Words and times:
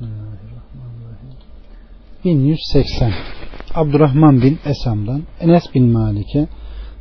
Bismillahirrahmanirrahim. 0.00 1.30
1180 2.24 3.12
Abdurrahman 3.74 4.42
bin 4.42 4.58
Esam'dan 4.64 5.22
Enes 5.40 5.62
bin 5.74 5.84
Malik'e 5.84 6.48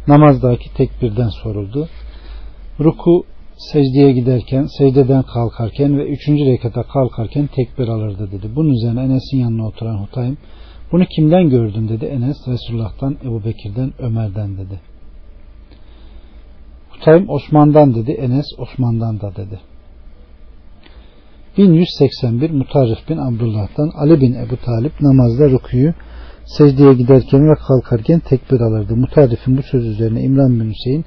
namazdaki 0.08 0.73
tekbirden 0.73 1.29
soruldu. 1.29 1.89
Ruku 2.79 3.23
secdeye 3.57 4.12
giderken, 4.12 4.68
secdeden 4.78 5.23
kalkarken 5.23 5.97
ve 5.97 6.07
üçüncü 6.07 6.46
rekata 6.46 6.83
kalkarken 6.83 7.47
tekbir 7.55 7.88
alırdı 7.88 8.31
dedi. 8.31 8.56
Bunun 8.56 8.70
üzerine 8.70 9.04
Enes'in 9.04 9.38
yanına 9.38 9.68
oturan 9.68 9.98
Hutaym 9.98 10.38
bunu 10.92 11.06
kimden 11.06 11.50
gördün 11.50 11.90
dedi. 11.90 12.06
Enes 12.06 12.38
Resulullah'tan, 12.48 13.18
Ebu 13.24 13.46
Bekir'den, 13.46 13.94
Ömer'den 14.00 14.58
dedi. 14.58 14.79
Hutaym 16.90 17.30
Osman'dan 17.30 17.95
dedi. 17.95 18.12
Enes 18.12 18.45
Osman'dan 18.58 19.22
da 19.22 19.36
dedi. 19.36 19.59
1181 21.58 22.49
Mutarrif 22.49 23.09
bin 23.09 23.17
Abdullah'tan 23.17 23.91
Ali 23.95 24.21
bin 24.21 24.34
Ebu 24.34 24.58
Talip 24.66 25.02
namazda 25.02 25.50
rüküyü 25.50 25.94
secdeye 26.45 26.94
giderken 26.94 27.49
ve 27.49 27.55
kalkarken 27.68 28.20
tekbir 28.20 28.59
alırdı. 28.59 28.95
Mutarrif'in 28.95 29.58
bu 29.58 29.63
söz 29.63 29.85
üzerine 29.85 30.22
İmran 30.22 30.59
bin 30.59 30.72
Hüseyin 30.72 31.05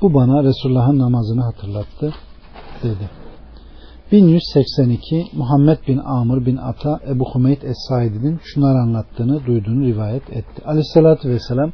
bu 0.00 0.14
bana 0.14 0.44
Resulullah'ın 0.44 0.98
namazını 0.98 1.42
hatırlattı 1.42 2.14
dedi. 2.82 3.10
1182 4.12 5.26
Muhammed 5.32 5.78
bin 5.88 5.98
Amr 5.98 6.46
bin 6.46 6.56
Ata 6.56 7.00
Ebu 7.08 7.24
Humeyd 7.32 7.62
Es-Saidi'nin 7.62 8.40
şunları 8.44 8.78
anlattığını 8.78 9.46
duyduğunu 9.46 9.86
rivayet 9.86 10.30
etti. 10.30 10.62
Aleyhissalatü 10.64 11.28
vesselam 11.28 11.72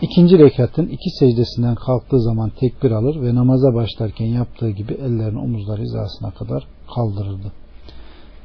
ikinci 0.00 0.38
rekatın 0.38 0.86
iki 0.86 1.10
secdesinden 1.10 1.74
kalktığı 1.74 2.20
zaman 2.20 2.50
tekbir 2.60 2.90
alır 2.90 3.22
ve 3.22 3.34
namaza 3.34 3.74
başlarken 3.74 4.26
yaptığı 4.26 4.70
gibi 4.70 4.92
ellerini 4.92 5.38
omuzlar 5.38 5.80
hizasına 5.80 6.30
kadar 6.30 6.77
kaldırırdı. 6.94 7.52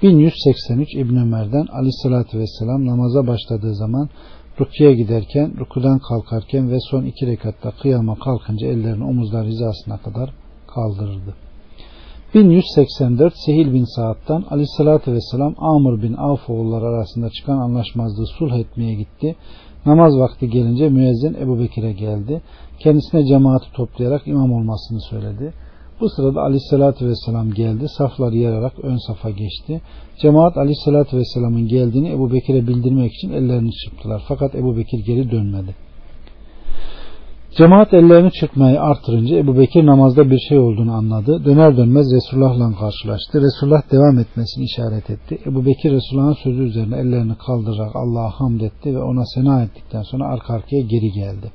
1183 0.01 0.95
İbn 0.95 1.15
Ömer'den 1.15 1.65
Aleyhisselatü 1.65 2.39
Vesselam 2.39 2.85
namaza 2.85 3.27
başladığı 3.27 3.75
zaman 3.75 4.09
rukiye 4.59 4.93
giderken, 4.93 5.53
rukudan 5.59 5.99
kalkarken 5.99 6.71
ve 6.71 6.77
son 6.79 7.03
iki 7.03 7.27
rekatta 7.27 7.71
kıyama 7.71 8.15
kalkınca 8.15 8.67
ellerini 8.67 9.03
omuzlar 9.03 9.45
hizasına 9.45 9.97
kadar 9.97 10.33
kaldırırdı. 10.67 11.35
1184 12.33 13.33
Sehil 13.45 13.73
bin 13.73 13.95
Saad'dan 13.95 14.45
Aleyhisselatü 14.49 15.13
Vesselam 15.13 15.55
Amr 15.57 16.01
bin 16.01 16.13
Avf 16.13 16.49
oğulları 16.49 16.85
arasında 16.85 17.29
çıkan 17.29 17.57
anlaşmazlığı 17.57 18.27
sulh 18.27 18.53
etmeye 18.53 18.93
gitti. 18.93 19.35
Namaz 19.85 20.17
vakti 20.17 20.49
gelince 20.49 20.89
müezzin 20.89 21.33
Ebu 21.33 21.59
Bekir'e 21.59 21.93
geldi. 21.93 22.41
Kendisine 22.79 23.25
cemaati 23.25 23.71
toplayarak 23.73 24.27
imam 24.27 24.51
olmasını 24.51 25.01
söyledi. 25.01 25.53
Bu 26.03 26.09
sırada 26.09 26.41
aleyhissalatü 26.41 27.07
vesselam 27.07 27.51
geldi. 27.51 27.85
Safları 27.97 28.37
yararak 28.37 28.73
ön 28.83 28.97
safa 29.07 29.29
geçti. 29.29 29.81
Cemaat 30.21 30.57
aleyhissalatü 30.57 31.17
vesselamın 31.17 31.67
geldiğini 31.67 32.11
Ebu 32.11 32.33
Bekir'e 32.33 32.67
bildirmek 32.67 33.13
için 33.13 33.31
ellerini 33.31 33.71
çırptılar. 33.71 34.23
Fakat 34.27 34.55
Ebu 34.55 34.77
Bekir 34.77 34.99
geri 35.05 35.31
dönmedi. 35.31 35.75
Cemaat 37.57 37.93
ellerini 37.93 38.31
çırpmayı 38.31 38.81
artırınca 38.81 39.37
Ebu 39.37 39.57
Bekir 39.57 39.85
namazda 39.85 40.29
bir 40.29 40.39
şey 40.49 40.59
olduğunu 40.59 40.93
anladı. 40.93 41.45
Döner 41.45 41.77
dönmez 41.77 42.07
Resulullah'la 42.15 42.75
karşılaştı. 42.79 43.41
Resulullah 43.41 43.91
devam 43.91 44.19
etmesini 44.19 44.63
işaret 44.63 45.09
etti. 45.09 45.39
Ebu 45.45 45.65
Bekir 45.65 45.91
Resulullah'ın 45.91 46.37
sözü 46.43 46.63
üzerine 46.63 46.95
ellerini 46.95 47.35
kaldırarak 47.35 47.95
Allah'a 47.95 48.29
hamd 48.29 48.61
etti 48.61 48.95
ve 48.95 48.99
ona 48.99 49.25
sena 49.25 49.63
ettikten 49.63 50.01
sonra 50.01 50.25
arka 50.25 50.53
arkaya 50.53 50.81
geri 50.81 51.11
geldi. 51.11 51.51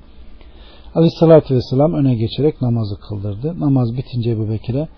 Aleyhissalatü 0.99 1.55
vesselam 1.55 1.95
öne 1.95 2.15
geçerek 2.15 2.63
namazı 2.63 3.01
kıldırdı. 3.01 3.61
Namaz 3.61 3.97
bitince 3.97 4.31
Ebu 4.31 4.51
Bekir'e 4.51 4.89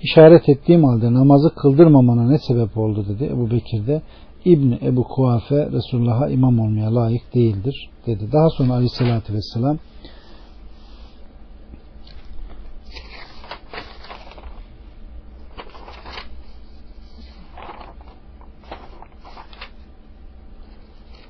işaret 0.00 0.48
ettiğim 0.48 0.84
halde 0.84 1.12
namazı 1.12 1.54
kıldırmamana 1.54 2.28
ne 2.28 2.38
sebep 2.38 2.78
oldu 2.78 3.06
dedi. 3.08 3.24
Ebu 3.24 3.50
Bekir 3.50 3.86
de 3.86 4.02
İbni 4.44 4.78
Ebu 4.82 5.04
Kuafe 5.04 5.70
Resulullah'a 5.72 6.28
imam 6.28 6.60
olmaya 6.60 6.94
layık 6.94 7.34
değildir 7.34 7.90
dedi. 8.06 8.32
Daha 8.32 8.50
sonra 8.50 8.72
Aleyhissalatü 8.72 9.34
vesselam 9.34 9.78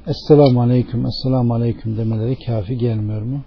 Esselamu 0.06 0.62
Aleyküm, 0.62 1.06
Esselamu 1.06 1.54
Aleyküm 1.54 1.96
demeleri 1.96 2.36
kafi 2.46 2.78
gelmiyor 2.78 3.22
mu? 3.22 3.40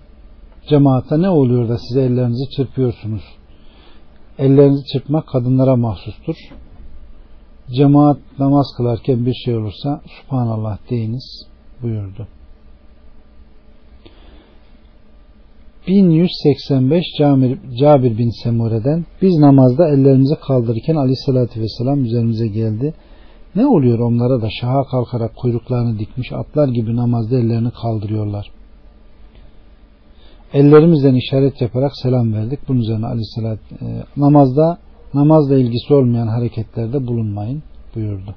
Cemaate 0.70 1.22
ne 1.22 1.30
oluyor 1.30 1.70
da 1.70 1.78
size 1.78 2.02
ellerinizi 2.02 2.50
çırpıyorsunuz? 2.56 3.24
Ellerinizi 4.38 4.86
çırpmak 4.94 5.28
kadınlara 5.28 5.76
mahsustur. 5.76 6.36
Cemaat 7.78 8.18
namaz 8.40 8.66
kılarken 8.78 9.26
bir 9.26 9.34
şey 9.34 9.56
olursa 9.56 10.02
Subhanallah 10.22 10.78
deyiniz 10.90 11.48
buyurdu. 11.82 12.28
1185 15.88 17.04
Cabir, 17.20 17.60
Cabir 17.80 18.18
bin 18.18 18.44
Semure'den 18.44 19.06
biz 19.22 19.38
namazda 19.38 19.88
ellerimizi 19.88 20.36
kaldırırken 20.36 20.96
aleyhissalatü 20.96 21.62
vesselam 21.62 22.06
üzerimize 22.06 22.48
geldi. 22.48 22.94
Ne 23.56 23.66
oluyor 23.66 24.00
onlara 24.00 24.42
da 24.42 24.50
şaha 24.62 24.84
kalkarak 24.84 25.36
kuyruklarını 25.36 26.00
dikmiş 26.00 26.32
atlar 26.32 26.68
gibi 26.68 26.96
namazda 26.96 27.40
ellerini 27.40 27.72
kaldırıyorlar. 27.72 28.52
Ellerimizden 30.54 31.16
işaret 31.16 31.62
yaparak 31.62 31.92
selam 32.04 32.34
verdik. 32.34 32.60
Bunun 32.68 32.80
üzerine 32.80 33.06
aleyhissalat 33.06 33.60
e, 33.82 33.86
namazda 34.18 34.78
namazla 35.14 35.58
ilgisi 35.58 35.94
olmayan 35.94 36.28
hareketlerde 36.28 37.08
bulunmayın 37.08 37.64
buyurdu. 37.96 38.36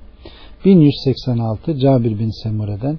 1186 0.64 1.78
Cabir 1.78 2.18
bin 2.18 2.42
Semure'den 2.42 2.98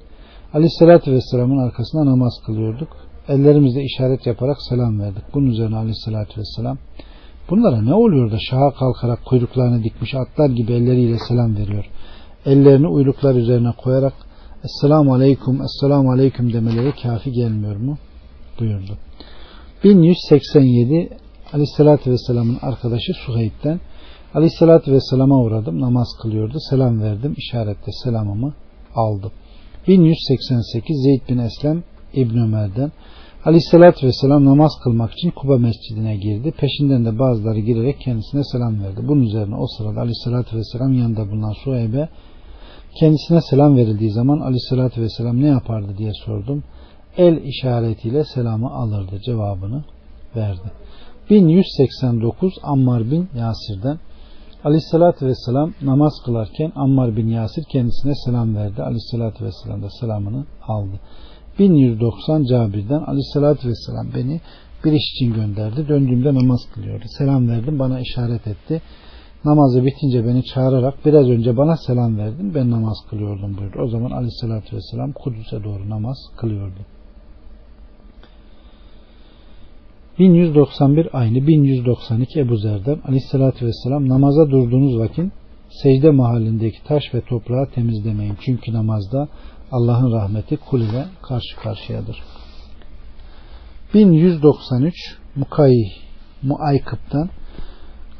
Aleyhisselatü 0.53 1.11
Vesselam'ın 1.11 1.57
arkasında 1.57 2.05
namaz 2.05 2.33
kılıyorduk. 2.45 2.87
Ellerimizle 3.27 3.83
işaret 3.83 4.27
yaparak 4.27 4.57
selam 4.69 4.99
verdik. 4.99 5.23
Bunun 5.33 5.47
üzerine 5.47 5.75
Aleyhisselatü 5.75 6.39
Vesselam 6.39 6.77
bunlara 7.49 7.81
ne 7.81 7.93
oluyor 7.93 8.31
da 8.31 8.37
şaha 8.39 8.71
kalkarak 8.71 9.25
kuyruklarını 9.25 9.83
dikmiş 9.83 10.15
atlar 10.15 10.49
gibi 10.49 10.73
elleriyle 10.73 11.17
selam 11.27 11.57
veriyor. 11.57 11.85
Ellerini 12.45 12.87
uyluklar 12.87 13.35
üzerine 13.35 13.73
koyarak 13.83 14.13
Esselamu 14.63 15.13
Aleyküm, 15.13 15.61
Esselamu 15.61 16.11
Aleyküm 16.11 16.53
demeleri 16.53 16.93
kafi 17.03 17.31
gelmiyor 17.31 17.75
mu? 17.75 17.97
Buyurdu. 18.59 18.97
1187 19.83 21.09
Aleyhisselatü 21.53 22.11
Vesselam'ın 22.11 22.57
arkadaşı 22.61 23.13
Suheyb'den 23.25 23.79
Aleyhisselatü 24.33 24.91
Vesselam'a 24.91 25.39
uğradım. 25.39 25.81
Namaz 25.81 26.07
kılıyordu. 26.21 26.57
Selam 26.69 27.01
verdim. 27.01 27.33
İşaretle 27.37 27.91
selamımı 28.03 28.53
aldım. 28.95 29.31
1188 29.87 31.03
Zeyd 31.03 31.29
bin 31.29 31.37
Eslem 31.37 31.83
İbn 32.13 32.37
Ömer'den 32.37 32.91
Aleyhisselatü 33.45 34.07
Vesselam 34.07 34.45
namaz 34.45 34.71
kılmak 34.83 35.11
için 35.11 35.31
Kuba 35.31 35.57
Mescidine 35.57 36.17
girdi. 36.17 36.51
Peşinden 36.51 37.05
de 37.05 37.19
bazıları 37.19 37.59
girerek 37.59 37.99
kendisine 37.99 38.43
selam 38.43 38.83
verdi. 38.83 39.01
Bunun 39.07 39.21
üzerine 39.21 39.55
o 39.55 39.67
sırada 39.77 39.99
Aleyhisselatü 39.99 40.57
Vesselam 40.57 40.93
yanında 40.93 41.31
bulunan 41.31 41.53
Suheyb'e 41.63 42.09
kendisine 42.99 43.41
selam 43.41 43.77
verildiği 43.77 44.11
zaman 44.11 44.39
Aleyhisselatü 44.39 45.01
Vesselam 45.01 45.41
ne 45.41 45.47
yapardı 45.47 45.97
diye 45.97 46.11
sordum 46.25 46.63
el 47.17 47.37
işaretiyle 47.43 48.23
selamı 48.23 48.69
alırdı 48.69 49.19
cevabını 49.25 49.83
verdi. 50.35 50.71
1189 51.29 52.53
Ammar 52.63 53.11
bin 53.11 53.29
Yasir'den 53.35 53.99
Aleyhisselatü 54.65 55.25
Vesselam 55.25 55.73
namaz 55.81 56.13
kılarken 56.25 56.71
Ammar 56.75 57.17
bin 57.17 57.27
Yasir 57.27 57.63
kendisine 57.71 58.13
selam 58.25 58.55
verdi. 58.55 58.83
Aleyhisselatü 58.83 59.45
Vesselam 59.45 59.83
da 59.83 59.89
selamını 59.89 60.45
aldı. 60.67 60.99
1190 61.59 62.43
Cabir'den 62.43 63.01
Aleyhisselatü 63.07 63.69
Vesselam 63.69 64.07
beni 64.15 64.41
bir 64.85 64.91
iş 64.91 65.11
için 65.15 65.33
gönderdi. 65.33 65.87
Döndüğümde 65.87 66.33
namaz 66.33 66.59
kılıyordu. 66.73 67.05
Selam 67.17 67.49
verdim 67.49 67.79
bana 67.79 67.99
işaret 67.99 68.47
etti. 68.47 68.81
Namazı 69.45 69.85
bitince 69.85 70.25
beni 70.25 70.43
çağırarak 70.43 71.05
biraz 71.05 71.29
önce 71.29 71.57
bana 71.57 71.77
selam 71.77 72.17
verdin 72.17 72.55
ben 72.55 72.71
namaz 72.71 72.97
kılıyordum 73.09 73.57
buyurdu. 73.57 73.77
O 73.81 73.87
zaman 73.87 74.11
Aleyhisselatü 74.11 74.75
Vesselam 74.75 75.11
Kudüs'e 75.11 75.63
doğru 75.63 75.89
namaz 75.89 76.17
kılıyordu. 76.37 76.79
1191 80.19 81.07
aynı 81.13 81.47
1192 81.47 82.39
Ebu 82.39 82.57
Zer'den 82.57 82.97
aleyhissalatü 83.05 83.65
vesselam 83.65 84.09
namaza 84.09 84.49
durduğunuz 84.49 84.99
vakit 84.99 85.31
secde 85.69 86.11
mahallindeki 86.11 86.83
taş 86.83 87.03
ve 87.13 87.21
toprağı 87.21 87.69
temizlemeyin. 87.69 88.37
Çünkü 88.45 88.73
namazda 88.73 89.27
Allah'ın 89.71 90.11
rahmeti 90.11 90.57
kul 90.57 90.81
ile 90.81 91.05
karşı 91.21 91.55
karşıyadır. 91.63 92.23
1193 93.93 94.93
Mukay 95.35 95.73
Muaykıp'tan 96.43 97.29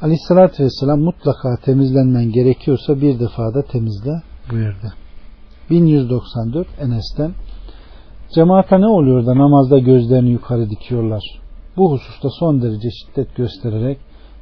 Aleyhissalatü 0.02 0.64
Vesselam 0.64 1.00
mutlaka 1.00 1.56
temizlenmen 1.64 2.32
gerekiyorsa 2.32 3.00
bir 3.00 3.20
defada 3.20 3.62
temizle 3.62 4.22
buyurdu. 4.50 4.92
1194 5.70 6.66
Enes'ten 6.80 7.32
Cemaate 8.34 8.80
ne 8.80 8.86
oluyor 8.86 9.26
da 9.26 9.38
namazda 9.38 9.78
gözlerini 9.78 10.30
yukarı 10.30 10.70
dikiyorlar? 10.70 11.45
Bu 11.76 11.92
hususta 11.92 12.28
son 12.30 12.62
derece 12.62 12.88
şiddet 12.90 13.36
göstererek 13.36 13.98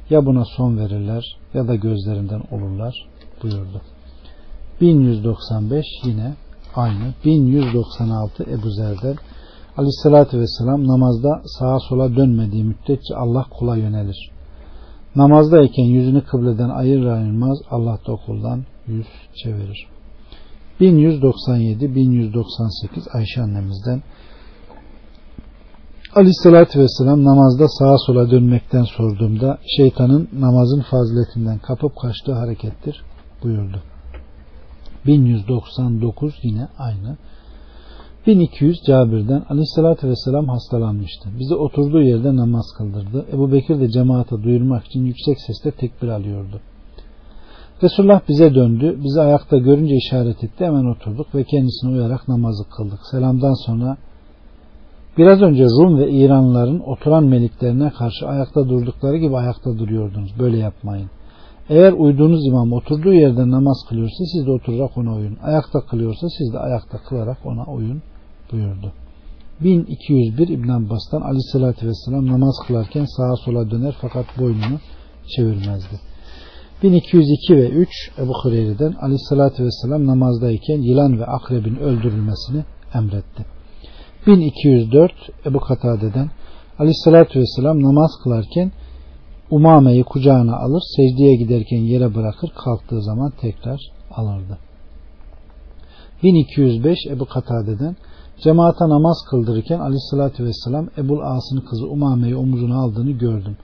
ya 0.09 0.25
buna 0.25 0.45
son 0.45 0.77
verirler 0.77 1.37
ya 1.53 1.67
da 1.67 1.75
gözlerinden 1.75 2.41
olurlar 2.51 3.07
buyurdu. 3.43 3.81
1195 4.81 5.85
yine 6.03 6.33
aynı. 6.75 7.13
1196 7.25 8.43
Ebu 8.43 8.69
Zer'den 8.71 9.15
Aleyhissalatü 9.77 10.39
Vesselam 10.39 10.87
namazda 10.87 11.41
sağa 11.45 11.79
sola 11.79 12.15
dönmediği 12.15 12.63
müddetçe 12.63 13.15
Allah 13.15 13.45
kula 13.49 13.77
yönelir. 13.77 14.31
Namazdayken 15.15 15.83
yüzünü 15.83 16.23
kıbleden 16.23 16.69
ayır 16.69 17.05
ayırmaz 17.05 17.57
Allah 17.69 17.99
da 18.07 18.11
okuldan 18.11 18.63
yüz 18.87 19.07
çevirir. 19.43 19.87
1197 20.79 21.95
1198 21.95 23.07
Ayşe 23.13 23.41
annemizden 23.41 24.03
Aleyhissalatü 26.15 26.79
Vesselam 26.79 27.23
namazda 27.23 27.67
sağa 27.67 27.97
sola 27.97 28.31
dönmekten 28.31 28.83
sorduğumda 28.83 29.57
şeytanın 29.77 30.29
namazın 30.39 30.81
faziletinden 30.81 31.57
kapıp 31.59 31.95
kaçtığı 31.95 32.33
harekettir 32.33 33.03
buyurdu. 33.43 33.81
1199 35.05 36.33
yine 36.43 36.67
aynı. 36.77 37.17
1200 38.27 38.77
Cabir'den 38.87 39.43
Aleyhisselatü 39.49 40.07
Vesselam 40.07 40.47
hastalanmıştı. 40.47 41.29
Bizi 41.39 41.55
oturduğu 41.55 42.01
yerde 42.01 42.35
namaz 42.35 42.65
kıldırdı. 42.77 43.25
Ebu 43.33 43.51
Bekir 43.51 43.79
de 43.79 43.89
cemaate 43.89 44.43
duyurmak 44.43 44.85
için 44.85 45.05
yüksek 45.05 45.37
sesle 45.41 45.71
tekbir 45.71 46.07
alıyordu. 46.07 46.59
Resulullah 47.83 48.21
bize 48.29 48.55
döndü. 48.55 48.99
Bizi 49.03 49.21
ayakta 49.21 49.57
görünce 49.57 49.95
işaret 49.95 50.43
etti. 50.43 50.65
Hemen 50.65 50.85
oturduk 50.85 51.35
ve 51.35 51.43
kendisine 51.43 51.91
uyarak 51.91 52.27
namazı 52.27 52.69
kıldık. 52.69 52.99
Selamdan 53.11 53.65
sonra 53.65 53.97
biraz 55.17 55.41
önce 55.41 55.63
Rum 55.63 55.99
ve 55.99 56.11
İranlıların 56.11 56.89
oturan 56.89 57.23
meliklerine 57.23 57.89
karşı 57.89 58.27
ayakta 58.27 58.69
durdukları 58.69 59.17
gibi 59.17 59.37
ayakta 59.37 59.77
duruyordunuz. 59.77 60.39
Böyle 60.39 60.57
yapmayın. 60.57 61.09
Eğer 61.69 61.93
uyduğunuz 61.93 62.47
imam 62.47 62.73
oturduğu 62.73 63.13
yerde 63.13 63.51
namaz 63.51 63.77
kılıyorsa 63.89 64.23
siz 64.33 64.45
de 64.45 64.51
oturarak 64.51 64.97
ona 64.97 65.15
uyun. 65.15 65.37
Ayakta 65.43 65.81
kılıyorsa 65.81 66.27
siz 66.37 66.53
de 66.53 66.59
ayakta 66.59 66.97
kılarak 66.97 67.37
ona 67.45 67.65
uyun 67.65 68.01
buyurdu. 68.51 68.93
1201 69.61 70.47
İbn 70.47 70.69
Abbas'tan 70.69 71.21
aleyhissalatü 71.21 71.87
vesselam 71.87 72.27
namaz 72.27 72.55
kılarken 72.67 73.05
sağa 73.05 73.35
sola 73.35 73.71
döner 73.71 73.95
fakat 74.01 74.25
boynunu 74.39 74.79
çevirmezdi. 75.35 75.99
1202 76.83 77.57
ve 77.57 77.69
3 77.69 77.89
Ebu 78.17 78.33
Hureyre'den 78.43 78.93
aleyhissalatü 79.01 79.63
vesselam 79.63 80.07
namazdayken 80.07 80.81
yılan 80.81 81.19
ve 81.19 81.25
akrebin 81.25 81.75
öldürülmesini 81.75 82.63
emretti. 82.93 83.54
1204 84.27 85.11
Ebu 85.45 85.59
Katade'den 85.59 86.29
aleyhissalatü 86.79 87.39
vesselam 87.39 87.83
namaz 87.83 88.11
kılarken 88.23 88.71
Umame'yi 89.51 90.03
kucağına 90.03 90.57
alır, 90.57 90.83
secdeye 90.95 91.35
giderken 91.35 91.77
yere 91.77 92.15
bırakır, 92.15 92.49
kalktığı 92.63 93.01
zaman 93.01 93.31
tekrar 93.41 93.79
alırdı. 94.11 94.57
1205 96.23 96.97
Ebu 97.09 97.25
Katade'den 97.25 97.95
cemaata 98.43 98.89
namaz 98.89 99.17
kıldırırken 99.29 99.79
aleyhissalatü 99.79 100.45
vesselam 100.45 100.87
Ebul 100.97 101.19
As'ın 101.19 101.59
kızı 101.69 101.87
Umame'yi 101.87 102.35
omuzuna 102.35 102.77
aldığını 102.77 103.11
gördüm. 103.11 103.57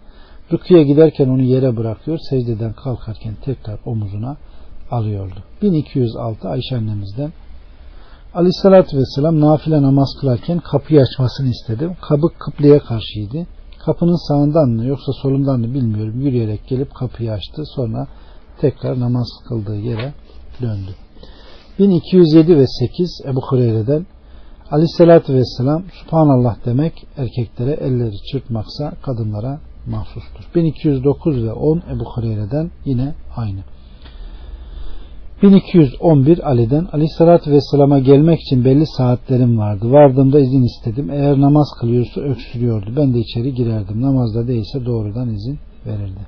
Rüküye 0.54 0.84
giderken 0.84 1.30
onu 1.30 1.42
yere 1.42 1.78
bırakıyor, 1.78 2.20
secdeden 2.30 2.74
kalkarken 2.74 3.34
tekrar 3.46 3.80
omuzuna 3.86 4.38
alıyordu. 4.92 5.44
1206 5.62 6.50
Ayşe 6.50 6.78
annemizden 6.78 7.32
Aleyhissalatü 8.34 8.98
vesselam 8.98 9.40
nafile 9.40 9.82
namaz 9.82 10.10
kılarken 10.22 10.60
kapıyı 10.60 11.02
açmasını 11.02 11.50
istedim. 11.50 11.92
Kapı 12.02 12.28
kıbleye 12.40 12.80
karşıydı. 12.80 13.48
Kapının 13.86 14.28
sağından 14.28 14.70
mı 14.70 14.86
yoksa 14.86 15.12
solundan 15.22 15.60
mı 15.60 15.74
bilmiyorum. 15.74 16.22
Yürüyerek 16.22 16.68
gelip 16.68 16.96
kapıyı 16.96 17.32
açtı. 17.32 17.64
Sonra 17.76 18.08
tekrar 18.62 19.00
namaz 19.00 19.28
kıldığı 19.48 19.76
yere 19.76 20.14
döndü. 20.62 20.92
1207 21.80 22.58
ve 22.58 22.66
8 22.68 23.22
Ebu 23.26 23.42
Hureyre'den 23.42 24.06
Aleyhisselatü 24.72 25.34
Vesselam 25.34 25.84
Subhanallah 26.04 26.56
demek 26.66 27.08
erkeklere 27.18 27.72
elleri 27.72 28.16
çırpmaksa 28.32 28.94
kadınlara 29.02 29.60
mahsustur. 29.88 30.50
1209 30.56 31.44
ve 31.44 31.54
10 31.54 31.82
Ebu 31.96 32.04
Hureyre'den 32.04 32.72
yine 32.86 33.14
aynı. 33.36 33.60
1211 35.42 36.48
Ali'den 36.48 36.88
Aleyhisselatü 36.94 37.52
Vesselam'a 37.52 38.00
gelmek 38.00 38.42
için 38.42 38.66
belli 38.66 38.86
saatlerim 38.86 39.58
vardı. 39.58 39.92
Vardığımda 39.92 40.40
izin 40.40 40.64
istedim. 40.64 41.10
Eğer 41.12 41.42
namaz 41.42 41.68
kılıyorsa 41.80 42.22
öksürüyordu. 42.22 42.94
Ben 42.98 43.14
de 43.14 43.20
içeri 43.20 43.54
girerdim. 43.54 44.02
Namazda 44.02 44.48
değilse 44.48 44.86
doğrudan 44.86 45.30
izin 45.30 45.60
verirdi. 45.86 46.20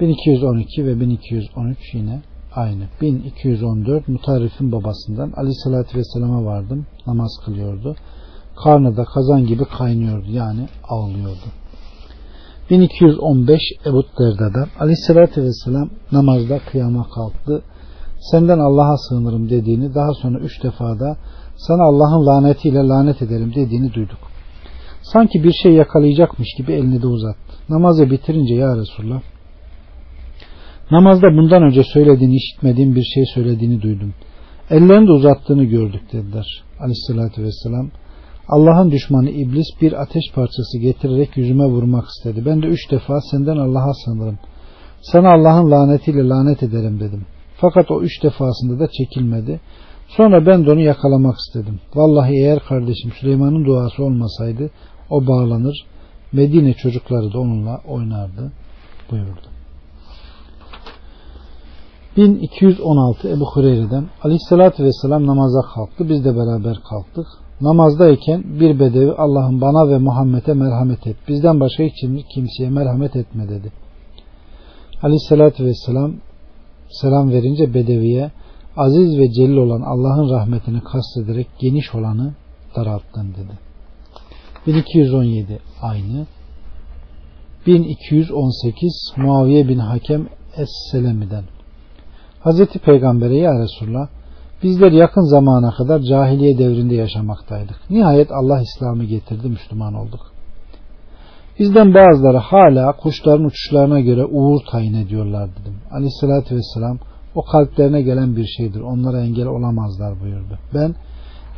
1212 0.00 0.86
ve 0.86 1.00
1213 1.00 1.94
yine 1.94 2.20
aynı. 2.54 2.84
1214 3.00 4.08
Mutarif'in 4.08 4.72
babasından 4.72 5.32
Aleyhisselatü 5.36 5.98
Vesselam'a 5.98 6.44
vardım. 6.44 6.86
Namaz 7.06 7.30
kılıyordu. 7.44 7.96
Karnı 8.64 8.96
da 8.96 9.04
kazan 9.04 9.46
gibi 9.46 9.64
kaynıyordu. 9.64 10.26
Yani 10.30 10.68
ağlıyordu. 10.88 11.46
1215 12.70 13.60
Ebu 13.86 14.04
Derda'dan 14.18 14.68
Aleyhisselatü 14.80 15.42
Vesselam 15.42 15.90
namazda 16.12 16.58
kıyama 16.58 17.06
kalktı 17.14 17.62
senden 18.20 18.58
Allah'a 18.58 18.96
sığınırım 18.96 19.50
dediğini 19.50 19.94
daha 19.94 20.14
sonra 20.22 20.38
üç 20.38 20.62
defada 20.62 21.16
sana 21.56 21.82
Allah'ın 21.82 22.26
lanetiyle 22.26 22.78
lanet 22.78 23.22
ederim 23.22 23.52
dediğini 23.54 23.92
duyduk. 23.92 24.18
Sanki 25.02 25.44
bir 25.44 25.52
şey 25.62 25.72
yakalayacakmış 25.72 26.48
gibi 26.58 26.72
elini 26.72 27.02
de 27.02 27.06
uzattı. 27.06 27.52
Namazı 27.68 28.10
bitirince 28.10 28.54
ya 28.54 28.76
Resulullah 28.76 29.20
namazda 30.90 31.26
bundan 31.36 31.62
önce 31.62 31.82
söylediğini 31.84 32.36
işitmediğim 32.36 32.94
bir 32.94 33.04
şey 33.14 33.24
söylediğini 33.34 33.82
duydum. 33.82 34.14
Ellerini 34.70 35.06
de 35.06 35.12
uzattığını 35.12 35.64
gördük 35.64 36.02
dediler. 36.12 36.62
Aleyhissalatü 36.80 37.42
vesselam 37.42 37.90
Allah'ın 38.48 38.90
düşmanı 38.90 39.30
iblis 39.30 39.66
bir 39.80 40.02
ateş 40.02 40.24
parçası 40.34 40.78
getirerek 40.78 41.36
yüzüme 41.36 41.64
vurmak 41.64 42.04
istedi. 42.08 42.42
Ben 42.46 42.62
de 42.62 42.66
üç 42.66 42.90
defa 42.90 43.20
senden 43.20 43.56
Allah'a 43.56 43.94
sığınırım. 43.94 44.38
Sana 45.02 45.32
Allah'ın 45.32 45.70
lanetiyle 45.70 46.28
lanet 46.28 46.62
ederim 46.62 47.00
dedim. 47.00 47.26
Fakat 47.60 47.90
o 47.90 48.02
üç 48.02 48.22
defasında 48.22 48.78
da 48.78 48.88
çekilmedi. 48.98 49.60
Sonra 50.08 50.46
ben 50.46 50.66
de 50.66 50.72
onu 50.72 50.80
yakalamak 50.80 51.36
istedim. 51.38 51.80
Vallahi 51.94 52.32
eğer 52.32 52.58
kardeşim 52.58 53.12
Süleyman'ın 53.20 53.64
duası 53.64 54.04
olmasaydı 54.04 54.70
o 55.10 55.26
bağlanır. 55.26 55.86
Medine 56.32 56.74
çocukları 56.74 57.32
da 57.32 57.38
onunla 57.38 57.80
oynardı 57.88 58.52
buyurdu. 59.10 59.46
1216 62.16 63.28
Ebu 63.28 63.46
Hureyre'den 63.54 64.04
Aleyhisselatü 64.22 64.84
Vesselam 64.84 65.26
namaza 65.26 65.60
kalktı. 65.74 66.08
Biz 66.08 66.24
de 66.24 66.36
beraber 66.36 66.76
kalktık. 66.90 67.26
Namazdayken 67.60 68.44
bir 68.60 68.80
bedevi 68.80 69.12
Allah'ın 69.12 69.60
bana 69.60 69.88
ve 69.88 69.98
Muhammed'e 69.98 70.54
merhamet 70.54 71.06
et. 71.06 71.16
Bizden 71.28 71.60
başka 71.60 71.82
hiç 71.84 72.24
kimseye 72.34 72.70
merhamet 72.70 73.16
etme 73.16 73.48
dedi. 73.48 73.72
Aleyhisselatü 75.02 75.64
Vesselam 75.64 76.14
selam 76.90 77.30
verince 77.30 77.74
Bedevi'ye 77.74 78.30
aziz 78.76 79.18
ve 79.18 79.32
celil 79.32 79.56
olan 79.56 79.80
Allah'ın 79.80 80.30
rahmetini 80.30 80.80
kastederek 80.80 81.46
geniş 81.60 81.94
olanı 81.94 82.34
daralttın 82.76 83.34
dedi. 83.34 83.58
1217 84.66 85.58
aynı. 85.82 86.26
1218 87.66 89.12
Muaviye 89.16 89.68
bin 89.68 89.78
Hakem 89.78 90.28
Es-Selemi'den 90.56 91.44
Hazreti 92.40 92.78
Peygamber'e 92.78 93.36
ya 93.36 93.58
Resulullah 93.58 94.08
bizler 94.62 94.92
yakın 94.92 95.22
zamana 95.22 95.70
kadar 95.70 96.00
cahiliye 96.00 96.58
devrinde 96.58 96.94
yaşamaktaydık. 96.94 97.90
Nihayet 97.90 98.32
Allah 98.32 98.60
İslam'ı 98.60 99.04
getirdi 99.04 99.48
Müslüman 99.48 99.94
olduk. 99.94 100.29
Bizden 101.60 101.94
bazıları 101.94 102.36
hala 102.36 102.92
kuşların 102.92 103.44
uçuşlarına 103.44 104.00
göre 104.00 104.24
uğur 104.24 104.60
tayin 104.70 104.94
ediyorlar 104.94 105.48
dedim. 105.60 105.74
Aleyhissalatü 105.90 106.56
vesselam 106.56 106.98
o 107.34 107.42
kalplerine 107.44 108.02
gelen 108.02 108.36
bir 108.36 108.46
şeydir. 108.56 108.80
Onlara 108.80 109.20
engel 109.20 109.46
olamazlar 109.46 110.20
buyurdu. 110.20 110.58
Ben 110.74 110.94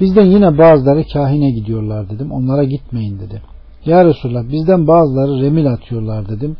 bizden 0.00 0.24
yine 0.24 0.58
bazıları 0.58 1.04
kahine 1.12 1.50
gidiyorlar 1.50 2.10
dedim. 2.10 2.32
Onlara 2.32 2.64
gitmeyin 2.64 3.20
dedi. 3.20 3.42
Ya 3.84 4.04
Resulallah 4.04 4.52
bizden 4.52 4.86
bazıları 4.86 5.42
remil 5.42 5.72
atıyorlar 5.72 6.28
dedim. 6.28 6.56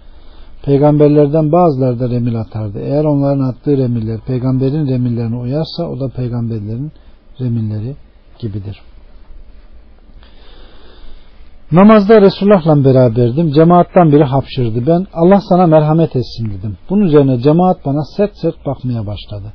Peygamberlerden 0.65 1.53
bazıları 1.53 2.01
da 2.01 2.11
remil 2.11 2.41
atardı. 2.41 2.79
Eğer 2.81 3.05
onların 3.05 3.45
attığı 3.45 3.77
remiller 3.77 4.21
peygamberin 4.27 4.87
remillerine 4.87 5.37
uyarsa 5.37 5.89
o 5.89 6.01
da 6.01 6.09
peygamberlerin 6.09 6.93
remilleri 7.41 7.97
gibidir. 8.39 8.81
Namazda 11.73 12.21
Resulullah'la 12.21 12.85
beraberdim. 12.85 13.53
Cemaattan 13.53 14.13
biri 14.13 14.25
hapşırdı. 14.25 14.87
Ben 14.87 15.07
Allah 15.15 15.41
sana 15.49 15.67
merhamet 15.67 16.17
etsin 16.17 16.51
dedim. 16.51 16.77
Bunun 16.91 17.01
üzerine 17.05 17.39
cemaat 17.39 17.87
bana 17.87 18.05
sert 18.17 18.37
sert 18.37 18.67
bakmaya 18.67 19.07
başladı. 19.07 19.53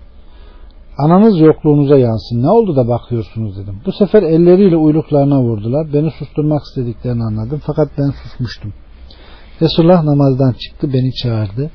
Ananız 0.97 1.39
yokluğunuza 1.39 1.97
yansın. 1.97 2.43
Ne 2.43 2.49
oldu 2.49 2.75
da 2.75 2.87
bakıyorsunuz 2.87 3.57
dedim. 3.57 3.81
Bu 3.85 3.91
sefer 3.91 4.23
elleriyle 4.23 4.77
uyluklarına 4.77 5.41
vurdular. 5.41 5.93
Beni 5.93 6.11
susturmak 6.11 6.61
istediklerini 6.63 7.23
anladım. 7.23 7.61
Fakat 7.65 7.89
ben 7.97 8.09
susmuştum. 8.23 8.73
Resulullah 9.61 10.03
namazdan 10.03 10.51
çıktı. 10.51 10.93
Beni 10.93 11.13
çağırdı. 11.13 11.71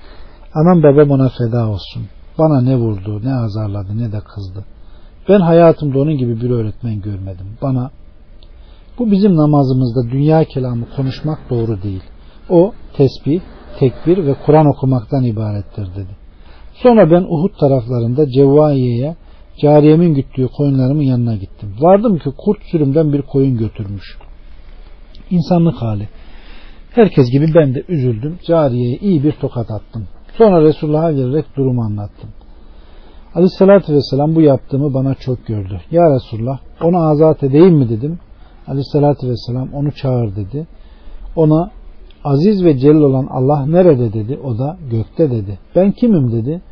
Anam 0.54 0.82
babam 0.82 1.10
ona 1.10 1.28
feda 1.28 1.68
olsun. 1.68 2.02
Bana 2.38 2.60
ne 2.60 2.76
vurdu, 2.76 3.20
ne 3.24 3.34
azarladı, 3.34 3.98
ne 3.98 4.12
de 4.12 4.20
kızdı. 4.20 4.64
Ben 5.28 5.40
hayatımda 5.40 5.98
onun 5.98 6.16
gibi 6.16 6.40
bir 6.40 6.50
öğretmen 6.50 7.00
görmedim. 7.00 7.46
Bana 7.62 7.90
bu 8.98 9.10
bizim 9.10 9.36
namazımızda 9.36 10.10
dünya 10.10 10.44
kelamı 10.44 10.84
konuşmak 10.96 11.50
doğru 11.50 11.82
değil. 11.82 12.02
O 12.50 12.72
tesbih, 12.96 13.40
tekbir 13.78 14.26
ve 14.26 14.34
Kur'an 14.46 14.66
okumaktan 14.66 15.24
ibarettir 15.24 15.86
dedi. 15.96 16.16
Sonra 16.74 17.10
ben 17.10 17.22
Uhud 17.22 17.58
taraflarında 17.60 18.30
Cevvaiye'ye 18.30 19.16
cariyemin 19.60 20.14
güttüğü 20.14 20.48
koyunlarımın 20.48 21.02
yanına 21.02 21.36
gittim. 21.36 21.74
Vardım 21.80 22.18
ki 22.18 22.30
kurt 22.38 22.58
sürümden 22.70 23.12
bir 23.12 23.22
koyun 23.22 23.58
götürmüş. 23.58 24.18
İnsanlık 25.30 25.82
hali. 25.82 26.08
Herkes 26.90 27.30
gibi 27.32 27.54
ben 27.54 27.74
de 27.74 27.84
üzüldüm. 27.88 28.38
Cariyeye 28.46 28.96
iyi 28.96 29.24
bir 29.24 29.32
tokat 29.32 29.70
attım. 29.70 30.08
Sonra 30.38 30.62
Resulullah'a 30.62 31.12
gelerek 31.12 31.56
durumu 31.56 31.82
anlattım. 31.82 32.30
Aleyhissalatü 33.34 33.94
vesselam 33.94 34.34
bu 34.34 34.40
yaptığımı 34.40 34.94
bana 34.94 35.14
çok 35.14 35.46
gördü. 35.46 35.80
Ya 35.90 36.14
Resulullah 36.14 36.58
onu 36.82 36.98
azat 36.98 37.42
edeyim 37.42 37.74
mi 37.74 37.88
dedim. 37.88 38.18
Aleyhissalatü 38.66 39.28
vesselam 39.28 39.68
onu 39.74 39.92
çağır 39.92 40.36
dedi. 40.36 40.66
Ona 41.36 41.70
aziz 42.24 42.64
ve 42.64 42.78
celil 42.78 43.00
olan 43.00 43.26
Allah 43.30 43.66
nerede 43.66 44.12
dedi. 44.12 44.40
O 44.44 44.58
da 44.58 44.76
gökte 44.90 45.30
dedi. 45.30 45.58
Ben 45.76 45.92
kimim 45.92 46.32
dedi. 46.32 46.62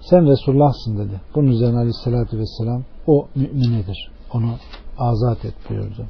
Sen 0.00 0.26
Resulullah'sın 0.26 0.98
dedi. 0.98 1.20
Bunun 1.34 1.46
üzerine 1.46 1.76
Aleyhissalatü 1.76 2.38
vesselam 2.38 2.82
o 3.06 3.28
müminedir. 3.34 4.10
Onu 4.32 4.50
azat 4.98 5.44
et 5.44 5.54
buyurdu. 5.70 6.06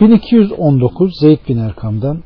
1219 0.00 1.18
Zeyd 1.20 1.38
bin 1.48 1.58
Erkam'dan 1.58 2.22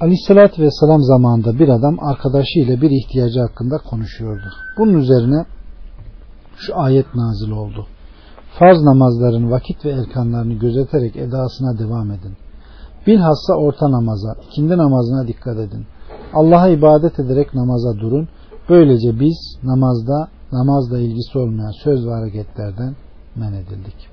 Aleyhissalatü 0.00 0.62
Vesselam 0.62 1.02
zamanında 1.02 1.58
bir 1.58 1.68
adam 1.68 1.96
arkadaşıyla 2.00 2.80
bir 2.80 2.90
ihtiyacı 2.90 3.40
hakkında 3.40 3.78
konuşuyordu. 3.78 4.46
Bunun 4.78 4.94
üzerine 4.94 5.46
şu 6.56 6.80
ayet 6.80 7.14
nazil 7.14 7.50
oldu. 7.50 7.86
Farz 8.58 8.82
namazların 8.82 9.50
vakit 9.50 9.84
ve 9.84 9.90
erkanlarını 9.90 10.54
gözeterek 10.54 11.16
edasına 11.16 11.78
devam 11.78 12.10
edin. 12.10 12.36
Bilhassa 13.06 13.54
orta 13.54 13.90
namaza, 13.90 14.34
ikindi 14.48 14.76
namazına 14.76 15.28
dikkat 15.28 15.58
edin. 15.58 15.86
Allah'a 16.34 16.68
ibadet 16.68 17.20
ederek 17.20 17.54
namaza 17.54 18.00
durun. 18.00 18.28
Böylece 18.68 19.20
biz 19.20 19.58
namazda 19.62 20.28
namazla 20.52 20.98
ilgisi 20.98 21.38
olmayan 21.38 21.84
söz 21.84 22.06
ve 22.06 22.10
hareketlerden 22.10 22.96
men 23.36 23.52
edildik. 23.52 24.08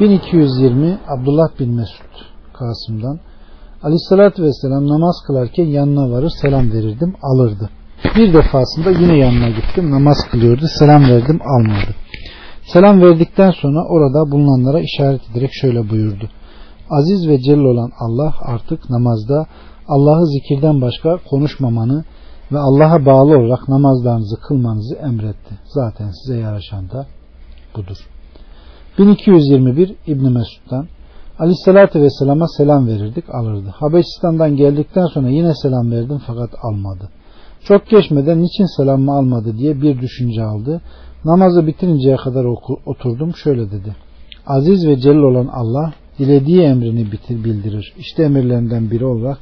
1220 0.00 0.98
Abdullah 1.08 1.60
bin 1.60 1.74
Mesud 1.74 2.14
Kasım'dan 2.52 3.20
Aleyhissalatü 3.82 4.42
Vesselam 4.42 4.88
namaz 4.88 5.16
kılarken 5.26 5.64
yanına 5.64 6.10
varır 6.10 6.32
selam 6.42 6.72
verirdim 6.72 7.14
alırdı. 7.22 7.70
Bir 8.16 8.34
defasında 8.34 8.90
yine 8.90 9.18
yanına 9.18 9.50
gittim 9.50 9.90
namaz 9.90 10.16
kılıyordu 10.30 10.64
selam 10.78 11.02
verdim 11.02 11.40
almadı. 11.56 11.94
Selam 12.72 13.00
verdikten 13.00 13.50
sonra 13.50 13.84
orada 13.84 14.30
bulunanlara 14.30 14.80
işaret 14.80 15.20
ederek 15.30 15.50
şöyle 15.52 15.90
buyurdu. 15.90 16.28
Aziz 16.90 17.28
ve 17.28 17.38
celil 17.38 17.64
olan 17.64 17.90
Allah 18.00 18.34
artık 18.42 18.90
namazda 18.90 19.46
Allah'ı 19.88 20.26
zikirden 20.26 20.80
başka 20.80 21.16
konuşmamanı 21.30 22.04
ve 22.52 22.58
Allah'a 22.58 23.06
bağlı 23.06 23.38
olarak 23.38 23.68
namazlarınızı 23.68 24.36
kılmanızı 24.40 24.94
emretti. 24.94 25.58
Zaten 25.64 26.10
size 26.10 26.38
yaraşan 26.38 26.90
da 26.90 27.06
budur. 27.76 27.96
1221 28.98 29.96
İbn 30.06 30.24
Mesud'dan 30.24 30.86
Aleyhisselatü 31.38 32.00
Vesselam'a 32.02 32.48
selam 32.48 32.86
verirdik 32.86 33.34
alırdı. 33.34 33.74
Habeşistan'dan 33.74 34.56
geldikten 34.56 35.06
sonra 35.06 35.28
yine 35.28 35.54
selam 35.54 35.90
verdim 35.90 36.20
fakat 36.26 36.50
almadı. 36.62 37.08
Çok 37.64 37.88
geçmeden 37.88 38.42
niçin 38.42 38.76
selamımı 38.76 39.12
almadı 39.12 39.56
diye 39.56 39.82
bir 39.82 40.00
düşünce 40.00 40.42
aldı. 40.42 40.80
Namazı 41.24 41.66
bitirinceye 41.66 42.16
kadar 42.16 42.44
oturdum 42.86 43.36
şöyle 43.36 43.70
dedi. 43.70 43.96
Aziz 44.46 44.86
ve 44.86 45.00
celil 45.00 45.18
olan 45.18 45.46
Allah 45.46 45.92
dilediği 46.18 46.60
emrini 46.60 47.12
bitir, 47.12 47.44
bildirir. 47.44 47.94
İşte 47.98 48.22
emirlerinden 48.22 48.90
biri 48.90 49.04
olarak 49.04 49.38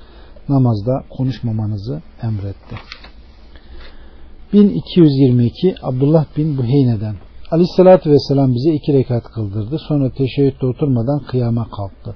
namazda 0.49 1.05
konuşmamanızı 1.11 2.03
emretti. 2.23 2.77
1222 4.53 5.75
Abdullah 5.83 6.25
bin 6.37 6.59
Buheyne'den 6.59 7.15
Aleyhissalatü 7.51 8.11
vesselam 8.11 8.55
bize 8.55 8.71
iki 8.71 8.93
rekat 8.93 9.25
kıldırdı. 9.25 9.79
Sonra 9.89 10.11
teşebbütte 10.11 10.67
oturmadan 10.67 11.19
kıyama 11.19 11.67
kalktı. 11.77 12.15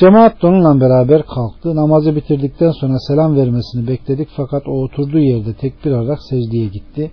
Cemaat 0.00 0.44
onunla 0.44 0.80
beraber 0.80 1.22
kalktı. 1.22 1.76
Namazı 1.76 2.16
bitirdikten 2.16 2.70
sonra 2.70 2.98
selam 2.98 3.36
vermesini 3.36 3.88
bekledik 3.88 4.28
fakat 4.36 4.62
o 4.68 4.70
oturduğu 4.70 5.18
yerde 5.18 5.54
tekbir 5.54 5.90
alarak 5.90 6.18
secdeye 6.30 6.66
gitti. 6.66 7.10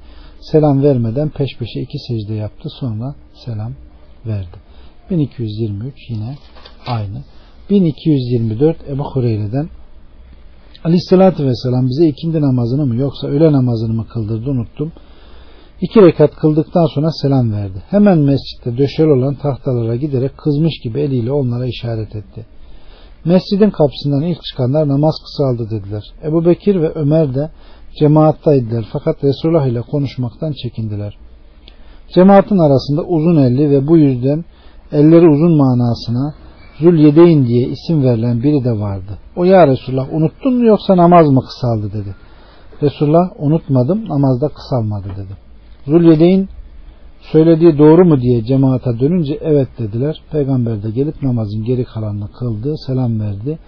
Selam 0.51 0.83
vermeden 0.83 1.29
peş 1.29 1.57
peşe 1.59 1.79
iki 1.81 1.97
secde 2.07 2.33
yaptı. 2.33 2.69
Sonra 2.79 3.15
selam 3.45 3.73
verdi. 4.25 4.57
1223 5.09 6.09
yine 6.09 6.35
aynı. 6.87 7.23
1224 7.69 8.77
Ebu 8.89 9.03
Hureyre'den 9.03 9.69
Aleyhissalatü 10.83 11.45
vesselam 11.45 11.87
bize 11.89 12.07
ikindi 12.07 12.41
namazını 12.41 12.85
mı 12.85 12.95
yoksa 12.95 13.27
öğle 13.27 13.51
namazını 13.51 13.93
mı 13.93 14.07
kıldırdı 14.07 14.49
unuttum. 14.49 14.91
İki 15.81 16.01
rekat 16.01 16.35
kıldıktan 16.35 16.85
sonra 16.95 17.11
selam 17.11 17.51
verdi. 17.51 17.83
Hemen 17.89 18.17
mescitte 18.17 18.77
döşeli 18.77 19.11
olan 19.11 19.35
tahtalara 19.35 19.95
giderek 19.95 20.37
kızmış 20.37 20.73
gibi 20.83 20.99
eliyle 20.99 21.31
onlara 21.31 21.65
işaret 21.65 22.15
etti. 22.15 22.45
Mescidin 23.25 23.69
kapısından 23.69 24.21
ilk 24.21 24.43
çıkanlar 24.43 24.87
namaz 24.87 25.15
kısaldı 25.25 25.69
dediler. 25.71 26.03
Ebu 26.23 26.45
Bekir 26.45 26.81
ve 26.81 26.89
Ömer 26.89 27.35
de 27.35 27.51
cemaattaydılar 27.99 28.85
fakat 28.93 29.23
Resulullah 29.23 29.65
ile 29.65 29.81
konuşmaktan 29.81 30.53
çekindiler. 30.63 31.17
Cemaatin 32.15 32.57
arasında 32.57 33.01
uzun 33.01 33.35
elli 33.35 33.69
ve 33.69 33.87
bu 33.87 33.97
yüzden 33.97 34.45
elleri 34.91 35.29
uzun 35.29 35.57
manasına 35.57 36.33
Zülyedeyn 36.79 37.45
diye 37.45 37.67
isim 37.67 38.03
verilen 38.03 38.43
biri 38.43 38.63
de 38.63 38.79
vardı. 38.79 39.17
O 39.35 39.43
ya 39.43 39.67
Resulullah 39.67 40.13
unuttun 40.13 40.53
mu 40.53 40.65
yoksa 40.65 40.97
namaz 40.97 41.29
mı 41.29 41.41
kısaldı 41.41 41.93
dedi. 41.93 42.15
Resulullah 42.81 43.29
unutmadım 43.39 44.09
namazda 44.09 44.47
kısalmadı 44.47 45.07
dedi. 45.17 45.37
Zulyedeyn 45.85 46.49
söylediği 47.31 47.77
doğru 47.77 48.05
mu 48.05 48.21
diye 48.21 48.43
cemaata 48.43 48.99
dönünce 48.99 49.39
evet 49.41 49.67
dediler. 49.79 50.21
Peygamber 50.31 50.83
de 50.83 50.91
gelip 50.91 51.23
namazın 51.23 51.63
geri 51.63 51.83
kalanını 51.83 52.31
kıldı, 52.31 52.73
selam 52.87 53.19
verdi. 53.19 53.59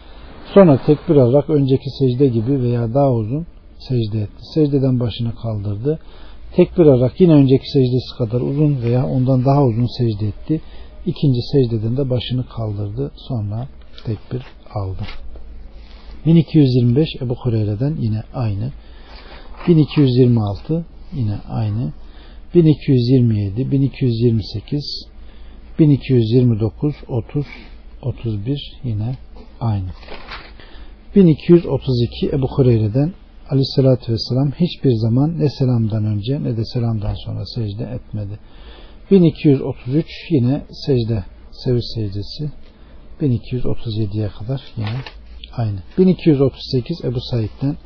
Sonra 0.54 0.80
tekbir 0.86 1.16
alarak 1.16 1.50
önceki 1.50 1.90
secde 2.00 2.28
gibi 2.28 2.62
veya 2.62 2.94
daha 2.94 3.12
uzun 3.12 3.46
secde 3.80 4.22
etti. 4.22 4.42
Secdeden 4.54 5.00
başını 5.00 5.36
kaldırdı. 5.36 6.00
Tekbir 6.56 6.86
alarak 6.86 7.22
yine 7.22 7.34
önceki 7.34 7.72
secdesi 7.72 8.18
kadar 8.18 8.42
uzun 8.42 8.82
veya 8.82 9.08
ondan 9.08 9.46
daha 9.46 9.66
uzun 9.66 9.98
secde 9.98 10.28
etti. 10.28 10.62
İkinci 11.06 11.40
secdeden 11.52 11.98
de 11.98 12.10
başını 12.10 12.48
kaldırdı. 12.48 13.12
Sonra 13.16 13.68
tekbir 14.06 14.42
aldı. 14.74 15.02
1225 16.26 17.10
Ebu 17.22 17.36
Hureyre'den 17.36 17.96
yine 18.00 18.22
aynı. 18.34 18.72
1226 19.68 20.86
yine 21.14 21.36
aynı. 21.50 21.94
1227, 22.56 23.72
1228, 23.72 25.08
1229, 25.80 26.96
30, 27.08 27.46
31 28.02 28.80
yine 28.84 29.16
aynı. 29.60 29.90
1232 31.16 32.30
Ebu 32.30 32.48
Hureyre'den 32.48 33.14
Aleyhisselatü 33.50 34.14
Vesselam 34.14 34.52
hiçbir 34.52 34.94
zaman 34.96 35.40
ne 35.40 35.50
selamdan 35.50 36.06
önce 36.06 36.44
ne 36.44 36.58
de 36.58 36.66
selamdan 36.66 37.16
sonra 37.26 37.46
secde 37.46 37.84
etmedi. 37.84 38.40
1233 39.12 40.06
yine 40.32 40.62
secde, 40.86 41.24
seviş 41.52 41.86
secdesi. 41.96 42.52
1237'ye 43.22 44.30
kadar 44.40 44.62
yine 44.78 45.02
aynı. 45.58 45.80
1238 45.98 47.06
Ebu 47.06 47.20
Said'den 47.22 47.78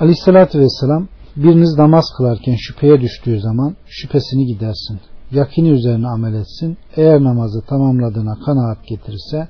Aleyhisselatü 0.00 0.58
Vesselam 0.60 1.08
Biriniz 1.36 1.78
namaz 1.78 2.04
kılarken 2.16 2.56
şüpheye 2.58 3.00
düştüğü 3.00 3.40
zaman 3.40 3.76
şüphesini 3.86 4.46
gidersin. 4.46 5.00
Yakini 5.30 5.68
üzerine 5.68 6.08
amel 6.08 6.34
etsin. 6.34 6.78
Eğer 6.96 7.24
namazı 7.24 7.60
tamamladığına 7.60 8.34
kanaat 8.46 8.86
getirirse 8.86 9.48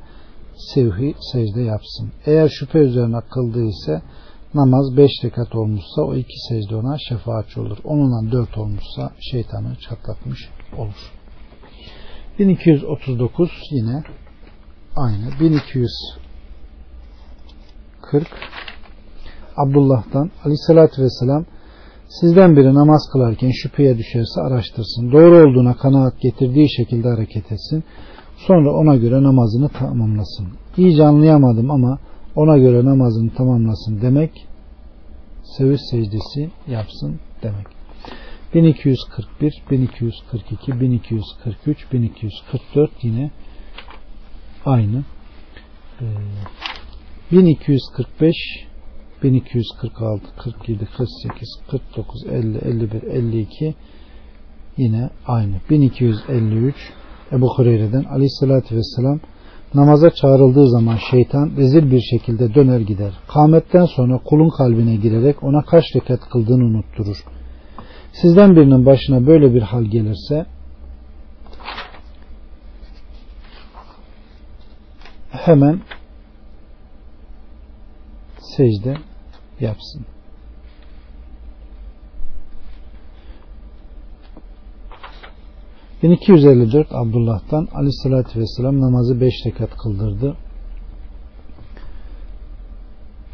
sevhi 0.74 1.14
secde 1.32 1.60
yapsın. 1.60 2.12
Eğer 2.26 2.48
şüphe 2.48 2.78
üzerine 2.78 3.20
kıldığı 3.30 3.64
ise 3.64 4.02
namaz 4.54 4.96
beş 4.96 5.10
rekat 5.24 5.54
olmuşsa 5.54 6.02
o 6.02 6.14
iki 6.14 6.38
secde 6.48 6.76
ona 6.76 6.96
şefaatçi 7.08 7.60
olur. 7.60 7.78
Onunla 7.84 8.32
dört 8.32 8.58
olmuşsa 8.58 9.12
şeytanı 9.32 9.76
çatlatmış 9.76 10.48
olur. 10.78 11.12
1239 12.38 13.50
yine 13.70 14.02
aynı. 14.96 15.40
1240 15.40 18.26
Abdullah'tan 19.56 20.30
Aleyhisselatü 20.44 21.02
Vesselam 21.02 21.44
Sizden 22.20 22.56
biri 22.56 22.74
namaz 22.74 23.08
kılarken 23.12 23.50
şüpheye 23.50 23.98
düşerse 23.98 24.40
araştırsın. 24.40 25.12
Doğru 25.12 25.48
olduğuna 25.48 25.76
kanaat 25.76 26.20
getirdiği 26.20 26.68
şekilde 26.76 27.08
hareket 27.08 27.52
etsin. 27.52 27.84
Sonra 28.36 28.72
ona 28.72 28.96
göre 28.96 29.22
namazını 29.22 29.68
tamamlasın. 29.68 30.48
İyice 30.76 31.04
anlayamadım 31.04 31.70
ama 31.70 31.98
ona 32.36 32.58
göre 32.58 32.84
namazını 32.84 33.34
tamamlasın 33.34 34.00
demek 34.02 34.46
seviş 35.42 35.80
secdesi 35.90 36.50
yapsın 36.68 37.20
demek. 37.42 37.66
1241, 38.54 39.62
1242, 39.70 40.80
1243, 40.80 41.92
1244 41.92 42.90
yine 43.02 43.30
aynı. 44.64 45.04
1245, 47.32 48.36
1246, 49.22 50.26
47, 50.36 50.86
48, 50.86 51.48
49, 51.70 52.26
50, 52.26 52.58
51, 52.58 53.02
52 53.02 53.74
yine 54.76 55.10
aynı. 55.26 55.54
1253 55.70 56.74
Ebu 57.32 57.54
Hureyre'den 57.56 58.04
aleyhissalatü 58.04 58.76
vesselam 58.76 59.20
namaza 59.74 60.10
çağrıldığı 60.10 60.70
zaman 60.70 60.98
şeytan 61.10 61.50
rezil 61.56 61.90
bir 61.90 62.00
şekilde 62.00 62.54
döner 62.54 62.80
gider. 62.80 63.12
Kametten 63.28 63.84
sonra 63.84 64.18
kulun 64.24 64.48
kalbine 64.48 64.96
girerek 64.96 65.42
ona 65.42 65.62
kaç 65.62 65.84
rekat 65.96 66.20
kıldığını 66.20 66.64
unutturur. 66.64 67.24
Sizden 68.12 68.56
birinin 68.56 68.86
başına 68.86 69.26
böyle 69.26 69.54
bir 69.54 69.62
hal 69.62 69.84
gelirse 69.84 70.46
hemen 75.30 75.80
secde 78.56 78.94
yapsın. 79.60 80.06
...1254 86.02 86.86
Abdullah'tan 86.90 87.68
aleyhissalatü 87.74 88.40
vesselam 88.40 88.80
namazı 88.80 89.20
5 89.20 89.32
rekat 89.46 89.70
kıldırdı. 89.76 90.36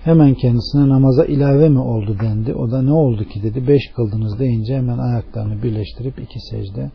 Hemen 0.05 0.35
kendisine 0.35 0.89
namaza 0.89 1.25
ilave 1.25 1.69
mi 1.69 1.81
oldu 1.81 2.17
dendi. 2.21 2.55
O 2.55 2.71
da 2.71 2.83
ne 2.83 2.93
oldu 2.93 3.25
ki 3.25 3.43
dedi. 3.43 3.69
5 3.69 3.83
kıldınız 3.97 4.39
deyince 4.39 4.77
hemen 4.77 4.99
ayaklarını 4.99 5.63
birleştirip 5.63 6.19
iki 6.19 6.41
secde 6.41 6.91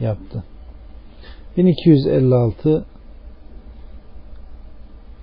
yaptı. 0.00 0.44
1256 1.56 2.84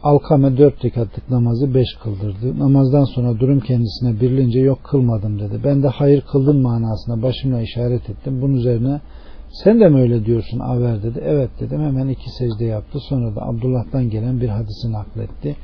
Alkame 0.04 0.58
dört 0.58 0.86
rekatlık 0.86 1.30
namazı 1.30 1.74
beş 1.74 1.88
kıldırdı. 2.04 2.60
Namazdan 2.60 3.04
sonra 3.04 3.40
durum 3.40 3.60
kendisine 3.60 4.22
birilince 4.22 4.60
yok 4.60 4.84
kılmadım 4.84 5.40
dedi. 5.40 5.60
Ben 5.64 5.84
de 5.84 5.88
hayır 5.88 6.22
kıldın 6.22 6.62
manasına 6.62 7.22
başımla 7.22 7.62
işaret 7.62 8.10
ettim. 8.10 8.42
Bunun 8.42 8.54
üzerine 8.54 9.02
sen 9.50 9.80
de 9.80 9.90
mi 9.90 10.02
öyle 10.02 10.26
diyorsun 10.26 10.60
Aver 10.60 11.04
dedi. 11.04 11.22
Evet 11.26 11.50
dedim 11.60 11.84
hemen 11.84 12.08
iki 12.08 12.30
secde 12.30 12.66
yaptı. 12.66 13.00
Sonra 13.00 13.36
da 13.36 13.42
Abdullah'tan 13.42 14.10
gelen 14.10 14.42
bir 14.42 14.50
hadisi 14.50 14.92
nakletti. 14.92 15.56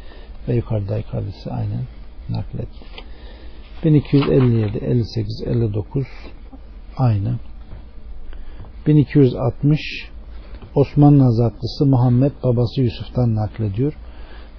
Ve 0.48 0.56
yukarıdaki 0.56 1.08
hadisi 1.08 1.52
aynen 1.52 1.84
nakletti. 2.30 2.86
1257, 3.84 4.78
58, 4.78 5.44
59 5.48 6.08
aynı. 6.98 7.36
1260 8.88 9.80
Osmanlı 10.76 11.26
azatlısı 11.26 11.86
Muhammed 11.86 12.32
babası 12.44 12.82
Yusuf'tan 12.82 13.36
naklediyor. 13.36 13.94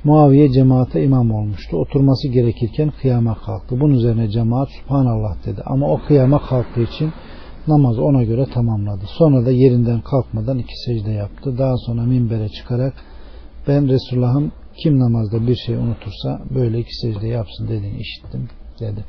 Muaviye 0.04 0.52
cemaate 0.52 1.04
imam 1.04 1.30
olmuştu. 1.30 1.76
Oturması 1.76 2.28
gerekirken 2.28 2.92
kıyama 3.00 3.34
kalktı. 3.34 3.80
Bunun 3.80 3.94
üzerine 3.94 4.28
cemaat 4.28 4.68
Subhanallah 4.70 5.46
dedi. 5.46 5.62
Ama 5.66 5.88
o 5.88 6.00
kıyama 6.06 6.38
kalktığı 6.38 6.82
için 6.82 7.12
namazı 7.68 8.02
ona 8.02 8.22
göre 8.22 8.46
tamamladı. 8.54 9.04
Sonra 9.06 9.46
da 9.46 9.50
yerinden 9.50 10.00
kalkmadan 10.00 10.58
iki 10.58 10.74
secde 10.86 11.10
yaptı. 11.10 11.58
Daha 11.58 11.76
sonra 11.76 12.02
minbere 12.02 12.48
çıkarak 12.48 12.94
ben 13.68 13.88
Resulullah'ın 13.88 14.52
kim 14.82 14.98
namazda 14.98 15.46
bir 15.46 15.56
şey 15.56 15.74
unutursa 15.74 16.40
böyle 16.54 16.78
iki 16.78 16.94
secde 16.94 17.28
yapsın 17.28 17.68
dediğini 17.68 17.98
işittim 17.98 18.48
dedi. 18.80 19.04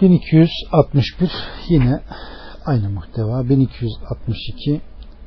1261 0.00 1.30
yine 1.68 2.00
aynı 2.66 2.90
muhteva 2.90 3.48
1262 3.48 4.80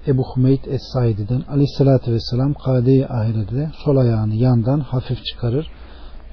Ebu 0.08 0.24
Hümeyd 0.36 0.66
Es-Saidi'den 0.66 1.42
aleyhissalatü 1.50 2.14
vesselam 2.14 2.54
kade-i 2.54 3.08
ahirede 3.08 3.72
sol 3.86 3.98
ayağını 3.98 4.36
yandan 4.36 4.80
hafif 4.80 5.26
çıkarır 5.26 5.68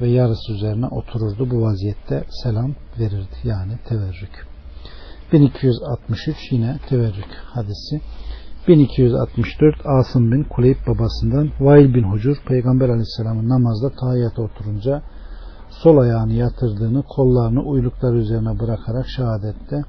ve 0.00 0.08
yarısı 0.08 0.52
üzerine 0.52 0.86
otururdu. 0.86 1.50
Bu 1.50 1.62
vaziyette 1.62 2.24
selam 2.42 2.74
verirdi. 2.98 3.36
Yani 3.44 3.72
teverrük. 3.88 4.46
1263 5.32 6.52
yine 6.52 6.78
teverrük 6.88 7.34
hadisi. 7.46 8.00
1264 8.68 9.74
Asım 9.84 10.32
bin 10.32 10.44
Kuleyb 10.44 10.76
babasından 10.86 11.50
Vail 11.60 11.94
bin 11.94 12.02
Hucur 12.02 12.36
Peygamber 12.48 12.88
aleyhisselamın 12.88 13.48
namazda 13.48 13.90
tahiyyata 13.90 14.42
oturunca 14.42 15.02
sol 15.70 15.98
ayağını 15.98 16.32
yatırdığını 16.32 17.02
kollarını 17.02 17.62
uyluklar 17.62 18.14
üzerine 18.14 18.58
bırakarak 18.60 19.06
şehadette 19.16 19.82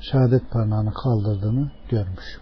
şehadet 0.00 0.50
parmağını 0.50 0.92
kaldırdığını 0.92 1.70
görmüş. 1.90 2.40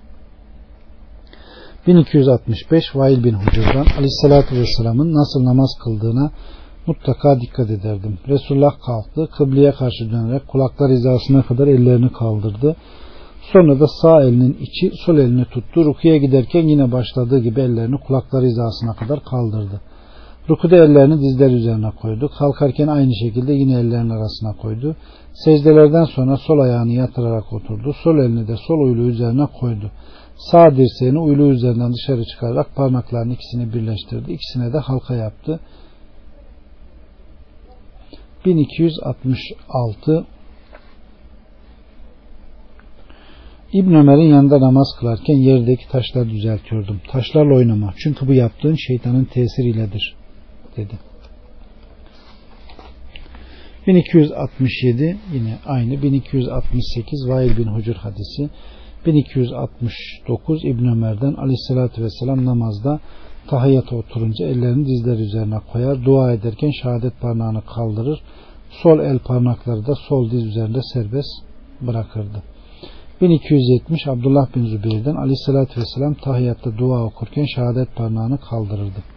1265 1.86 2.84
Vail 2.94 3.24
bin 3.24 3.34
Hucur'dan 3.34 3.86
Aleyhisselatü 3.96 4.56
Vesselam'ın 4.56 5.14
nasıl 5.14 5.44
namaz 5.44 5.70
kıldığına 5.84 6.30
mutlaka 6.86 7.40
dikkat 7.40 7.70
ederdim. 7.70 8.18
Resulullah 8.28 8.72
kalktı, 8.86 9.28
kıbleye 9.36 9.72
karşı 9.72 10.10
dönerek 10.10 10.48
kulaklar 10.48 10.90
hizasına 10.90 11.42
kadar 11.42 11.66
ellerini 11.66 12.12
kaldırdı. 12.12 12.76
Sonra 13.52 13.80
da 13.80 13.86
sağ 14.02 14.22
elinin 14.22 14.56
içi 14.60 14.92
sol 15.06 15.18
elini 15.18 15.44
tuttu. 15.44 15.84
Rukuya 15.84 16.16
giderken 16.16 16.62
yine 16.62 16.92
başladığı 16.92 17.38
gibi 17.38 17.60
ellerini 17.60 18.00
kulaklar 18.00 18.44
hizasına 18.44 18.92
kadar 18.92 19.24
kaldırdı. 19.24 19.80
Rukuda 20.50 20.76
ellerini 20.76 21.20
dizler 21.20 21.50
üzerine 21.50 21.90
koydu. 21.90 22.30
Kalkarken 22.38 22.86
aynı 22.86 23.14
şekilde 23.14 23.52
yine 23.52 23.80
ellerin 23.80 24.10
arasına 24.10 24.52
koydu. 24.62 24.96
Secdelerden 25.44 26.04
sonra 26.04 26.36
sol 26.36 26.58
ayağını 26.58 26.92
yatırarak 26.92 27.52
oturdu. 27.52 27.94
Sol 28.04 28.18
elini 28.18 28.48
de 28.48 28.56
sol 28.68 28.80
uylu 28.80 29.02
üzerine 29.02 29.46
koydu. 29.60 29.90
Sağ 30.50 30.76
dirseğini 30.76 31.18
uylu 31.18 31.46
üzerinden 31.46 31.92
dışarı 31.92 32.24
çıkararak 32.24 32.76
parmaklarının 32.76 33.34
ikisini 33.34 33.72
birleştirdi. 33.72 34.32
İkisine 34.32 34.72
de 34.72 34.78
halka 34.78 35.14
yaptı. 35.14 35.60
1266 38.46 40.26
İbn 43.72 43.94
Ömer'in 43.94 44.28
yanında 44.30 44.60
namaz 44.60 44.88
kılarken 44.98 45.36
yerdeki 45.36 45.88
taşları 45.88 46.30
düzeltiyordum. 46.30 47.00
Taşlarla 47.10 47.54
oynama. 47.54 47.94
Çünkü 47.96 48.28
bu 48.28 48.34
yaptığın 48.34 48.74
şeytanın 48.74 49.24
tesiriyledir 49.24 50.14
dedi. 50.76 50.94
1267 53.86 55.16
yine 55.34 55.58
aynı 55.66 56.02
1268 56.02 57.28
Vail 57.28 57.56
bin 57.56 57.66
Hucur 57.66 57.94
hadisi 57.94 58.50
1269 59.06 60.64
İbn 60.64 60.84
Ömer'den 60.84 61.34
aleyhissalatü 61.34 62.02
vesselam 62.02 62.44
namazda 62.44 63.00
tahiyyata 63.46 63.96
oturunca 63.96 64.46
ellerini 64.46 64.86
dizler 64.86 65.18
üzerine 65.18 65.58
koyar. 65.72 66.04
Dua 66.04 66.32
ederken 66.32 66.70
şehadet 66.82 67.20
parmağını 67.20 67.62
kaldırır. 67.74 68.22
Sol 68.70 68.98
el 68.98 69.18
parmakları 69.18 69.86
da 69.86 69.94
sol 69.94 70.30
diz 70.30 70.44
üzerinde 70.44 70.80
serbest 70.92 71.30
bırakırdı. 71.80 72.42
1270 73.20 74.06
Abdullah 74.06 74.56
bin 74.56 74.66
Zübeyir'den 74.66 75.14
aleyhissalatü 75.14 75.80
vesselam 75.80 76.14
tahiyyatta 76.14 76.78
dua 76.78 77.04
okurken 77.04 77.44
şehadet 77.54 77.96
parmağını 77.96 78.38
kaldırırdı. 78.38 79.16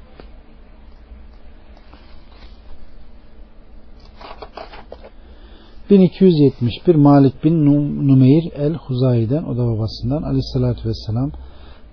1271 5.89 6.95
Malik 6.95 7.43
bin 7.43 7.65
Numeyr 8.07 8.43
el-Huzayi'den 8.55 9.43
o 9.43 9.57
da 9.57 9.67
babasından 9.67 10.23
aleyhissalatü 10.23 10.89
vesselam 10.89 11.31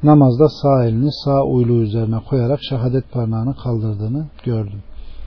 namazda 0.03 0.49
sağ 0.49 0.85
elini 0.85 1.13
sağ 1.25 1.45
uyluğu 1.45 1.83
üzerine 1.83 2.19
koyarak 2.29 2.61
şehadet 2.69 3.13
parmağını 3.13 3.57
kaldırdığını 3.57 4.27
gördüm. 4.45 4.83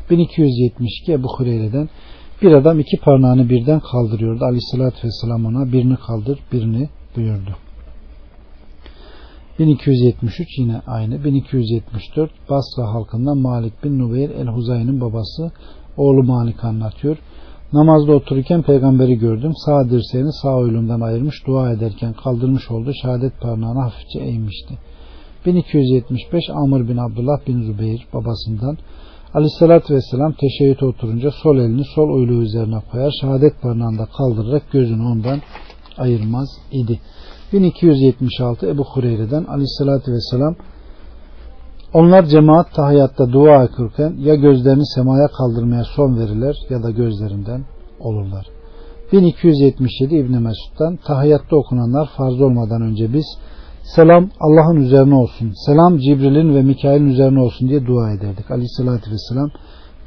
1272 0.09 1.13
Ebu 1.13 1.27
Hureyre'den 1.37 1.89
bir 2.41 2.51
adam 2.51 2.79
iki 2.79 2.97
parmağını 2.97 3.49
birden 3.49 3.79
kaldırıyordu. 3.79 4.45
Aleyhissalatü 4.45 5.07
vesselam 5.07 5.45
ona 5.45 5.71
birini 5.71 5.95
kaldır 5.95 6.39
birini 6.51 6.89
buyurdu. 7.15 7.55
1273 9.59 10.59
yine 10.59 10.81
aynı. 10.87 11.23
1274 11.23 12.31
Basra 12.49 12.93
halkından 12.93 13.37
Malik 13.37 13.83
bin 13.83 13.99
Nubeyr 13.99 14.29
el-Huzayi'nin 14.29 15.01
babası 15.01 15.51
oğlu 15.97 16.23
Malik 16.23 16.63
anlatıyor. 16.63 17.17
Namazda 17.73 18.11
otururken 18.11 18.61
peygamberi 18.61 19.15
gördüm. 19.15 19.51
Sağ 19.65 19.89
dirseğini 19.89 20.33
sağ 20.33 20.57
uylumdan 20.57 21.01
ayırmış 21.01 21.47
dua 21.47 21.71
ederken 21.71 22.13
kaldırmış 22.13 22.71
oldu. 22.71 22.91
Şehadet 23.01 23.41
parmağını 23.41 23.79
hafifçe 23.79 24.19
eğmişti. 24.19 24.73
1275 25.45 26.43
Amr 26.49 26.89
bin 26.89 26.97
Abdullah 26.97 27.47
bin 27.47 27.61
Zübeyir 27.61 28.07
babasından 28.13 28.77
Aleyhissalatü 29.33 29.93
Vesselam 29.93 30.33
teşeğüte 30.33 30.85
oturunca 30.85 31.31
sol 31.31 31.57
elini 31.57 31.83
sol 31.95 32.09
uyluğu 32.09 32.41
üzerine 32.41 32.81
koyar. 32.91 33.13
Şehadet 33.21 33.61
parmağını 33.61 33.99
da 33.99 34.05
kaldırarak 34.05 34.71
gözünü 34.71 35.03
ondan 35.03 35.39
ayırmaz 35.97 36.49
idi. 36.71 36.99
1276 37.53 38.67
Ebu 38.67 38.83
Hureyre'den 38.83 39.43
Aleyhissalatü 39.43 40.11
Vesselam 40.11 40.55
Onlar 41.93 42.25
cemaat 42.25 42.73
tahiyatta 42.73 43.33
dua 43.33 43.63
okurken 43.65 44.13
ya 44.17 44.35
gözlerini 44.35 44.85
semaya 44.85 45.27
kaldırmaya 45.27 45.83
son 45.83 46.17
verirler 46.17 46.55
ya 46.69 46.83
da 46.83 46.89
gözlerinden 46.91 47.65
olurlar. 47.99 48.45
1277 49.11 50.15
İbn 50.15 50.33
Mesud'dan 50.33 50.95
tahiyatta 50.95 51.55
okunanlar 51.55 52.09
farz 52.17 52.41
olmadan 52.41 52.81
önce 52.81 53.13
biz 53.13 53.25
selam 53.83 54.29
Allah'ın 54.39 54.75
üzerine 54.75 55.15
olsun, 55.15 55.51
selam 55.65 55.97
Cibril'in 55.97 56.55
ve 56.55 56.61
Mikail'in 56.61 57.07
üzerine 57.07 57.39
olsun 57.39 57.69
diye 57.69 57.85
dua 57.85 58.11
ederdik. 58.11 58.51
Aleyhissalatü 58.51 59.11
vesselam 59.11 59.49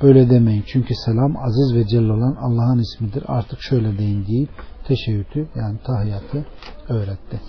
böyle 0.03 0.31
demeyin. 0.31 0.64
Çünkü 0.66 0.95
selam 0.95 1.37
aziz 1.37 1.75
ve 1.75 1.87
celil 1.87 2.09
olan 2.09 2.37
Allah'ın 2.42 2.79
ismidir. 2.79 3.25
Artık 3.29 3.61
şöyle 3.61 3.99
deyin 3.99 4.27
deyip 4.27 4.51
teşebbütü 4.88 5.49
yani 5.57 5.79
tahiyatı 5.85 6.45
öğretti. 6.88 7.40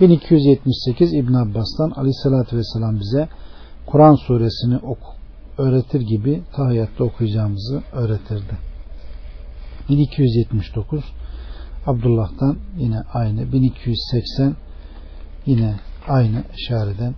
1278 0.00 1.14
İbn 1.14 1.34
Abbas'tan 1.34 1.90
Aleyhissalatü 1.90 2.56
vesselam 2.56 3.00
bize 3.00 3.28
Kur'an 3.86 4.14
suresini 4.14 4.76
oku, 4.76 5.10
öğretir 5.58 6.00
gibi 6.00 6.42
tahiyatta 6.56 7.04
okuyacağımızı 7.04 7.82
öğretirdi. 7.92 8.58
1279 9.88 11.04
Abdullah'tan 11.86 12.56
yine 12.78 13.00
aynı 13.14 13.52
1280 13.52 14.56
yine 15.46 15.74
aynı 16.08 16.42
işareden 16.56 17.14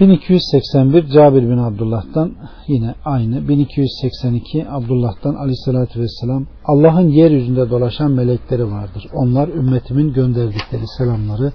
1281 0.00 1.06
Cabir 1.08 1.42
bin 1.42 1.58
Abdullah'tan 1.58 2.32
yine 2.68 2.94
aynı 3.04 3.48
1282 3.48 4.68
Abdullah'tan 4.68 5.34
aleyhissalatü 5.34 6.00
vesselam 6.00 6.46
Allah'ın 6.64 7.08
yeryüzünde 7.08 7.70
dolaşan 7.70 8.10
melekleri 8.10 8.70
vardır. 8.70 9.06
Onlar 9.12 9.48
ümmetimin 9.48 10.12
gönderdikleri 10.12 10.84
selamları 10.98 11.52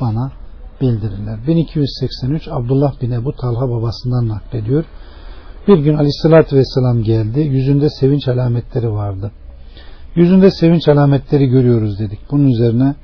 bana 0.00 0.32
bildirirler. 0.84 1.38
1283 1.46 2.48
Abdullah 2.48 3.00
bin 3.02 3.10
Ebu 3.10 3.32
Talha 3.32 3.68
babasından 3.70 4.28
naklediyor. 4.28 4.84
Bir 5.68 5.78
gün 5.78 5.94
aleyhissalatü 5.94 6.56
vesselam 6.56 7.02
geldi. 7.02 7.40
Yüzünde 7.40 7.90
sevinç 7.90 8.28
alametleri 8.28 8.92
vardı. 8.92 9.30
Yüzünde 10.14 10.50
sevinç 10.50 10.88
alametleri 10.88 11.46
görüyoruz 11.46 11.98
dedik. 11.98 12.18
Bunun 12.30 12.48
üzerine 12.48 12.94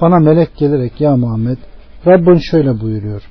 bana 0.00 0.18
melek 0.18 0.56
gelerek 0.56 1.00
ya 1.00 1.16
Muhammed 1.16 1.58
Rabbin 2.06 2.38
şöyle 2.50 2.80
buyuruyor. 2.80 3.22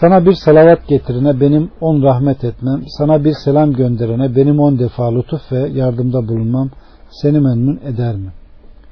Sana 0.00 0.26
bir 0.26 0.32
salavat 0.32 0.88
getirene 0.88 1.40
benim 1.40 1.70
on 1.80 2.02
rahmet 2.02 2.44
etmem, 2.44 2.82
sana 2.98 3.24
bir 3.24 3.34
selam 3.44 3.72
gönderene 3.72 4.36
benim 4.36 4.60
on 4.60 4.78
defa 4.78 5.14
lütuf 5.14 5.52
ve 5.52 5.68
yardımda 5.68 6.28
bulunmam 6.28 6.70
seni 7.10 7.40
memnun 7.40 7.80
eder 7.84 8.16
mi? 8.16 8.32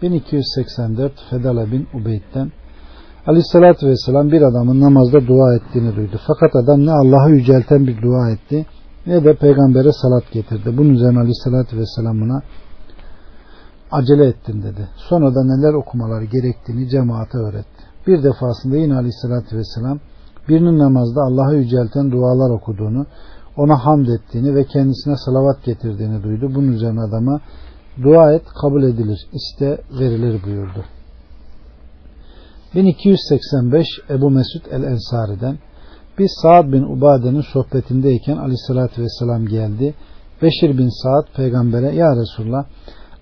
1284 0.02 1.12
Fedala 1.30 1.72
bin 1.72 1.88
Ubeyd'den 1.94 2.52
Aleyhissalatü 3.26 3.86
Vesselam 3.86 4.32
bir 4.32 4.42
adamın 4.42 4.80
namazda 4.80 5.26
dua 5.26 5.54
ettiğini 5.54 5.96
duydu. 5.96 6.20
Fakat 6.26 6.56
adam 6.56 6.86
ne 6.86 6.92
Allah'ı 6.92 7.30
yücelten 7.30 7.86
bir 7.86 8.02
dua 8.02 8.30
etti 8.30 8.66
ne 9.06 9.24
de 9.24 9.34
peygambere 9.34 9.92
salat 9.92 10.32
getirdi. 10.32 10.78
Bunun 10.78 10.90
üzerine 10.94 11.18
Aleyhissalatü 11.18 11.76
Vesselam 11.76 12.20
buna 12.20 12.42
acele 13.92 14.26
ettin 14.26 14.62
dedi. 14.62 14.88
Sonra 14.96 15.34
da 15.34 15.44
neler 15.44 15.74
okumaları 15.74 16.24
gerektiğini 16.24 16.88
cemaate 16.88 17.38
öğretti. 17.38 17.82
Bir 18.06 18.22
defasında 18.22 18.76
yine 18.76 18.94
Aleyhissalatü 18.94 19.56
Vesselam 19.56 19.98
birinin 20.48 20.78
namazda 20.78 21.20
Allah'ı 21.20 21.56
yücelten 21.56 22.10
dualar 22.10 22.50
okuduğunu, 22.50 23.06
ona 23.56 23.76
hamd 23.76 24.06
ettiğini 24.06 24.54
ve 24.54 24.64
kendisine 24.64 25.16
salavat 25.16 25.64
getirdiğini 25.64 26.22
duydu. 26.22 26.50
Bunun 26.54 26.72
üzerine 26.72 27.00
adama 27.00 27.40
dua 28.02 28.32
et 28.32 28.44
kabul 28.62 28.82
edilir, 28.82 29.26
iste 29.32 29.78
verilir 30.00 30.42
buyurdu. 30.46 30.84
1285 32.74 33.86
Ebu 34.10 34.30
Mesud 34.30 34.64
el-Ensari'den 34.70 35.58
biz 36.18 36.30
Saad 36.42 36.72
bin 36.72 36.82
Ubade'nin 36.82 37.40
sohbetindeyken 37.52 38.36
aleyhissalatü 38.36 39.02
vesselam 39.02 39.46
geldi. 39.46 39.94
Beşir 40.42 40.78
bin 40.78 41.02
Saad 41.02 41.36
peygambere 41.36 41.94
ya 41.94 42.16
Resulullah 42.16 42.64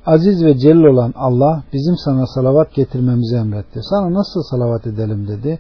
aziz 0.07 0.45
ve 0.45 0.59
celil 0.59 0.85
olan 0.85 1.13
Allah 1.17 1.63
bizim 1.73 1.97
sana 1.97 2.27
salavat 2.27 2.75
getirmemizi 2.75 3.37
emretti. 3.37 3.81
Sana 3.83 4.15
nasıl 4.15 4.43
salavat 4.51 4.87
edelim 4.87 5.29
dedi. 5.29 5.59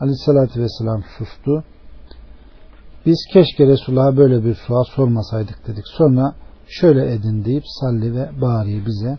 Aleyhissalatü 0.00 0.62
vesselam 0.62 1.02
sustu. 1.18 1.64
Biz 3.06 3.18
keşke 3.32 3.66
Resulullah'a 3.66 4.16
böyle 4.16 4.44
bir 4.44 4.54
sual 4.54 4.84
sormasaydık 4.84 5.66
dedik. 5.66 5.84
Sonra 5.86 6.34
şöyle 6.66 7.12
edin 7.14 7.44
deyip 7.44 7.64
salli 7.66 8.14
ve 8.14 8.30
bari 8.40 8.86
bize 8.86 9.18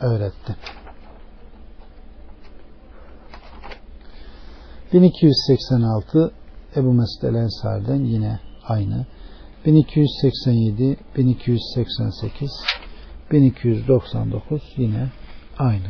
öğretti. 0.00 0.56
1286 4.92 6.32
Ebu 6.76 6.92
Mesud 6.92 7.22
el 7.22 7.34
Ensar'dan 7.34 8.04
yine 8.04 8.40
aynı. 8.68 9.06
1287, 9.66 10.96
1288, 11.16 12.50
1299 13.32 14.62
yine 14.76 15.08
aynı. 15.58 15.86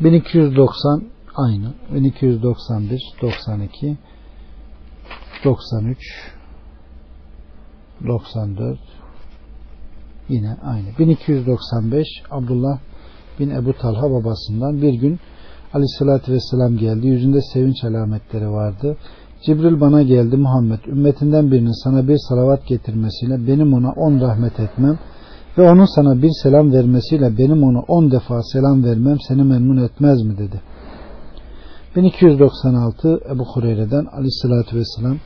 1290 0.00 1.04
aynı. 1.34 1.74
1291, 1.94 3.00
92, 3.22 3.96
93, 5.44 5.98
94 8.06 8.78
yine 10.28 10.56
aynı. 10.62 10.98
1295 10.98 12.06
Abdullah 12.30 12.78
bin 13.38 13.50
Ebu 13.50 13.72
Talha 13.72 14.10
babasından 14.10 14.82
bir 14.82 14.94
gün 14.94 15.20
Aleyhissalatü 15.74 16.32
Vesselam 16.32 16.76
geldi. 16.76 17.06
Yüzünde 17.06 17.40
sevinç 17.52 17.84
alametleri 17.84 18.50
vardı. 18.50 18.96
Cibril 19.46 19.80
bana 19.80 20.02
geldi 20.02 20.36
Muhammed 20.36 20.84
ümmetinden 20.86 21.50
birinin 21.50 21.84
sana 21.84 22.08
bir 22.08 22.18
salavat 22.28 22.66
getirmesiyle 22.66 23.46
benim 23.46 23.74
ona 23.74 23.92
on 23.92 24.20
rahmet 24.20 24.60
etmem 24.60 24.98
ve 25.58 25.70
onun 25.70 25.96
sana 25.96 26.22
bir 26.22 26.30
selam 26.42 26.72
vermesiyle 26.72 27.38
benim 27.38 27.62
ona 27.62 27.80
on 27.80 28.10
defa 28.10 28.42
selam 28.42 28.84
vermem 28.84 29.16
seni 29.28 29.42
memnun 29.42 29.76
etmez 29.76 30.22
mi 30.22 30.38
dedi. 30.38 30.60
1296 31.96 33.20
Ebu 33.30 33.44
Hureyre'den 33.44 34.04
aleyhissalatü 34.04 34.76
vesselam 34.76 35.16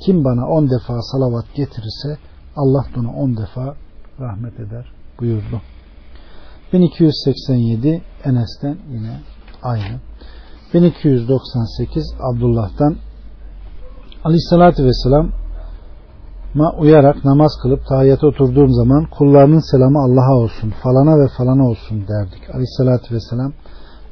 kim 0.00 0.24
bana 0.24 0.48
on 0.48 0.70
defa 0.70 1.02
salavat 1.02 1.54
getirirse 1.54 2.18
Allah 2.56 2.86
ona 2.96 3.12
on 3.12 3.36
defa 3.36 3.74
rahmet 4.20 4.60
eder 4.60 4.92
buyurdu. 5.20 5.60
1287 6.72 8.02
Enes'ten 8.24 8.76
yine 8.92 9.20
aynı. 9.66 10.00
1298 10.74 12.14
Abdullah'tan 12.20 12.96
Aleyhissalatü 14.24 14.84
Vesselam 14.84 15.30
ma 16.54 16.72
uyarak 16.78 17.24
namaz 17.24 17.52
kılıp 17.62 17.86
tahiyyata 17.86 18.26
oturduğum 18.26 18.70
zaman 18.70 19.06
kullarının 19.18 19.70
selamı 19.70 19.98
Allah'a 19.98 20.34
olsun 20.34 20.72
falana 20.82 21.24
ve 21.24 21.28
falana 21.28 21.68
olsun 21.68 22.08
derdik. 22.08 22.50
Aleyhissalatü 22.50 23.14
Vesselam 23.14 23.52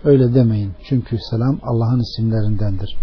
öyle 0.05 0.35
demeyin. 0.35 0.73
Çünkü 0.89 1.19
selam 1.31 1.59
Allah'ın 1.63 2.01
isimlerindendir. 2.01 2.97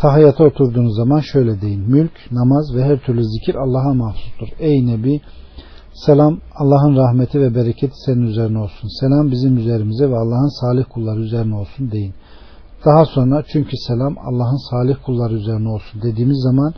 Tahiyyata 0.00 0.44
oturduğunuz 0.44 0.96
zaman 0.96 1.20
şöyle 1.20 1.60
deyin. 1.60 1.90
Mülk, 1.90 2.12
namaz 2.30 2.74
ve 2.74 2.84
her 2.84 2.98
türlü 2.98 3.24
zikir 3.24 3.54
Allah'a 3.54 3.94
mahsustur. 3.94 4.48
Ey 4.58 4.86
Nebi 4.86 5.20
Selam 5.94 6.40
Allah'ın 6.54 6.96
rahmeti 6.96 7.40
ve 7.40 7.54
bereketi 7.54 7.94
senin 8.06 8.22
üzerine 8.22 8.58
olsun. 8.58 8.88
Selam 9.00 9.30
bizim 9.30 9.56
üzerimize 9.56 10.10
ve 10.10 10.16
Allah'ın 10.16 10.60
salih 10.60 10.84
kulları 10.90 11.20
üzerine 11.20 11.54
olsun 11.54 11.90
deyin. 11.90 12.14
Daha 12.84 13.04
sonra 13.04 13.44
çünkü 13.52 13.76
selam 13.88 14.16
Allah'ın 14.18 14.70
salih 14.70 14.96
kulları 15.06 15.34
üzerine 15.34 15.68
olsun 15.68 16.02
dediğimiz 16.02 16.42
zaman 16.42 16.74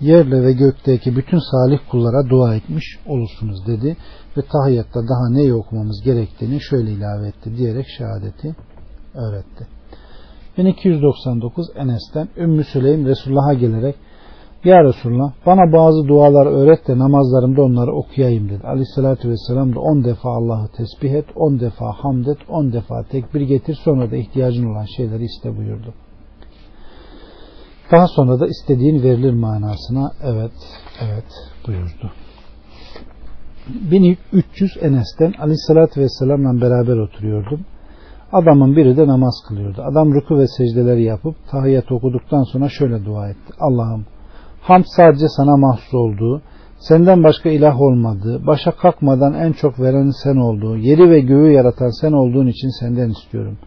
yerle 0.00 0.42
ve 0.42 0.52
gökteki 0.52 1.16
bütün 1.16 1.38
salih 1.38 1.78
kullara 1.90 2.30
dua 2.30 2.54
etmiş 2.54 2.84
olursunuz 3.06 3.66
dedi 3.66 3.96
ve 4.36 4.42
tahiyyatta 4.42 5.00
daha 5.08 5.30
neyi 5.30 5.54
okumamız 5.54 6.02
gerektiğini 6.04 6.60
şöyle 6.60 6.90
ilave 6.92 7.28
etti 7.28 7.56
diyerek 7.56 7.86
şehadeti 7.98 8.56
öğretti. 9.14 9.66
1299 10.58 11.66
Enes'ten 11.76 12.28
Ümmü 12.36 12.64
Süleym 12.64 13.06
Resulullah'a 13.06 13.54
gelerek 13.54 13.96
ya 14.64 14.84
Resulullah 14.84 15.32
bana 15.46 15.72
bazı 15.72 16.08
dualar 16.08 16.46
öğret 16.46 16.88
de 16.88 16.98
namazlarımda 16.98 17.62
onları 17.62 17.92
okuyayım 17.92 18.48
dedi. 18.48 18.66
Aleyhissalatü 18.66 19.28
vesselam 19.28 19.74
da 19.74 19.80
on 19.80 20.04
defa 20.04 20.30
Allah'ı 20.30 20.68
tesbih 20.68 21.12
et, 21.12 21.26
on 21.36 21.60
defa 21.60 21.92
hamd 21.92 22.26
et, 22.26 22.38
on 22.48 22.72
defa 22.72 23.02
tekbir 23.02 23.40
getir 23.40 23.78
sonra 23.84 24.10
da 24.10 24.16
ihtiyacın 24.16 24.66
olan 24.66 24.86
şeyleri 24.96 25.24
iste 25.24 25.56
buyurdu. 25.56 25.94
Daha 27.92 28.06
sonra 28.06 28.40
da 28.40 28.46
istediğin 28.46 29.02
verilir 29.02 29.32
manasına 29.32 30.12
evet, 30.22 30.52
evet 31.02 31.24
buyurdu. 31.66 32.12
1300 33.68 34.76
Enes'ten 34.82 35.32
Aleyhissalatü 35.38 36.00
Vesselam'la 36.00 36.60
beraber 36.60 36.96
oturuyordum. 36.96 37.60
Adamın 38.32 38.76
biri 38.76 38.96
de 38.96 39.06
namaz 39.06 39.42
kılıyordu. 39.48 39.82
Adam 39.82 40.14
ruku 40.14 40.38
ve 40.38 40.46
secdeleri 40.46 41.02
yapıp 41.02 41.36
tahiyyat 41.50 41.92
okuduktan 41.92 42.42
sonra 42.42 42.68
şöyle 42.68 43.04
dua 43.04 43.28
etti. 43.28 43.52
Allah'ım 43.60 44.06
Hamd 44.60 44.84
sadece 44.96 45.28
sana 45.28 45.56
mahsus 45.56 45.94
olduğu, 45.94 46.42
senden 46.78 47.24
başka 47.24 47.48
ilah 47.48 47.80
olmadığı, 47.80 48.46
başa 48.46 48.70
kalkmadan 48.70 49.34
en 49.34 49.52
çok 49.52 49.80
verenin 49.80 50.22
sen 50.24 50.36
olduğu, 50.36 50.76
yeri 50.76 51.10
ve 51.10 51.20
göğü 51.20 51.52
yaratan 51.52 52.00
sen 52.00 52.12
olduğun 52.12 52.46
için 52.46 52.80
senden 52.80 53.10
istiyorum. 53.10 53.58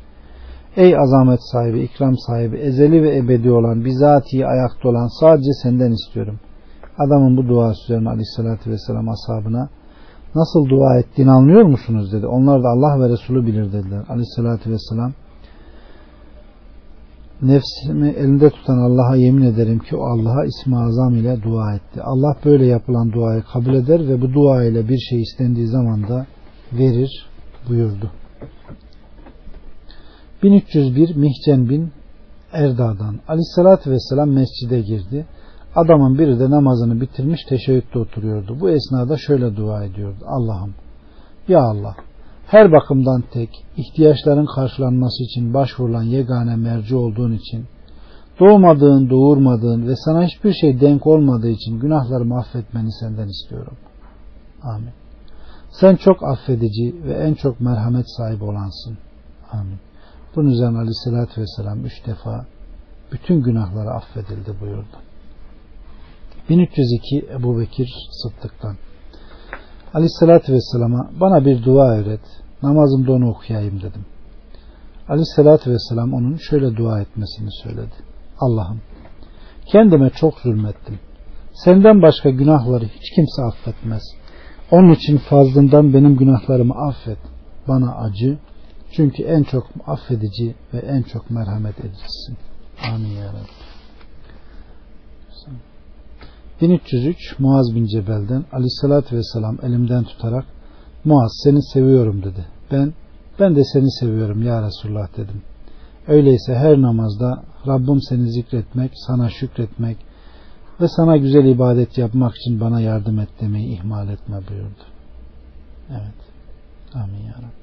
Ey 0.76 0.98
azamet 0.98 1.40
sahibi, 1.52 1.80
ikram 1.80 2.18
sahibi, 2.18 2.58
ezeli 2.58 3.04
ve 3.04 3.18
ebedi 3.18 3.52
olan, 3.52 3.86
bizatihi 3.86 4.48
ayakta 4.48 4.90
olan 4.90 5.20
sadece 5.20 5.52
senden 5.64 5.92
istiyorum. 5.92 6.40
Adamın 6.98 7.38
bu 7.38 7.48
duası 7.48 7.84
üzerine 7.84 8.10
aleyhissalatü 8.10 8.72
vesselam 8.72 9.06
ashabına 9.10 9.70
nasıl 10.36 10.70
dua 10.70 10.98
ettiğini 11.00 11.32
anlıyor 11.32 11.64
musunuz 11.64 12.14
dedi. 12.14 12.28
Onlar 12.28 12.64
da 12.64 12.68
Allah 12.68 13.00
ve 13.00 13.10
Resulü 13.10 13.46
bilir 13.46 13.74
dediler. 13.74 14.04
Aleyhissalatü 14.10 14.72
vesselam 14.72 15.12
nefsimi 17.42 18.10
elinde 18.10 18.50
tutan 18.50 18.78
Allah'a 18.78 19.16
yemin 19.16 19.42
ederim 19.42 19.80
ki 19.80 19.96
o 19.96 20.04
Allah'a 20.04 20.46
ismi 20.46 20.78
azam 20.78 21.16
ile 21.16 21.44
dua 21.44 21.76
etti. 21.76 22.02
Allah 22.04 22.36
böyle 22.46 22.66
yapılan 22.66 23.12
duayı 23.12 23.44
kabul 23.54 23.74
eder 23.74 24.08
ve 24.08 24.22
bu 24.22 24.34
dua 24.34 24.64
ile 24.64 24.90
bir 24.90 24.98
şey 24.98 25.22
istendiği 25.22 25.68
zaman 25.68 26.08
da 26.08 26.26
verir 26.74 27.26
buyurdu. 27.70 28.12
1301 30.44 31.16
Mihcen 31.16 31.70
bin 31.70 31.92
Erda'dan 32.54 33.20
Aleyhisselatü 33.28 33.92
Vesselam 33.92 34.30
mescide 34.30 34.82
girdi. 34.82 35.26
Adamın 35.76 36.18
biri 36.18 36.40
de 36.40 36.50
namazını 36.50 37.02
bitirmiş 37.02 37.40
teşebbütte 37.50 38.00
oturuyordu. 38.00 38.58
Bu 38.60 38.70
esnada 38.70 39.18
şöyle 39.18 39.56
dua 39.56 39.84
ediyordu. 39.84 40.26
Allah'ım 40.26 40.74
ya 41.48 41.62
Allah 41.62 41.96
her 42.52 42.72
bakımdan 42.72 43.24
tek, 43.34 43.66
ihtiyaçların 43.78 44.46
karşılanması 44.46 45.24
için 45.24 45.54
başvurulan 45.54 46.04
yegane 46.04 46.56
merci 46.56 46.96
olduğun 46.96 47.34
için, 47.34 47.66
doğmadığın, 48.40 49.10
doğurmadığın 49.10 49.88
ve 49.88 49.96
sana 49.96 50.24
hiçbir 50.24 50.54
şey 50.54 50.82
denk 50.82 51.08
olmadığı 51.08 51.50
için 51.50 51.80
günahlarımı 51.80 52.40
affetmeni 52.40 52.92
senden 52.92 53.28
istiyorum. 53.28 53.78
Amin. 54.64 54.94
Sen 55.70 55.96
çok 55.96 56.24
affedici 56.24 57.04
ve 57.04 57.14
en 57.14 57.34
çok 57.34 57.62
merhamet 57.62 58.06
sahibi 58.18 58.44
olansın. 58.44 58.98
Amin. 59.52 59.80
Bunun 60.36 60.50
üzerine 60.50 60.78
aleyhissalatü 60.78 61.42
vesselam 61.42 61.86
üç 61.86 62.06
defa 62.06 62.46
bütün 63.12 63.42
günahları 63.42 63.90
affedildi 63.90 64.60
buyurdu. 64.62 64.98
1302 66.50 67.26
Ebu 67.40 67.60
Bekir 67.60 67.90
Sıddık'tan 68.12 68.76
Aleyhissalatü 69.94 70.54
Vesselam'a 70.54 71.10
bana 71.20 71.46
bir 71.46 71.64
dua 71.64 71.92
öğret, 71.92 72.41
namazımda 72.64 73.12
onu 73.12 73.30
okuyayım 73.30 73.82
dedim. 73.82 74.06
Aleyhissalatü 75.10 75.72
Vesselam 75.72 76.14
onun 76.14 76.36
şöyle 76.36 76.78
dua 76.78 77.02
etmesini 77.02 77.50
söyledi. 77.64 77.96
Allah'ım 78.40 78.82
kendime 79.66 80.10
çok 80.10 80.40
zulmettim. 80.40 81.00
Senden 81.54 82.02
başka 82.02 82.30
günahları 82.30 82.86
hiç 82.86 83.16
kimse 83.16 83.42
affetmez. 83.42 84.04
Onun 84.72 84.92
için 84.94 85.18
fazlından 85.18 85.94
benim 85.94 86.18
günahlarımı 86.18 86.74
affet. 86.74 87.18
Bana 87.68 87.96
acı. 87.96 88.38
Çünkü 88.92 89.24
en 89.24 89.44
çok 89.44 89.68
affedici 89.88 90.56
ve 90.74 90.78
en 90.78 91.02
çok 91.02 91.30
merhamet 91.30 91.80
edicisin. 91.80 92.38
Amin 92.94 93.10
ya 93.10 93.26
Rabbi. 93.28 93.72
1303 96.62 97.40
Muaz 97.40 97.76
bin 97.76 97.86
Cebel'den 97.86 98.46
aleyhissalatü 98.52 99.16
vesselam 99.16 99.58
elimden 99.64 100.04
tutarak 100.04 100.46
Muaz 101.06 101.32
seni 101.44 101.64
seviyorum 101.64 102.24
dedi. 102.24 102.46
Ben 102.72 102.94
ben 103.40 103.56
de 103.56 103.64
seni 103.64 103.92
seviyorum 103.92 104.44
ya 104.44 104.62
Resulullah 104.62 105.18
dedim. 105.18 105.42
Öyleyse 106.08 106.56
her 106.56 106.82
namazda 106.82 107.44
Rabbim 107.68 108.02
seni 108.02 108.32
zikretmek, 108.32 108.92
sana 109.08 109.30
şükretmek 109.30 109.98
ve 110.82 110.88
sana 110.88 111.18
güzel 111.18 111.46
ibadet 111.46 111.98
yapmak 111.98 112.36
için 112.36 112.60
bana 112.60 112.82
yardım 112.82 113.20
et 113.20 113.30
demeyi 113.42 113.80
ihmal 113.80 114.10
etme 114.10 114.40
buyurdu. 114.50 114.84
Evet. 115.90 116.22
Amin 116.94 117.24
ya 117.26 117.36
Rabbi. 117.38 117.62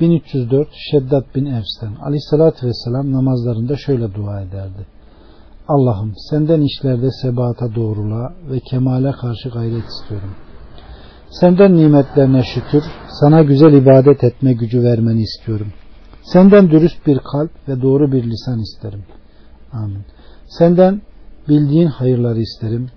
1304 0.00 0.68
Şeddat 0.90 1.34
bin 1.34 1.46
Evs'ten 1.46 1.94
Aleyhissalatü 2.02 2.66
Vesselam 2.66 3.12
namazlarında 3.12 3.76
şöyle 3.76 4.14
dua 4.14 4.40
ederdi. 4.40 4.86
Allah'ım 5.68 6.12
senden 6.30 6.60
işlerde 6.60 7.10
sebata 7.22 7.74
doğrula 7.74 8.32
ve 8.50 8.60
kemale 8.60 9.12
karşı 9.12 9.48
gayret 9.48 9.84
istiyorum. 9.84 10.30
Senden 11.40 11.76
nimetlerine 11.76 12.42
şükür, 12.54 12.84
sana 13.20 13.42
güzel 13.42 13.72
ibadet 13.72 14.24
etme 14.24 14.52
gücü 14.52 14.82
vermeni 14.82 15.22
istiyorum. 15.22 15.72
Senden 16.22 16.70
dürüst 16.70 17.06
bir 17.06 17.18
kalp 17.18 17.68
ve 17.68 17.82
doğru 17.82 18.12
bir 18.12 18.24
lisan 18.24 18.60
isterim. 18.60 19.04
Amin. 19.72 20.04
Senden 20.46 21.02
bildiğin 21.48 21.86
hayırları 21.86 22.40
isterim. 22.40 22.90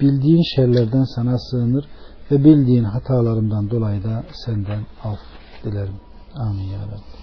bildiğin 0.00 0.42
şerlerden 0.56 1.04
sana 1.04 1.38
sığınır 1.38 1.84
ve 2.30 2.44
bildiğin 2.44 2.84
hatalarımdan 2.84 3.70
dolayı 3.70 4.04
da 4.04 4.24
senden 4.46 4.86
af 5.04 5.18
dilerim. 5.64 5.96
Amin 6.34 6.64
ya 6.64 6.78
Rabbi. 6.78 7.22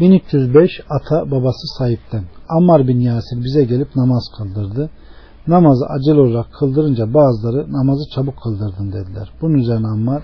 1305 0.00 0.70
ata 0.90 1.30
babası 1.30 1.78
sahipten. 1.78 2.24
Ammar 2.48 2.88
bin 2.88 3.00
Yasir 3.00 3.44
bize 3.44 3.64
gelip 3.64 3.96
namaz 3.96 4.24
kıldırdı. 4.38 4.90
Namazı 5.46 5.86
acele 5.86 6.20
olarak 6.20 6.52
kıldırınca 6.58 7.14
bazıları 7.14 7.72
namazı 7.72 8.10
çabuk 8.14 8.42
kıldırdın 8.42 8.92
dediler. 8.92 9.30
Bunun 9.42 9.54
üzerine 9.54 9.86
Ammar 9.86 10.22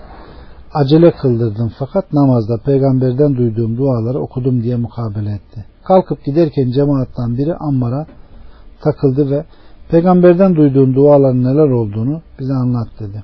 acele 0.73 1.11
kıldırdım 1.11 1.71
fakat 1.79 2.13
namazda 2.13 2.57
peygamberden 2.57 3.35
duyduğum 3.35 3.77
duaları 3.77 4.19
okudum 4.19 4.63
diye 4.63 4.75
mukabele 4.75 5.31
etti. 5.31 5.65
Kalkıp 5.83 6.25
giderken 6.25 6.71
cemaattan 6.71 7.37
biri 7.37 7.55
Ammar'a 7.55 8.05
takıldı 8.81 9.29
ve 9.31 9.45
peygamberden 9.89 10.55
duyduğun 10.55 10.95
duaların 10.95 11.43
neler 11.43 11.69
olduğunu 11.69 12.21
bize 12.39 12.53
anlat 12.53 12.87
dedi. 12.99 13.23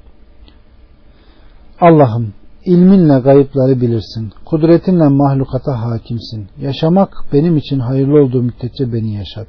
Allah'ım 1.82 2.34
İlminle 2.66 3.20
gayıpları 3.20 3.82
bilirsin. 3.82 4.32
Kudretinle 4.46 5.08
mahlukata 5.08 5.82
hakimsin. 5.82 6.48
Yaşamak 6.62 7.10
benim 7.34 7.58
için 7.58 7.80
hayırlı 7.80 8.24
olduğu 8.24 8.42
müddetçe 8.42 8.94
beni 8.94 9.16
yaşat. 9.16 9.48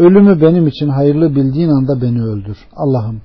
Ölümü 0.00 0.40
benim 0.40 0.66
için 0.66 0.88
hayırlı 0.88 1.34
bildiğin 1.36 1.68
anda 1.68 2.02
beni 2.02 2.22
öldür. 2.22 2.58
Allah'ım 2.76 3.20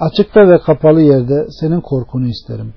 açıkta 0.00 0.40
ve 0.40 0.58
kapalı 0.58 1.00
yerde 1.00 1.46
senin 1.60 1.80
korkunu 1.80 2.26
isterim. 2.28 2.72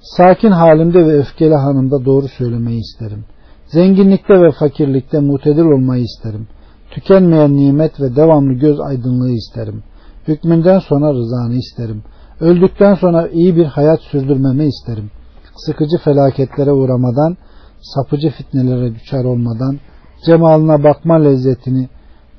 Sakin 0.00 0.50
halimde 0.50 1.06
ve 1.06 1.18
öfkeli 1.18 1.54
hanımda 1.54 2.04
doğru 2.04 2.28
söylemeyi 2.28 2.80
isterim. 2.80 3.24
Zenginlikte 3.66 4.34
ve 4.42 4.50
fakirlikte 4.50 5.20
mutedil 5.20 5.64
olmayı 5.64 6.04
isterim. 6.04 6.46
Tükenmeyen 6.90 7.56
nimet 7.56 8.00
ve 8.00 8.16
devamlı 8.16 8.52
göz 8.52 8.80
aydınlığı 8.80 9.30
isterim. 9.30 9.82
Hükmünden 10.28 10.78
sonra 10.78 11.14
rızanı 11.14 11.54
isterim.'' 11.54 12.02
Öldükten 12.40 12.94
sonra 12.94 13.28
iyi 13.28 13.56
bir 13.56 13.64
hayat 13.64 14.00
sürdürmemi 14.00 14.64
isterim. 14.64 15.10
Sıkıcı 15.56 15.96
felaketlere 16.04 16.72
uğramadan, 16.72 17.36
sapıcı 17.80 18.30
fitnelere 18.30 18.94
düşer 18.94 19.24
olmadan, 19.24 19.78
cemaline 20.26 20.84
bakma 20.84 21.14
lezzetini 21.14 21.88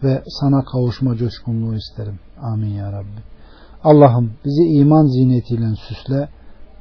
ve 0.03 0.23
sana 0.27 0.65
kavuşma 0.65 1.15
coşkunluğu 1.15 1.75
isterim. 1.75 2.19
Amin 2.41 2.73
ya 2.73 2.91
Rabbi. 2.91 3.21
Allah'ım 3.83 4.31
bizi 4.45 4.63
iman 4.63 5.05
ziynetiyle 5.05 5.75
süsle, 5.75 6.29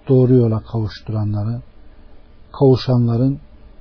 doğru 0.08 0.34
yola 0.34 0.60
kavuşturanları, 0.60 1.62
kavuşanların 2.52 3.38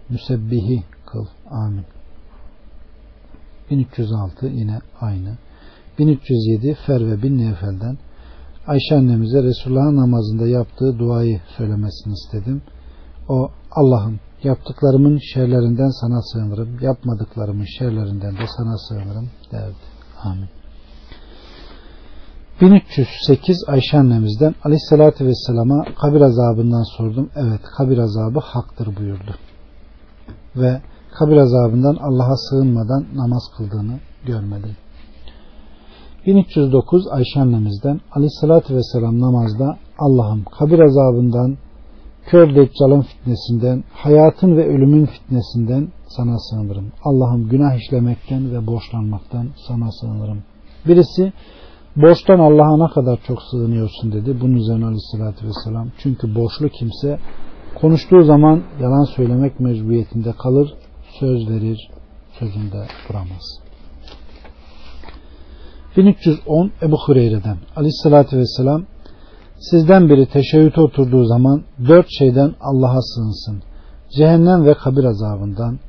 müsebbihi 0.10 0.84
kıl. 1.06 1.26
Amin. 1.52 1.86
1306 3.72 4.48
yine 4.48 4.80
aynı. 5.02 5.38
1307 6.00 6.78
Ferve 6.86 7.24
bin 7.24 7.38
Nefel'den 7.38 7.98
Ayşe 8.68 8.96
annemize 8.96 9.44
Resulullah'ın 9.44 9.98
namazında 9.98 10.48
yaptığı 10.48 11.00
duayı 11.00 11.42
söylemesini 11.58 12.14
istedim. 12.14 12.62
O 13.30 13.52
Allah'ım 13.72 14.20
yaptıklarımın 14.48 15.20
şerlerinden 15.34 15.90
sana 16.02 16.22
sığınırım, 16.22 16.80
yapmadıklarımın 16.82 17.66
şerlerinden 17.80 18.34
de 18.34 18.48
sana 18.58 18.78
sığınırım 18.78 19.30
derdi. 19.52 19.86
Amin. 20.24 20.50
1308 22.62 23.64
Ayşe 23.68 23.98
annemizden 23.98 24.56
Aleyhisselatü 24.64 25.26
Vesselam'a 25.26 25.86
kabir 26.02 26.22
azabından 26.22 26.98
sordum. 26.98 27.30
Evet 27.36 27.62
kabir 27.78 27.98
azabı 27.98 28.40
haktır 28.40 28.96
buyurdu. 28.98 29.36
Ve 30.56 30.82
kabir 31.20 31.38
azabından 31.38 31.96
Allah'a 31.96 32.38
sığınmadan 32.38 33.06
namaz 33.16 33.44
kıldığını 33.58 34.00
görmedim. 34.26 34.76
1309 36.26 37.08
Ayşe 37.08 37.40
annemizden 37.40 38.02
aleyhissalatü 38.12 38.76
vesselam 38.76 39.22
namazda 39.22 39.78
Allah'ım 40.00 40.44
kabir 40.44 40.80
azabından, 40.80 41.58
kör 42.28 42.56
deccalın 42.56 43.02
fitnesinden, 43.02 43.84
hayatın 43.94 44.58
ve 44.58 44.68
ölümün 44.68 45.06
fitnesinden 45.06 45.88
sana 46.08 46.40
sığınırım. 46.40 46.92
Allah'ım 47.04 47.50
günah 47.50 47.76
işlemekten 47.76 48.52
ve 48.54 48.68
borçlanmaktan 48.68 49.48
sana 49.68 49.92
sığınırım. 49.92 50.44
Birisi 50.88 51.34
borçtan 51.96 52.40
Allah'a 52.40 52.88
ne 52.88 52.94
kadar 52.94 53.20
çok 53.28 53.42
sığınıyorsun 53.52 54.12
dedi. 54.12 54.42
Bunun 54.42 54.56
üzerine 54.56 54.86
aleyhissalatü 54.86 55.48
vesselam. 55.48 55.88
Çünkü 55.98 56.36
borçlu 56.36 56.70
kimse 56.70 57.20
konuştuğu 57.76 58.24
zaman 58.24 58.62
yalan 58.82 59.04
söylemek 59.04 59.60
mecburiyetinde 59.60 60.32
kalır, 60.32 60.74
söz 61.20 61.50
verir, 61.50 61.90
sözünde 62.40 62.86
duramaz. 63.10 63.60
1310 65.98 66.72
Ebu 66.82 66.98
Hureyre'den 67.06 67.58
Aleyhisselatü 67.76 68.38
Vesselam 68.38 68.86
sizden 69.60 70.10
biri 70.10 70.26
teşebbüte 70.26 70.82
oturduğu 70.82 71.26
zaman 71.26 71.64
dört 71.88 72.08
şeyden 72.20 72.56
Allah'a 72.62 73.02
sığınsın. 73.02 73.62
cehennem 74.18 74.66
ve 74.66 74.74
kabir 74.74 75.04
azabından, 75.04 75.80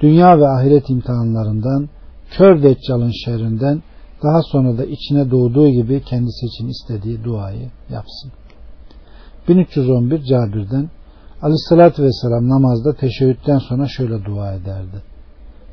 dünya 0.00 0.38
ve 0.38 0.48
ahiret 0.48 0.90
imtihanlarından, 0.90 1.88
kör 2.30 2.62
deccalın 2.62 3.12
şerrinden, 3.24 3.82
daha 4.22 4.42
sonra 4.42 4.78
da 4.78 4.84
içine 4.84 5.30
doğduğu 5.30 5.68
gibi 5.68 6.02
kendisi 6.02 6.46
için 6.46 6.68
istediği 6.68 7.24
duayı 7.24 7.70
yapsın. 7.90 8.32
1311 9.48 10.22
Cabir'den 10.22 10.90
Aleyhissalatü 11.42 12.02
Vesselam 12.02 12.48
namazda 12.48 12.94
teşebbütten 12.94 13.58
sonra 13.58 13.86
şöyle 13.88 14.24
dua 14.24 14.52
ederdi. 14.52 15.02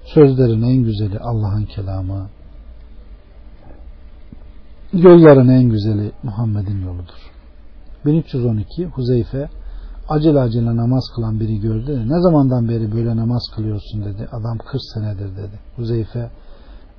Sözlerin 0.06 0.62
en 0.62 0.84
güzeli 0.84 1.20
Allah'ın 1.20 1.66
kelamı. 1.66 2.30
Yolların 4.94 5.48
en 5.48 5.70
güzeli 5.70 6.12
Muhammed'in 6.24 6.82
yoludur. 6.82 7.35
1312 8.06 8.86
Huzeyfe 8.86 9.50
acele 10.10 10.40
acele 10.40 10.76
namaz 10.76 11.04
kılan 11.16 11.40
biri 11.40 11.60
gördü. 11.60 12.10
Ne 12.10 12.22
zamandan 12.22 12.70
beri 12.70 12.92
böyle 12.92 13.16
namaz 13.16 13.44
kılıyorsun 13.56 14.06
dedi. 14.06 14.28
Adam 14.32 14.58
40 14.58 14.82
senedir 14.94 15.38
dedi. 15.38 15.60
Huzeyfe 15.76 16.30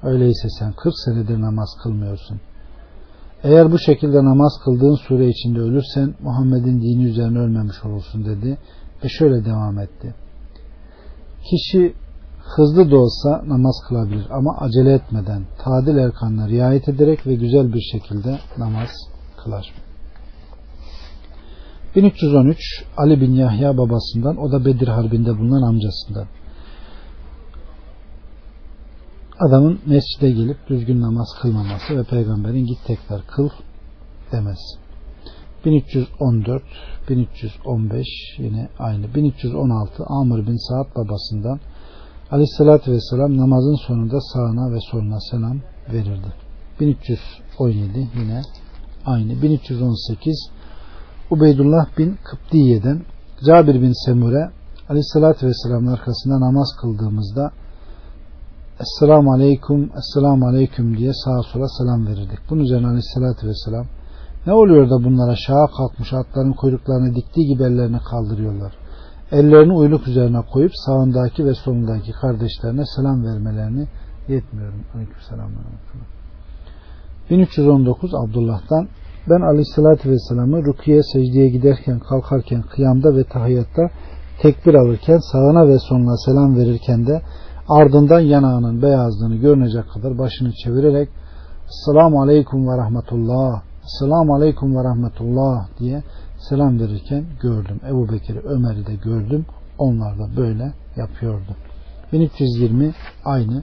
öyleyse 0.03 0.49
sen 0.59 0.73
40 0.73 0.95
senedir 1.05 1.41
namaz 1.41 1.69
kılmıyorsun. 1.83 2.41
Eğer 3.43 3.73
bu 3.73 3.79
şekilde 3.79 4.25
namaz 4.25 4.53
kıldığın 4.65 4.95
sure 4.95 5.29
içinde 5.29 5.61
ölürsen 5.61 6.15
Muhammed'in 6.21 6.81
dini 6.83 7.05
üzerine 7.05 7.39
ölmemiş 7.39 7.85
olursun 7.85 8.25
dedi. 8.25 8.59
Ve 9.05 9.09
şöyle 9.09 9.45
devam 9.45 9.79
etti. 9.79 10.15
Kişi 11.51 11.95
hızlı 12.57 12.91
da 12.91 12.97
olsa 12.97 13.43
namaz 13.47 13.81
kılabilir 13.89 14.27
ama 14.31 14.57
acele 14.59 14.93
etmeden 14.93 15.43
tadil 15.59 15.97
erkanına 15.97 16.49
riayet 16.49 16.89
ederek 16.89 17.27
ve 17.27 17.35
güzel 17.35 17.73
bir 17.73 17.81
şekilde 17.81 18.39
namaz 18.59 18.91
kılar. 19.45 19.86
1313 21.97 22.59
Ali 22.97 23.21
bin 23.21 23.33
Yahya 23.33 23.79
babasından 23.79 24.37
o 24.37 24.53
da 24.53 24.65
Bedir 24.65 24.89
Harbi'nde 24.89 25.39
bulunan 25.39 25.63
amcasından. 25.63 26.27
Adamın 29.39 29.81
mescide 29.87 30.31
gelip 30.31 30.69
düzgün 30.69 31.01
namaz 31.01 31.29
kılmaması 31.43 31.99
ve 31.99 32.05
peygamberin 32.05 32.67
git 32.67 32.79
tekrar 32.87 33.27
kıl 33.27 33.49
demez. 34.33 34.59
1314 35.65 36.63
1315 37.09 38.07
yine 38.39 38.69
aynı 38.79 39.15
1316 39.15 40.05
Amr 40.07 40.47
bin 40.47 40.69
Saad 40.69 40.97
babasından 40.97 41.61
Aleyhissalatü 42.31 42.93
Vesselam 42.93 43.37
namazın 43.37 43.87
sonunda 43.87 44.21
sağına 44.21 44.75
ve 44.75 44.79
soluna 44.91 45.21
selam 45.21 45.61
verirdi. 45.93 46.33
1317 46.81 48.09
yine 48.19 48.43
aynı 49.07 49.43
1318 49.43 50.56
Ubeydullah 51.31 51.99
bin 51.99 52.19
Kıptiye'den 52.25 53.03
Cabir 53.47 53.83
bin 53.83 54.07
Semure 54.07 54.51
Aleyhissalatü 54.89 55.47
Vesselam'ın 55.47 55.93
arkasında 55.93 56.41
namaz 56.41 56.69
kıldığımızda 56.81 57.51
Esselamu 58.81 59.33
Aleyküm, 59.33 59.91
Esselamu 59.99 60.47
Aleyküm 60.47 60.97
diye 60.99 61.13
sağa 61.13 61.43
sola 61.43 61.69
selam 61.69 62.07
verirdik. 62.07 62.39
Bunun 62.51 62.65
üzerine 62.65 62.87
Aleyhissalatü 62.87 63.47
Vesselam 63.49 63.87
ne 64.47 64.53
oluyor 64.53 64.91
da 64.91 65.05
bunlara 65.05 65.37
şaha 65.37 65.67
kalkmış 65.67 66.13
atların 66.13 66.53
kuyruklarını 66.53 67.15
diktiği 67.15 67.47
gibi 67.47 67.63
ellerini 67.63 67.99
kaldırıyorlar. 67.99 68.73
Ellerini 69.33 69.73
uyluk 69.73 70.09
üzerine 70.09 70.43
koyup 70.53 70.73
sağındaki 70.75 71.45
ve 71.45 71.55
solundaki 71.55 72.13
kardeşlerine 72.13 72.85
selam 72.97 73.25
vermelerini 73.25 73.89
yetmiyorum. 74.29 74.81
Aleyküm 74.95 75.21
selam. 75.29 75.51
1319 77.31 78.15
Abdullah'tan 78.15 78.89
ben 79.31 79.41
aleyhissalatü 79.41 80.11
vesselam'ı 80.11 80.65
rukiye 80.65 81.03
secdeye 81.03 81.49
giderken 81.49 81.99
kalkarken 81.99 82.63
kıyamda 82.63 83.17
ve 83.17 83.25
tahiyyatta 83.25 83.91
tekbir 84.43 84.75
alırken 84.75 85.19
sağına 85.19 85.69
ve 85.69 85.79
soluna 85.79 86.17
selam 86.17 86.57
verirken 86.57 87.07
de 87.07 87.23
ardından 87.69 88.21
yanağının 88.21 88.83
beyazlığını 88.83 89.37
görünecek 89.37 89.85
kadar 89.95 90.19
başını 90.19 90.53
çevirerek 90.53 91.09
Esselamu 91.69 92.23
Aleyküm 92.23 92.69
ve 92.69 92.77
Rahmetullah 92.77 93.63
Esselamu 93.85 94.35
Aleyküm 94.35 94.77
ve 94.77 94.85
Rahmetullah 94.85 95.69
diye 95.79 96.03
selam 96.49 96.81
verirken 96.81 97.25
gördüm. 97.43 97.81
Ebu 97.89 98.13
Bekir'i 98.13 98.41
Ömer'i 98.41 98.87
de 98.87 98.95
gördüm. 98.95 99.47
Onlar 99.79 100.19
da 100.19 100.37
böyle 100.37 100.73
yapıyordu. 100.97 101.57
1320 102.13 102.95
aynı. 103.25 103.63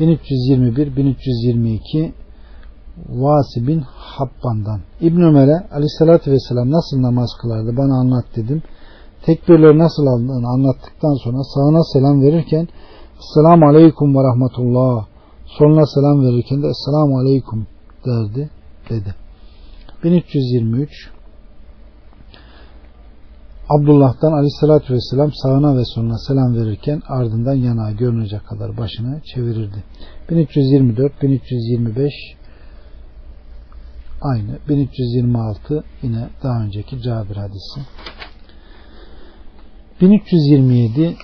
1321 0.00 0.96
1322 0.96 2.12
Vasi 3.08 3.66
bin 3.66 3.80
Habban'dan. 3.80 4.80
İbn 5.00 5.20
Ömer'e 5.20 5.68
aleyhissalatü 5.72 6.30
vesselam 6.32 6.70
nasıl 6.70 7.02
namaz 7.02 7.30
kılardı 7.40 7.76
bana 7.76 8.00
anlat 8.00 8.24
dedim. 8.36 8.62
Tekbirleri 9.22 9.78
nasıl 9.78 10.06
aldığını 10.06 10.48
anlattıktan 10.48 11.14
sonra 11.24 11.42
sağına 11.54 11.82
selam 11.92 12.22
verirken 12.22 12.68
Esselamu 13.18 13.68
Aleyküm 13.68 14.14
ve 14.14 14.18
Rahmetullah 14.28 15.06
soluna 15.46 15.86
selam 15.86 16.24
verirken 16.24 16.62
de 16.62 16.66
Esselamu 16.66 17.18
Aleyküm 17.18 17.66
derdi 18.06 18.50
dedi. 18.90 19.14
1323 20.04 21.10
Abdullah'tan 23.68 24.32
aleyhissalatü 24.32 24.94
vesselam 24.94 25.30
sağına 25.32 25.76
ve 25.76 25.84
soluna 25.84 26.18
selam 26.18 26.54
verirken 26.54 27.02
ardından 27.08 27.54
yanağı 27.54 27.92
görünecek 27.92 28.46
kadar 28.46 28.76
başını 28.76 29.20
çevirirdi. 29.34 29.84
1324, 30.30 31.22
1325 31.22 32.12
aynı. 34.22 34.58
1326 34.68 35.84
yine 36.02 36.28
daha 36.42 36.62
önceki 36.62 37.02
Cabir 37.02 37.36
hadisi. 37.36 37.80
1327 40.00 41.16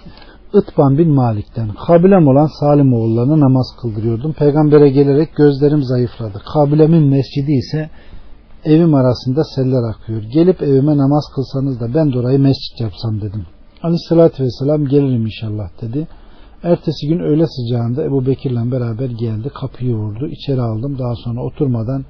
Itban 0.55 0.99
bin 0.99 1.09
Malik'ten 1.09 1.69
kabilem 1.87 2.29
olan 2.29 2.49
Salim 2.61 2.93
oğullarına 2.93 3.41
namaz 3.41 3.77
kıldırıyordum. 3.81 4.33
Peygambere 4.33 4.89
gelerek 4.89 5.37
gözlerim 5.37 5.83
zayıfladı. 5.83 6.43
Kabilemin 6.55 7.09
mescidi 7.09 7.53
ise 7.53 7.91
evim 8.65 8.95
arasında 8.95 9.45
seller 9.45 9.91
akıyor. 9.91 10.23
Gelip 10.23 10.63
evime 10.63 10.97
namaz 10.97 11.25
kılsanız 11.35 11.81
da 11.81 11.95
ben 11.95 12.13
de 12.13 12.19
orayı 12.19 12.39
mescit 12.39 12.81
yapsam 12.81 13.21
dedim. 13.21 13.47
Aleyhissalatü 13.83 14.45
vesselam 14.45 14.85
gelirim 14.85 15.27
inşallah 15.27 15.83
dedi. 15.83 16.07
Ertesi 16.63 17.09
gün 17.09 17.19
öğle 17.19 17.47
sıcağında 17.47 18.05
Ebu 18.05 18.27
Bekir'le 18.27 18.73
beraber 18.73 19.11
geldi. 19.11 19.51
Kapıyı 19.61 19.95
vurdu. 19.95 20.27
İçeri 20.27 20.61
aldım. 20.61 20.99
Daha 20.99 21.15
sonra 21.15 21.41
oturmadan 21.43 22.05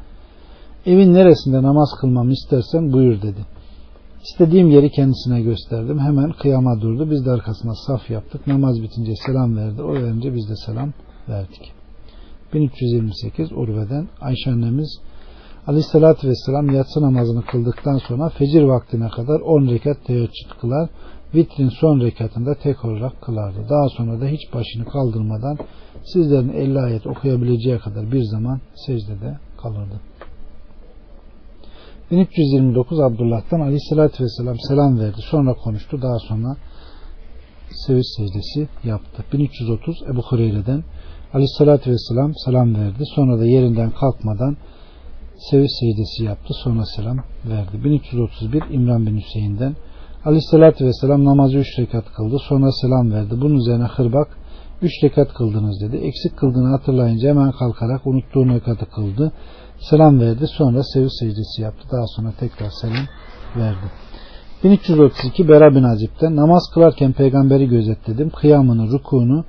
evin 0.89 1.15
neresinde 1.15 1.63
namaz 1.63 1.89
kılmamı 2.01 2.33
istersen 2.33 2.93
buyur 2.93 3.23
dedi. 3.23 3.41
İstediğim 4.23 4.71
yeri 4.71 4.91
kendisine 4.91 5.41
gösterdim. 5.43 5.99
Hemen 5.99 6.33
kıyama 6.33 6.81
durdu. 6.81 7.11
Biz 7.11 7.27
de 7.27 7.31
arkasına 7.31 7.75
saf 7.87 8.11
yaptık. 8.11 8.47
Namaz 8.47 8.83
bitince 8.83 9.13
selam 9.27 9.57
verdi. 9.57 9.83
O 9.83 9.95
verince 9.95 10.35
biz 10.35 10.49
de 10.51 10.57
selam 10.67 10.93
verdik. 11.29 11.73
1328 12.55 13.53
Urve'den 13.53 14.09
Ayşe 14.21 14.51
annemiz 14.51 15.01
Aleyhissalatü 15.67 16.29
Vesselam 16.29 16.75
yatsı 16.75 17.03
namazını 17.03 17.45
kıldıktan 17.45 17.99
sonra 17.99 18.29
fecir 18.29 18.63
vaktine 18.63 19.09
kadar 19.09 19.41
10 19.41 19.67
rekat 19.67 20.05
teheccüd 20.05 20.51
kılar. 20.61 20.91
Vitrin 21.35 21.69
son 21.69 22.01
rekatında 22.01 22.55
tek 22.55 22.85
olarak 22.85 23.23
kılardı. 23.23 23.59
Daha 23.71 23.89
sonra 23.89 24.21
da 24.21 24.27
hiç 24.27 24.55
başını 24.55 24.85
kaldırmadan 24.85 25.59
sizlerin 26.13 26.53
50 26.53 26.79
ayet 26.79 27.07
okuyabileceği 27.07 27.79
kadar 27.79 28.13
bir 28.13 28.23
zaman 28.23 28.61
secdede 28.87 29.39
kalırdı. 29.63 30.01
1329 32.11 33.01
Abdullah'tan 33.01 33.61
Aleyhisselatü 33.61 34.25
Vesselam 34.25 34.57
selam 34.69 34.99
verdi. 34.99 35.17
Sonra 35.31 35.55
konuştu. 35.55 36.03
Daha 36.03 36.19
sonra 36.19 36.57
seviş 37.71 38.07
secdesi 38.17 38.69
yaptı. 38.85 39.25
1330 39.33 40.03
Ebu 40.13 40.23
Hureyre'den 40.23 40.85
Aleyhisselatü 41.35 41.91
Vesselam 41.91 42.33
selam 42.45 42.75
verdi. 42.75 43.03
Sonra 43.15 43.39
da 43.39 43.47
yerinden 43.47 43.91
kalkmadan 43.91 44.57
seviş 45.51 45.71
secdesi 45.81 46.25
yaptı. 46.25 46.55
Sonra 46.55 46.85
selam 46.97 47.19
verdi. 47.49 47.85
1331 47.85 48.63
İmran 48.71 49.07
bin 49.07 49.17
Hüseyin'den 49.17 49.77
Aleyhisselatü 50.25 50.87
Vesselam 50.87 51.25
namazı 51.25 51.59
3 51.59 51.79
rekat 51.79 52.13
kıldı. 52.13 52.37
Sonra 52.49 52.73
selam 52.73 53.13
verdi. 53.13 53.41
Bunun 53.41 53.57
üzerine 53.57 53.85
hırbak 53.85 54.29
3 54.83 55.05
rekat 55.05 55.35
kıldınız 55.35 55.81
dedi. 55.81 55.97
Eksik 55.97 56.37
kıldığını 56.37 56.69
hatırlayınca 56.69 57.29
hemen 57.29 57.53
kalkarak 57.53 58.07
unuttuğu 58.07 58.49
rekatı 58.49 58.87
kıldı. 58.91 59.33
Selam 59.81 60.21
verdi. 60.21 60.47
Sonra 60.47 60.83
seviş 60.83 61.13
secdesi 61.21 61.63
yaptı. 61.63 61.89
Daha 61.93 62.07
sonra 62.07 62.33
tekrar 62.41 62.71
selam 62.71 63.07
verdi. 63.57 63.87
1332 64.65 65.49
Bera 65.49 65.75
bin 65.75 65.83
Azip'ten 65.83 66.37
namaz 66.37 66.63
kılarken 66.75 67.13
peygamberi 67.13 67.69
gözetledim. 67.69 68.31
Kıyamını, 68.31 68.91
rukunu, 68.91 69.45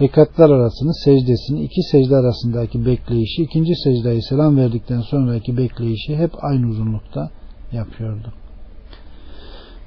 rekatlar 0.00 0.50
arasını, 0.50 0.94
secdesini, 0.94 1.62
iki 1.62 1.82
secde 1.82 2.16
arasındaki 2.16 2.86
bekleyişi, 2.86 3.42
ikinci 3.42 3.72
secdeye 3.84 4.22
selam 4.22 4.56
verdikten 4.56 5.00
sonraki 5.00 5.56
bekleyişi 5.56 6.16
hep 6.16 6.44
aynı 6.44 6.68
uzunlukta 6.68 7.30
yapıyordu. 7.72 8.32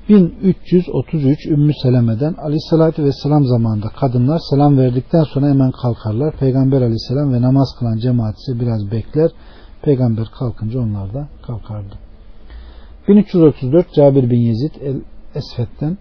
1333 0.09 1.45
Ümmü 1.45 1.71
Seleme'den 1.83 2.33
Aleyhisselatü 2.33 3.03
Vesselam 3.03 3.45
zamanında 3.45 3.87
kadınlar 3.87 4.39
selam 4.49 4.77
verdikten 4.77 5.23
sonra 5.23 5.47
hemen 5.47 5.71
kalkarlar. 5.71 6.35
Peygamber 6.35 6.81
Aleyhisselam 6.81 7.33
ve 7.33 7.41
namaz 7.41 7.75
kılan 7.79 7.97
cemaat 7.97 8.35
ise 8.37 8.59
biraz 8.59 8.91
bekler. 8.91 9.31
Peygamber 9.87 10.27
kalkınca 10.39 10.79
onlar 10.79 11.13
da 11.13 11.27
kalkardı. 11.47 11.95
1334 13.07 13.93
Cabir 13.93 14.29
bin 14.29 14.39
Yezid 14.39 14.75
el 14.81 15.01
Esfet'ten 15.35 15.97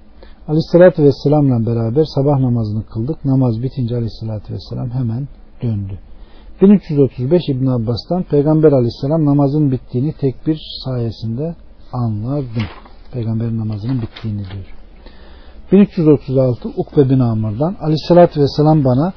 Aleyhissalatü 0.49 1.03
Vesselam'la 1.03 1.66
beraber 1.66 2.05
sabah 2.05 2.39
namazını 2.39 2.87
kıldık. 2.87 3.24
Namaz 3.24 3.62
bitince 3.62 3.95
Aleyhissalatü 3.95 4.55
Vesselam 4.55 4.91
hemen 4.91 5.28
döndü. 5.62 5.99
1335 6.62 7.43
İbn 7.49 7.66
Abbas'tan 7.66 8.22
Peygamber 8.22 8.72
Aleyhisselam 8.72 9.24
namazın 9.24 9.70
bittiğini 9.72 10.12
tekbir 10.12 10.61
sayesinde 10.84 11.55
anladım. 11.93 12.66
Peygamber 13.12 13.57
namazının 13.57 14.03
bittiğini 14.03 14.43
diyor. 14.53 14.74
1336 15.72 16.68
Ukbe 16.68 17.11
bin 17.11 17.20
Amr'dan 17.20 17.76
Aleyhisselatü 17.80 18.41
Vesselam 18.41 18.84
bana 18.84 19.12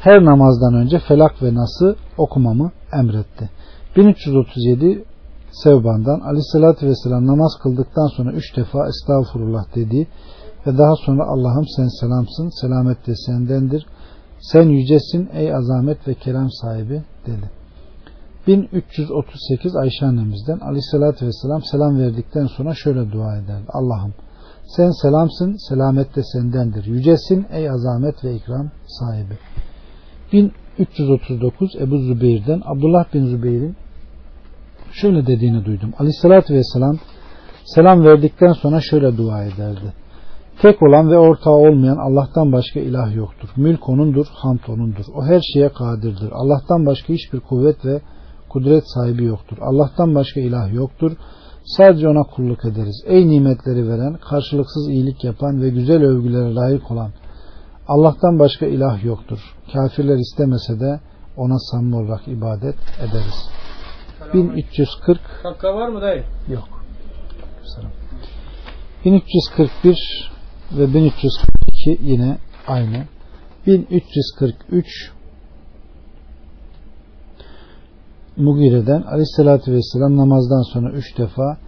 her 0.00 0.24
namazdan 0.24 0.74
önce 0.74 0.98
Felak 0.98 1.42
ve 1.42 1.54
Nas'ı 1.54 1.96
okumamı 2.18 2.70
emretti. 2.92 3.50
1337 3.96 5.04
Sevban'dan 5.52 6.20
Aleyhisselatü 6.20 6.86
Vesselam 6.86 7.26
namaz 7.26 7.58
kıldıktan 7.62 8.06
sonra 8.16 8.32
üç 8.32 8.56
defa 8.56 8.88
Estağfurullah 8.88 9.74
dedi 9.74 10.08
ve 10.66 10.78
daha 10.78 10.96
sonra 11.06 11.24
Allah'ım 11.24 11.64
sen 11.76 11.88
selamsın, 12.00 12.60
selamet 12.60 13.06
de 13.06 13.14
sendendir. 13.16 13.86
Sen 14.40 14.68
yücesin 14.68 15.28
ey 15.32 15.54
azamet 15.54 16.08
ve 16.08 16.14
kerem 16.14 16.48
sahibi 16.50 17.02
dedi. 17.26 17.50
1338 18.46 19.76
Ayşe 19.76 20.06
annemizden 20.06 20.58
Aleyhisselatü 20.58 21.26
Vesselam 21.26 21.62
selam 21.62 21.98
verdikten 21.98 22.46
sonra 22.46 22.74
şöyle 22.74 23.12
dua 23.12 23.36
ederdi. 23.36 23.66
Allah'ım 23.68 24.14
sen 24.76 24.90
selamsın, 25.02 25.68
selamet 25.68 26.16
de 26.16 26.22
sendendir. 26.22 26.84
Yücesin 26.84 27.46
ey 27.50 27.70
azamet 27.70 28.24
ve 28.24 28.34
ikram 28.34 28.70
sahibi. 28.86 29.38
1339 30.32 31.76
Ebu 31.80 31.98
Zübeyir'den 31.98 32.62
Abdullah 32.64 33.14
bin 33.14 33.26
Zübeyir'in 33.26 33.76
şöyle 35.00 35.26
dediğini 35.26 35.64
duydum. 35.64 35.92
Aleyhissalatü 35.98 36.54
vesselam 36.54 36.98
selam 37.64 38.04
verdikten 38.04 38.52
sonra 38.52 38.80
şöyle 38.80 39.16
dua 39.16 39.44
ederdi. 39.44 39.92
Tek 40.62 40.82
olan 40.82 41.10
ve 41.10 41.18
ortağı 41.18 41.54
olmayan 41.54 41.96
Allah'tan 41.96 42.52
başka 42.52 42.80
ilah 42.80 43.16
yoktur. 43.16 43.48
Mülk 43.56 43.88
onundur, 43.88 44.26
hamd 44.32 44.60
onundur. 44.68 45.04
O 45.14 45.24
her 45.24 45.40
şeye 45.52 45.68
kadirdir. 45.68 46.30
Allah'tan 46.32 46.86
başka 46.86 47.12
hiçbir 47.12 47.40
kuvvet 47.40 47.84
ve 47.84 48.00
kudret 48.48 48.84
sahibi 48.86 49.24
yoktur. 49.24 49.56
Allah'tan 49.60 50.14
başka 50.14 50.40
ilah 50.40 50.74
yoktur. 50.74 51.12
Sadece 51.64 52.08
ona 52.08 52.22
kulluk 52.22 52.64
ederiz. 52.64 53.04
Ey 53.06 53.28
nimetleri 53.28 53.88
veren, 53.88 54.14
karşılıksız 54.30 54.88
iyilik 54.88 55.24
yapan 55.24 55.62
ve 55.62 55.68
güzel 55.68 56.02
övgülere 56.02 56.54
layık 56.54 56.90
olan 56.90 57.10
Allah'tan 57.88 58.38
başka 58.38 58.66
ilah 58.66 59.04
yoktur. 59.04 59.38
Kafirler 59.72 60.16
istemese 60.16 60.80
de 60.80 61.00
ona 61.36 61.58
samimi 61.58 61.96
olarak 61.96 62.28
ibadet 62.28 62.76
ederiz. 62.98 63.48
1340 64.34 65.20
Kakka 65.42 65.74
var 65.74 65.88
mı 65.88 66.00
dayı? 66.00 66.24
Yok. 66.48 66.84
1341 69.04 70.30
ve 70.72 70.94
1342 70.94 71.98
yine 72.02 72.38
aynı. 72.66 73.04
1343 73.66 75.12
Mugire'den 78.36 79.02
Aleyhisselatü 79.02 79.72
Vesselam 79.72 80.16
namazdan 80.16 80.62
sonra 80.72 80.90
üç 80.90 81.18
defa 81.18 81.58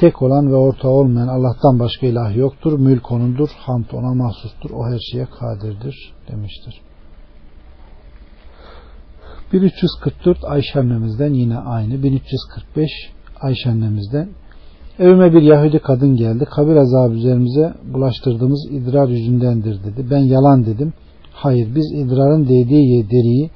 tek 0.00 0.22
olan 0.22 0.50
ve 0.50 0.54
ortağı 0.54 0.90
olmayan 0.90 1.28
Allah'tan 1.28 1.78
başka 1.78 2.06
ilah 2.06 2.36
yoktur. 2.36 2.78
Mülk 2.78 3.12
onundur. 3.12 3.48
Hamd 3.56 3.90
ona 3.92 4.14
mahsustur. 4.14 4.70
O 4.70 4.86
her 4.86 4.98
şeye 5.12 5.26
kadirdir 5.26 6.14
demiştir. 6.28 6.80
1344 9.52 10.38
Ayşe 10.44 10.80
annemizden 10.80 11.32
yine 11.32 11.56
aynı. 11.56 12.02
1345 12.02 12.90
Ayşe 13.40 13.70
annemizden 13.70 14.28
Evime 14.98 15.32
bir 15.32 15.42
Yahudi 15.42 15.78
kadın 15.78 16.16
geldi. 16.16 16.44
Kabir 16.44 16.76
azabı 16.76 17.14
üzerimize 17.14 17.74
bulaştırdığımız 17.94 18.68
idrar 18.70 19.08
yüzündendir 19.08 19.84
dedi. 19.84 20.06
Ben 20.10 20.18
yalan 20.18 20.66
dedim. 20.66 20.92
Hayır 21.32 21.68
biz 21.74 21.92
idrarın 21.92 22.48
değdiği 22.48 23.10
deriyi 23.10 23.50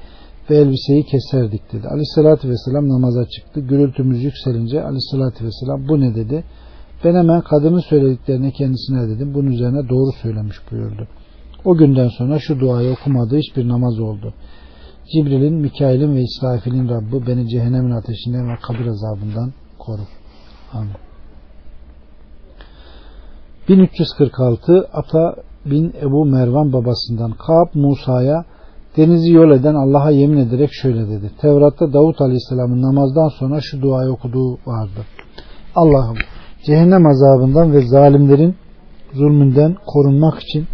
ve 0.51 0.57
elbiseyi 0.57 1.05
keserdik 1.05 1.73
dedi. 1.73 1.89
Aleyhissalatü 1.89 2.49
vesselam 2.49 2.89
namaza 2.89 3.25
çıktı. 3.27 3.61
Gürültümüz 3.61 4.25
yükselince 4.25 4.83
aleyhissalatü 4.83 5.45
vesselam 5.45 5.89
bu 5.89 6.01
ne 6.01 6.15
dedi. 6.15 6.45
Ben 7.05 7.15
hemen 7.15 7.41
kadının 7.41 7.81
söylediklerini 7.81 8.53
kendisine 8.53 9.09
dedim. 9.09 9.35
Bunun 9.35 9.51
üzerine 9.51 9.89
doğru 9.89 10.13
söylemiş 10.23 10.57
buyurdu. 10.71 11.09
O 11.65 11.77
günden 11.77 12.09
sonra 12.09 12.39
şu 12.39 12.61
duayı 12.61 12.93
okumadığı 12.93 13.39
hiçbir 13.39 13.69
namaz 13.69 14.01
oldu. 14.01 14.35
Cibril'in, 15.11 15.55
Mikail'in 15.55 16.17
ve 16.17 16.23
İsrafil'in 16.23 16.89
Rabbi 16.89 17.27
beni 17.27 17.49
cehennemin 17.49 17.91
ateşinden 17.91 18.49
ve 18.49 18.57
kabir 18.63 18.87
azabından 18.87 19.53
koru. 19.79 20.03
Amin. 20.73 20.97
1346 23.69 24.89
Ata 24.93 25.35
bin 25.67 25.93
Ebu 26.03 26.25
Mervan 26.25 26.73
babasından 26.73 27.33
Kaab 27.33 27.69
Musa'ya 27.75 28.45
denizi 28.97 29.33
yol 29.33 29.51
eden 29.51 29.75
Allah'a 29.75 30.11
yemin 30.11 30.37
ederek 30.37 30.71
şöyle 30.73 31.09
dedi. 31.09 31.31
Tevrat'ta 31.41 31.93
Davut 31.93 32.21
Aleyhisselam'ın 32.21 32.83
namazdan 32.83 33.29
sonra 33.29 33.61
şu 33.61 33.83
duayı 33.83 34.11
okuduğu 34.11 34.53
vardı. 34.67 35.07
Allah'ım 35.77 36.17
cehennem 36.67 37.07
azabından 37.07 37.73
ve 37.73 37.87
zalimlerin 37.87 38.55
zulmünden 39.13 39.77
korunmak 39.87 40.43
için 40.43 40.67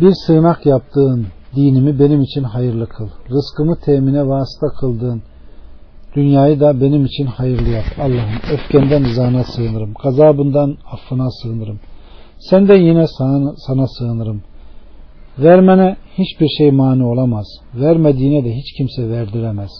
bir 0.00 0.12
sığınak 0.26 0.66
yaptığın 0.66 1.26
dinimi 1.56 1.98
benim 1.98 2.22
için 2.22 2.42
hayırlı 2.42 2.86
kıl. 2.88 3.08
Rızkımı 3.30 3.76
temine 3.80 4.28
vasıta 4.28 4.66
kıldığın 4.80 5.22
dünyayı 6.16 6.60
da 6.60 6.80
benim 6.80 7.04
için 7.04 7.26
hayırlı 7.26 7.68
yap. 7.68 7.84
Allah'ım 7.98 8.52
öfkenden 8.52 9.04
rızana 9.04 9.44
sığınırım. 9.44 9.94
Gazabından 10.02 10.76
affına 10.92 11.30
sığınırım. 11.30 11.80
Senden 12.38 12.80
yine 12.80 13.06
sana, 13.06 13.54
sana 13.56 13.86
sığınırım. 13.86 14.42
Vermene 15.38 15.96
hiçbir 16.18 16.48
şey 16.58 16.70
mani 16.70 17.04
olamaz. 17.04 17.46
Vermediğine 17.74 18.44
de 18.44 18.54
hiç 18.54 18.72
kimse 18.76 19.10
verdiremez. 19.10 19.70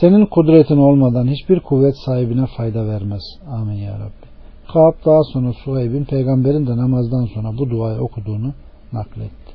Senin 0.00 0.26
kudretin 0.26 0.76
olmadan 0.76 1.26
hiçbir 1.26 1.60
kuvvet 1.60 1.94
sahibine 2.06 2.46
fayda 2.46 2.86
vermez. 2.86 3.22
Amin 3.50 3.78
ya 3.78 3.94
Rabbi. 3.94 4.26
Kaab 4.72 5.06
daha 5.06 5.22
sonra 5.32 5.52
Suheyb'in 5.52 6.04
peygamberin 6.04 6.66
de 6.66 6.76
namazdan 6.76 7.24
sonra 7.34 7.58
bu 7.58 7.70
duayı 7.70 8.00
okuduğunu 8.00 8.52
nakletti. 8.92 9.52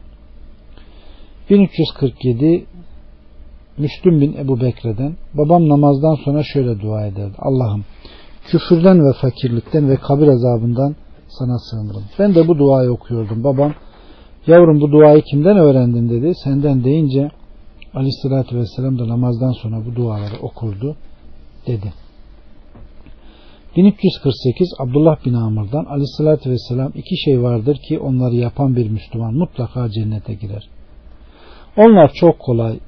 1347 1.49 2.65
Müslüm 3.77 4.21
bin 4.21 4.33
Ebu 4.37 4.61
Bekre'den 4.61 5.15
babam 5.33 5.69
namazdan 5.69 6.15
sonra 6.25 6.43
şöyle 6.43 6.81
dua 6.81 7.05
ederdi. 7.05 7.35
Allah'ım 7.39 7.85
küfürden 8.47 9.05
ve 9.05 9.13
fakirlikten 9.13 9.89
ve 9.89 9.95
kabir 9.95 10.27
azabından 10.27 10.95
sana 11.27 11.59
sığınırım. 11.59 12.03
Ben 12.19 12.35
de 12.35 12.47
bu 12.47 12.57
duayı 12.57 12.91
okuyordum. 12.91 13.43
Babam 13.43 13.73
yavrum 14.47 14.81
bu 14.81 14.91
duayı 14.91 15.21
kimden 15.21 15.57
öğrendin 15.57 16.09
dedi. 16.09 16.33
Senden 16.43 16.83
deyince 16.83 17.31
aleyhissalatü 17.93 18.57
vesselam 18.57 18.99
da 18.99 19.07
namazdan 19.07 19.51
sonra 19.51 19.85
bu 19.85 19.95
duaları 19.95 20.37
okurdu 20.41 20.95
dedi. 21.67 21.93
1348 23.77 24.69
Abdullah 24.79 25.25
bin 25.25 25.33
Amr'dan 25.33 25.85
aleyhissalatü 25.85 26.49
vesselam 26.49 26.91
iki 26.95 27.17
şey 27.17 27.41
vardır 27.41 27.77
ki 27.87 27.99
onları 27.99 28.35
yapan 28.35 28.75
bir 28.75 28.89
Müslüman 28.89 29.33
mutlaka 29.33 29.89
cennete 29.89 30.33
girer. 30.33 30.69
Onlar 31.77 32.11
çok 32.13 32.39
kolay 32.39 32.79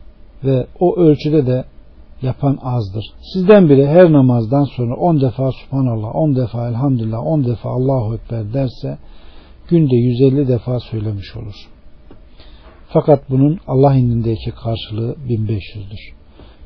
ve 0.44 0.68
o 0.80 0.96
ölçüde 0.98 1.48
de 1.48 1.64
yapan 2.22 2.58
azdır. 2.62 3.06
Sizden 3.34 3.70
biri 3.70 3.88
her 3.88 4.12
namazdan 4.12 4.64
sonra 4.64 4.96
10 4.96 5.22
defa 5.22 5.52
Subhanallah, 5.52 6.16
10 6.16 6.36
defa 6.36 6.70
Elhamdülillah, 6.70 7.26
10 7.26 7.46
defa 7.46 7.70
Allahu 7.70 8.16
Ekber 8.16 8.54
derse 8.54 8.98
günde 9.70 9.96
150 9.96 10.48
defa 10.48 10.80
söylemiş 10.80 11.36
olur. 11.36 11.56
Fakat 12.88 13.30
bunun 13.30 13.60
Allah 13.68 13.96
indindeki 13.96 14.52
karşılığı 14.52 15.16
1500'dür. 15.28 16.19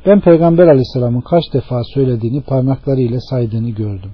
Ben 0.06 0.22
Peygamber 0.22 0.68
Aleyhisselam'ın 0.68 1.22
kaç 1.22 1.44
defa 1.54 1.82
söylediğini 1.94 2.42
parmaklarıyla 2.42 3.20
saydığını 3.20 3.70
gördüm. 3.70 4.12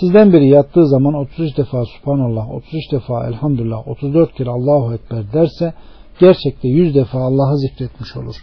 Sizden 0.00 0.32
biri 0.32 0.48
yattığı 0.48 0.88
zaman 0.88 1.14
33 1.14 1.56
defa 1.56 1.84
Subhanallah, 1.84 2.50
33 2.50 2.92
defa 2.92 3.26
Elhamdülillah, 3.26 3.88
34 3.88 4.34
kere 4.34 4.50
Allahu 4.50 4.94
Ekber 4.94 5.32
derse 5.32 5.74
gerçekte 6.20 6.68
100 6.68 6.94
defa 6.94 7.18
Allah'ı 7.18 7.58
zikretmiş 7.58 8.16
olur. 8.16 8.34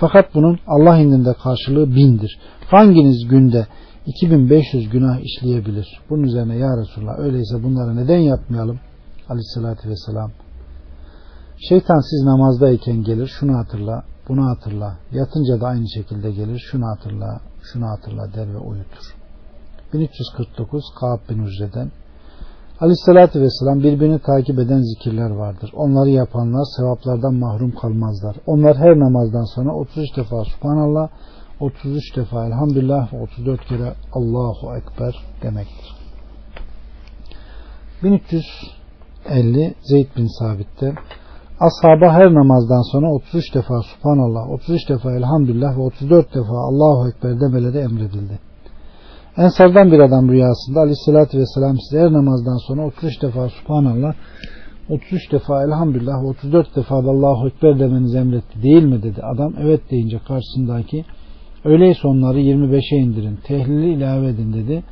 Fakat 0.00 0.34
bunun 0.34 0.58
Allah 0.66 0.98
indinde 0.98 1.34
karşılığı 1.34 1.96
bindir. 1.96 2.38
Hanginiz 2.66 3.28
günde 3.28 3.66
2500 4.06 4.90
günah 4.90 5.20
işleyebilir? 5.20 6.00
Bunun 6.10 6.22
üzerine 6.22 6.56
ya 6.56 6.76
Resulallah 6.76 7.18
öyleyse 7.18 7.62
bunları 7.62 7.96
neden 7.96 8.18
yapmayalım? 8.18 8.80
Aleyhissalatü 9.28 9.88
vesselam. 9.88 10.30
Şeytan 11.68 12.00
siz 12.00 12.24
namazdayken 12.24 13.02
gelir 13.02 13.26
şunu 13.26 13.58
hatırla, 13.58 14.04
bunu 14.28 14.46
hatırla. 14.46 14.96
Yatınca 15.12 15.60
da 15.60 15.66
aynı 15.66 15.88
şekilde 15.94 16.30
gelir 16.30 16.58
şunu 16.70 16.86
hatırla, 16.86 17.40
şunu 17.62 17.86
hatırla 17.86 18.34
der 18.34 18.54
ve 18.54 18.58
uyutur. 18.58 19.16
1349 19.92 20.84
Kaab 21.00 21.20
bin 21.28 21.38
Ucre'den 21.38 21.90
Aleyhissalatü 22.80 23.40
vesselam 23.40 23.82
birbirini 23.82 24.18
takip 24.18 24.58
eden 24.58 24.80
zikirler 24.80 25.30
vardır. 25.30 25.70
Onları 25.74 26.10
yapanlar 26.10 26.64
sevaplardan 26.76 27.34
mahrum 27.34 27.70
kalmazlar. 27.70 28.36
Onlar 28.46 28.76
her 28.76 28.98
namazdan 28.98 29.44
sonra 29.54 29.74
33 29.74 30.16
defa 30.16 30.44
Subhanallah, 30.44 31.08
33 31.60 32.16
defa 32.16 32.46
Elhamdülillah 32.46 33.12
ve 33.12 33.20
34 33.22 33.66
kere 33.66 33.94
Allahu 34.12 34.76
Ekber 34.76 35.14
demektir. 35.42 35.94
1350 38.02 39.74
Zeyd 39.82 40.16
bin 40.16 40.38
Sabit'ten 40.38 40.94
Ashaba 41.60 42.12
her 42.12 42.34
namazdan 42.34 42.82
sonra 42.92 43.06
33 43.12 43.54
defa 43.54 43.82
Subhanallah, 43.82 44.50
33 44.50 44.88
defa 44.88 45.12
Elhamdülillah 45.12 45.76
ve 45.76 45.80
34 45.80 46.34
defa 46.34 46.56
Allahu 46.68 47.08
Ekber 47.08 47.40
demeleri 47.40 47.78
emredildi. 47.78 48.38
Ensardan 49.36 49.92
bir 49.92 49.98
adam 49.98 50.28
rüyasında 50.28 50.80
aleyhissalatü 50.80 51.38
vesselam 51.38 51.76
size 51.80 52.00
her 52.00 52.12
namazdan 52.12 52.56
sonra 52.66 52.86
33 52.86 53.22
defa 53.22 53.48
Subhanallah, 53.48 54.14
33 54.88 55.32
defa 55.32 55.64
Elhamdülillah 55.64 56.22
ve 56.22 56.26
34 56.26 56.76
defa 56.76 57.04
da 57.04 57.10
Allahu 57.10 57.48
Ekber 57.48 57.78
demenizi 57.78 58.18
emretti 58.18 58.62
değil 58.62 58.84
mi 58.84 59.02
dedi. 59.02 59.20
Adam 59.22 59.54
evet 59.60 59.90
deyince 59.90 60.18
karşısındaki 60.28 61.04
öyleyse 61.64 62.08
onları 62.08 62.40
25'e 62.40 62.96
indirin, 62.96 63.38
tehlili 63.44 63.92
ilave 63.92 64.28
edin 64.28 64.52
dedi. 64.52 64.82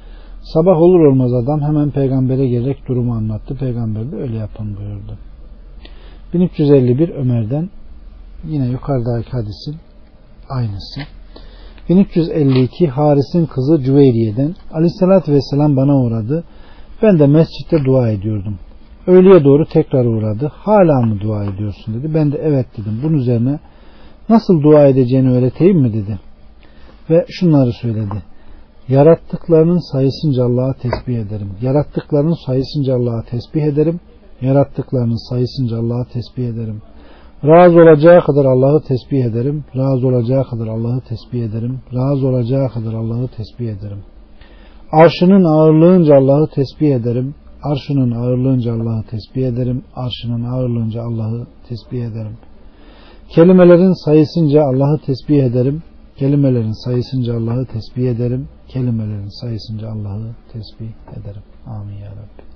Sabah 0.54 0.76
olur 0.76 1.00
olmaz 1.00 1.32
adam 1.32 1.60
hemen 1.60 1.90
peygambere 1.90 2.48
gelerek 2.48 2.88
durumu 2.88 3.14
anlattı. 3.14 3.54
Peygamber 3.54 4.12
de 4.12 4.16
öyle 4.16 4.36
yapın 4.36 4.76
buyurdu. 4.76 5.18
1351 6.40 7.08
Ömer'den 7.08 7.70
yine 8.48 8.66
yukarıdaki 8.66 9.30
hadisin 9.30 9.76
aynısı. 10.48 11.00
1352 11.88 12.88
Haris'in 12.88 13.46
kızı 13.46 13.82
Cüveyriye'den 13.82 14.54
Aleyhisselatü 14.72 15.32
Vesselam 15.32 15.76
bana 15.76 15.96
uğradı. 15.96 16.44
Ben 17.02 17.18
de 17.18 17.26
mescitte 17.26 17.84
dua 17.84 18.10
ediyordum. 18.10 18.58
Öğleye 19.06 19.44
doğru 19.44 19.66
tekrar 19.66 20.04
uğradı. 20.04 20.52
Hala 20.54 21.00
mı 21.02 21.20
dua 21.20 21.44
ediyorsun 21.44 21.94
dedi. 21.94 22.14
Ben 22.14 22.32
de 22.32 22.38
evet 22.42 22.66
dedim. 22.78 23.00
Bunun 23.02 23.14
üzerine 23.18 23.58
nasıl 24.28 24.62
dua 24.62 24.86
edeceğini 24.86 25.30
öğreteyim 25.30 25.78
mi 25.78 25.92
dedi. 25.92 26.18
Ve 27.10 27.26
şunları 27.28 27.72
söyledi. 27.72 28.22
Yarattıklarının 28.88 29.92
sayısınca 29.92 30.44
Allah'a 30.44 30.72
tesbih 30.72 31.18
ederim. 31.18 31.50
Yarattıklarının 31.62 32.46
sayısınca 32.46 32.94
Allah'a 32.94 33.22
tesbih 33.22 33.62
ederim. 33.62 34.00
Yarattıklarının 34.40 35.30
sayısınca 35.30 35.78
Allah'a 35.78 36.04
tesbih 36.04 36.48
ederim. 36.48 36.82
Razı 37.44 37.76
olacağı 37.76 38.20
kadar 38.20 38.44
Allah'ı 38.44 38.80
tesbih 38.82 39.24
ederim. 39.24 39.64
Razı 39.76 40.06
olacağı 40.06 40.44
kadar 40.44 40.66
Allah'ı 40.66 41.00
tesbih 41.00 41.42
ederim. 41.42 41.80
Razı 41.94 42.26
olacağı 42.26 42.68
kadar 42.68 42.94
Allah'ı 42.94 43.28
tesbih 43.28 43.68
ederim. 43.68 43.98
Arşının 44.92 45.44
ağırlığınca 45.44 46.14
Allah'ı 46.14 46.46
tesbih 46.54 46.94
ederim. 46.94 47.34
Arşının 47.62 48.10
ağırlığınca 48.10 48.72
Allah'ı 48.74 49.02
tesbih 49.10 49.46
ederim. 49.46 49.82
Arşının 49.94 50.44
ağırlığınca 50.44 51.02
Allah'ı 51.02 51.46
tesbih 51.68 52.04
ederim. 52.04 52.36
Kelimelerin 53.28 54.04
sayısınca 54.04 54.62
Allah'ı 54.62 54.98
tesbih 55.06 55.44
ederim. 55.44 55.82
Kelimelerin 56.16 56.84
sayısınca 56.84 57.36
Allah'ı 57.36 57.66
tesbih 57.66 58.10
ederim. 58.10 58.48
Kelimelerin 58.68 59.40
sayısınca 59.40 59.88
Allah'ı 59.88 60.34
tesbih 60.52 60.90
ederim. 61.20 61.42
Amin 61.66 61.96
ya 61.96 62.10
Rabbi. 62.10 62.55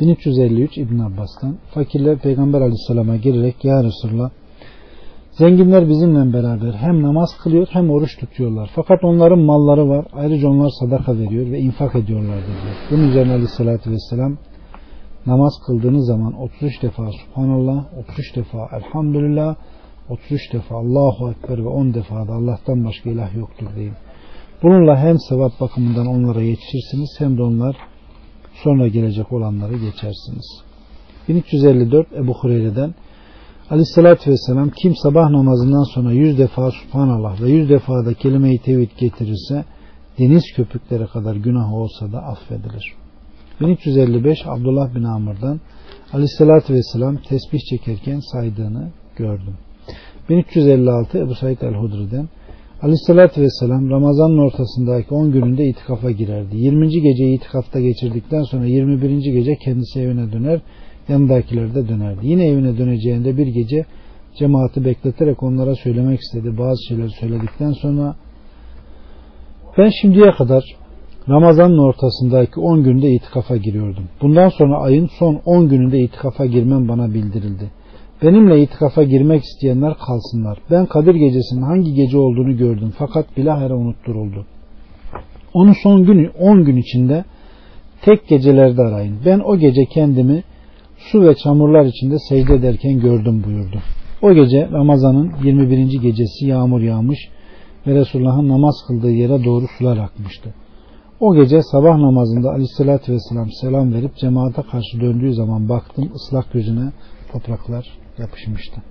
1353 0.00 0.78
İbn 0.78 0.98
Abbas'tan 0.98 1.56
fakirler 1.74 2.18
Peygamber 2.18 2.60
Aleyhisselam'a 2.60 3.16
girerek 3.16 3.64
Ya 3.64 3.84
Resulallah 3.84 4.30
zenginler 5.32 5.88
bizimle 5.88 6.32
beraber 6.32 6.72
hem 6.72 7.02
namaz 7.02 7.30
kılıyor 7.42 7.66
hem 7.70 7.90
oruç 7.90 8.18
tutuyorlar. 8.20 8.70
Fakat 8.74 9.04
onların 9.04 9.38
malları 9.38 9.88
var. 9.88 10.06
Ayrıca 10.12 10.48
onlar 10.48 10.70
sadaka 10.80 11.18
veriyor 11.18 11.50
ve 11.52 11.58
infak 11.58 11.94
ediyorlar 11.94 12.36
diyor. 12.36 12.76
Bunun 12.90 13.08
üzerine 13.08 13.32
Aleyhisselatü 13.32 13.90
Vesselam 13.90 14.36
namaz 15.26 15.52
kıldığınız 15.66 16.06
zaman 16.06 16.32
33 16.32 16.82
defa 16.82 17.10
Subhanallah, 17.12 17.84
33 17.98 18.36
defa 18.36 18.68
Elhamdülillah, 18.72 19.54
33 20.08 20.52
defa 20.52 20.74
Allahu 20.74 21.30
Ekber 21.30 21.58
ve 21.58 21.68
10 21.68 21.94
defa 21.94 22.28
da 22.28 22.32
Allah'tan 22.32 22.84
başka 22.84 23.10
ilah 23.10 23.36
yoktur 23.36 23.66
deyin. 23.76 23.94
Bununla 24.62 24.98
hem 24.98 25.18
sevap 25.18 25.60
bakımından 25.60 26.06
onlara 26.06 26.42
yetişirsiniz 26.42 27.10
hem 27.18 27.38
de 27.38 27.42
onlar 27.42 27.76
sonra 28.64 28.88
gelecek 28.88 29.32
olanları 29.32 29.76
geçersiniz. 29.76 30.62
1354 31.28 32.12
Ebu 32.12 32.34
Hureyre'den 32.34 32.94
Aleyhissalatü 33.70 34.30
Vesselam 34.30 34.70
kim 34.70 34.96
sabah 34.96 35.30
namazından 35.30 35.94
sonra 35.94 36.12
yüz 36.12 36.38
defa 36.38 36.70
Subhanallah 36.70 37.40
ve 37.42 37.50
yüz 37.50 37.68
defa 37.68 38.06
da 38.06 38.14
kelime-i 38.14 38.58
tevhid 38.58 38.90
getirirse 38.98 39.64
deniz 40.18 40.42
köpükleri 40.56 41.06
kadar 41.06 41.36
günah 41.36 41.72
olsa 41.72 42.12
da 42.12 42.18
affedilir. 42.18 42.94
1355 43.60 44.38
Abdullah 44.46 44.94
bin 44.94 45.04
Amr'dan 45.04 45.60
Aleyhissalatü 46.12 46.74
Vesselam 46.74 47.16
tesbih 47.16 47.58
çekerken 47.70 48.20
saydığını 48.32 48.90
gördüm. 49.16 49.56
1356 50.28 51.18
Ebu 51.18 51.34
Said 51.34 51.60
el-Hudri'den 51.60 52.28
Aleyhissalatü 52.82 53.42
Vesselam 53.42 53.90
Ramazan'ın 53.90 54.38
ortasındaki 54.38 55.14
10 55.14 55.32
gününde 55.32 55.64
itikafa 55.64 56.10
girerdi. 56.10 56.56
20. 56.56 56.88
geceyi 56.88 57.36
itikafta 57.36 57.80
geçirdikten 57.80 58.42
sonra 58.42 58.66
21. 58.66 59.32
gece 59.32 59.56
kendisi 59.56 60.00
evine 60.00 60.32
döner, 60.32 60.60
yanındakiler 61.08 61.74
de 61.74 61.88
dönerdi. 61.88 62.20
Yine 62.22 62.48
evine 62.48 62.78
döneceğinde 62.78 63.36
bir 63.36 63.46
gece 63.46 63.84
cemaati 64.38 64.84
bekleterek 64.84 65.42
onlara 65.42 65.74
söylemek 65.74 66.20
istedi. 66.20 66.58
Bazı 66.58 66.86
şeyler 66.88 67.08
söyledikten 67.08 67.72
sonra 67.72 68.16
ben 69.78 69.90
şimdiye 70.02 70.30
kadar 70.30 70.64
Ramazan'ın 71.28 71.78
ortasındaki 71.78 72.60
10 72.60 72.82
günde 72.82 73.10
itikafa 73.10 73.56
giriyordum. 73.56 74.04
Bundan 74.22 74.48
sonra 74.48 74.78
ayın 74.78 75.08
son 75.18 75.40
10 75.44 75.68
gününde 75.68 76.00
itikafa 76.00 76.46
girmem 76.46 76.88
bana 76.88 77.14
bildirildi. 77.14 77.70
Benimle 78.22 78.62
itikafa 78.62 79.02
girmek 79.02 79.42
isteyenler 79.42 79.94
kalsınlar. 79.94 80.58
Ben 80.70 80.86
Kadir 80.86 81.14
gecesinin 81.14 81.62
hangi 81.62 81.94
gece 81.94 82.18
olduğunu 82.18 82.56
gördüm 82.56 82.92
fakat 82.98 83.36
bilahare 83.36 83.74
unutturuldu. 83.74 84.46
Onu 85.54 85.74
son 85.82 86.06
günü 86.06 86.30
10 86.40 86.64
gün 86.64 86.76
içinde 86.76 87.24
tek 88.02 88.28
gecelerde 88.28 88.82
arayın. 88.82 89.16
Ben 89.26 89.38
o 89.38 89.56
gece 89.56 89.84
kendimi 89.84 90.42
su 90.98 91.22
ve 91.22 91.34
çamurlar 91.34 91.84
içinde 91.84 92.18
secde 92.28 92.54
ederken 92.54 93.00
gördüm 93.00 93.44
buyurdu. 93.46 93.78
O 94.22 94.32
gece 94.32 94.68
Ramazan'ın 94.72 95.32
21. 95.44 96.00
gecesi 96.00 96.46
yağmur 96.46 96.80
yağmış 96.80 97.18
ve 97.86 97.94
Resulullah'ın 97.94 98.48
namaz 98.48 98.74
kıldığı 98.88 99.10
yere 99.10 99.44
doğru 99.44 99.64
sular 99.78 99.96
akmıştı. 99.96 100.54
O 101.20 101.34
gece 101.34 101.62
sabah 101.62 101.96
namazında 101.98 102.50
aleyhissalatü 102.50 103.12
vesselam 103.12 103.50
selam 103.60 103.94
verip 103.94 104.16
cemaate 104.16 104.62
karşı 104.62 105.00
döndüğü 105.00 105.34
zaman 105.34 105.68
baktım 105.68 106.10
ıslak 106.14 106.52
gözüne 106.52 106.92
topraklar 107.32 107.98
yapışmıştı. 108.18 108.82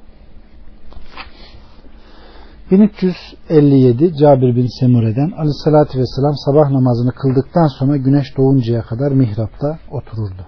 1357 2.72 4.18
Cabir 4.18 4.56
bin 4.56 4.68
Semure'den 4.80 5.32
Aleyhisselatü 5.32 6.00
Vesselam 6.00 6.34
sabah 6.46 6.70
namazını 6.70 7.12
kıldıktan 7.12 7.68
sonra 7.80 7.98
güneş 7.98 8.38
doğuncaya 8.38 8.82
kadar 8.82 9.12
mihrapta 9.12 9.80
otururdu. 9.92 10.46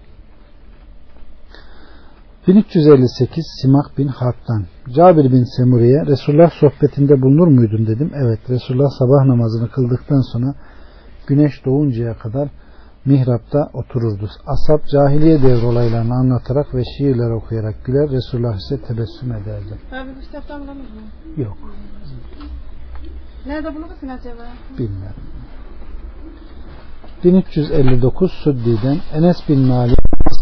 1358 2.47 3.45
Simak 3.61 3.97
bin 3.97 4.07
Harp'tan 4.07 4.65
Cabir 4.95 5.31
bin 5.31 5.57
Semure'ye 5.57 6.05
Resulullah 6.05 6.51
sohbetinde 6.59 7.21
bulunur 7.21 7.47
muydun 7.47 7.87
dedim. 7.87 8.11
Evet 8.15 8.39
Resulullah 8.49 8.89
sabah 8.99 9.25
namazını 9.25 9.69
kıldıktan 9.71 10.31
sonra 10.33 10.55
güneş 11.27 11.65
doğuncaya 11.65 12.17
kadar 12.17 12.49
mihrapta 13.05 13.69
otururdu. 13.73 14.29
Ashab 14.47 14.85
cahiliye 14.91 15.41
devri 15.41 15.65
olaylarını 15.65 16.13
anlatarak 16.13 16.75
ve 16.75 16.83
şiirler 16.97 17.29
okuyarak 17.29 17.85
güler. 17.85 18.09
Resulullah 18.09 18.55
ise 18.55 18.81
tebessüm 18.81 19.31
ederdi. 19.31 19.77
Abi 19.91 20.09
bu 20.17 20.21
kitaptan 20.21 20.61
bulamaz 20.61 20.77
mı? 20.85 21.41
Yok. 21.43 21.57
Nerede 23.45 23.75
bulursun 23.75 24.07
acaba? 24.07 24.43
Bilmiyorum. 24.79 25.23
1359 27.23 28.31
Suddi'den 28.31 28.97
Enes 29.13 29.37
bin 29.49 29.59
Malik 29.59 29.99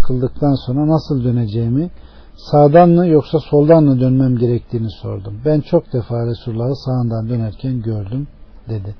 kıldıktan 0.07 0.65
sonra 0.65 0.87
nasıl 0.87 1.23
döneceğimi 1.23 1.89
sağdan 2.35 2.89
mı 2.89 3.07
yoksa 3.07 3.39
soldan 3.39 3.83
mı 3.83 3.99
dönmem 3.99 4.37
gerektiğini 4.37 4.91
sordum. 5.01 5.41
Ben 5.45 5.61
çok 5.61 5.93
defa 5.93 6.25
Resulullah'ı 6.25 6.75
sağından 6.75 7.29
dönerken 7.29 7.81
gördüm 7.81 8.27
dedi. 8.69 8.95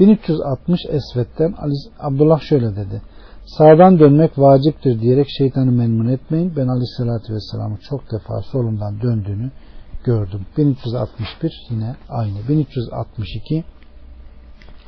1360 0.00 0.80
Esvet'ten 0.88 1.54
Abdullah 2.00 2.40
şöyle 2.40 2.76
dedi. 2.76 3.02
Sağdan 3.46 3.98
dönmek 3.98 4.38
vaciptir 4.38 5.00
diyerek 5.00 5.26
şeytanı 5.38 5.72
memnun 5.72 6.08
etmeyin. 6.08 6.52
Ben 6.56 6.68
aleyhissalatü 6.68 7.34
vesselam'ı 7.34 7.78
çok 7.88 8.12
defa 8.12 8.42
solundan 8.42 9.00
döndüğünü 9.00 9.50
gördüm. 10.04 10.40
1361 10.56 11.52
yine 11.70 11.96
aynı. 12.08 12.48
1362 12.48 13.64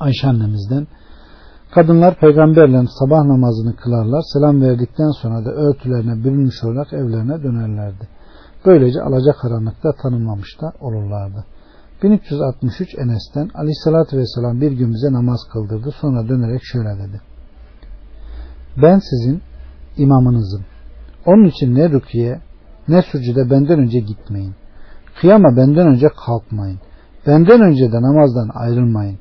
Ayşe 0.01 0.29
annemizden 0.29 0.87
Kadınlar 1.75 2.15
peygamberle 2.15 2.83
sabah 3.01 3.25
namazını 3.25 3.77
kılarlar. 3.77 4.23
Selam 4.33 4.63
verdikten 4.63 5.11
sonra 5.11 5.45
da 5.45 5.51
örtülerine 5.51 6.25
bürünmüş 6.25 6.65
olarak 6.65 6.93
evlerine 6.93 7.43
dönerlerdi. 7.43 8.09
Böylece 8.67 9.03
alacakaranlıkta 9.03 9.93
tanımlamış 10.03 10.61
da 10.61 10.73
olurlardı. 10.81 11.45
1363 12.03 12.95
Enes'ten 12.99 13.51
Aleyhisselatü 13.55 14.19
Vesselam 14.19 14.61
bir 14.61 14.73
gün 14.73 14.95
bize 14.95 15.13
namaz 15.13 15.41
kıldırdı. 15.53 15.91
Sonra 16.01 16.29
dönerek 16.29 16.61
şöyle 16.65 16.99
dedi. 16.99 17.21
Ben 18.83 18.99
sizin 18.99 19.43
imamınızım. 19.97 20.65
Onun 21.27 21.45
için 21.45 21.75
ne 21.75 21.91
rükiye 21.91 22.41
ne 22.89 23.03
sucude 23.03 23.51
benden 23.51 23.79
önce 23.79 23.99
gitmeyin. 23.99 24.55
Kıyama 25.21 25.57
benden 25.57 25.87
önce 25.87 26.09
kalkmayın. 26.27 26.81
Benden 27.27 27.61
önce 27.61 27.93
de 27.93 28.03
namazdan 28.03 28.51
ayrılmayın. 28.55 29.19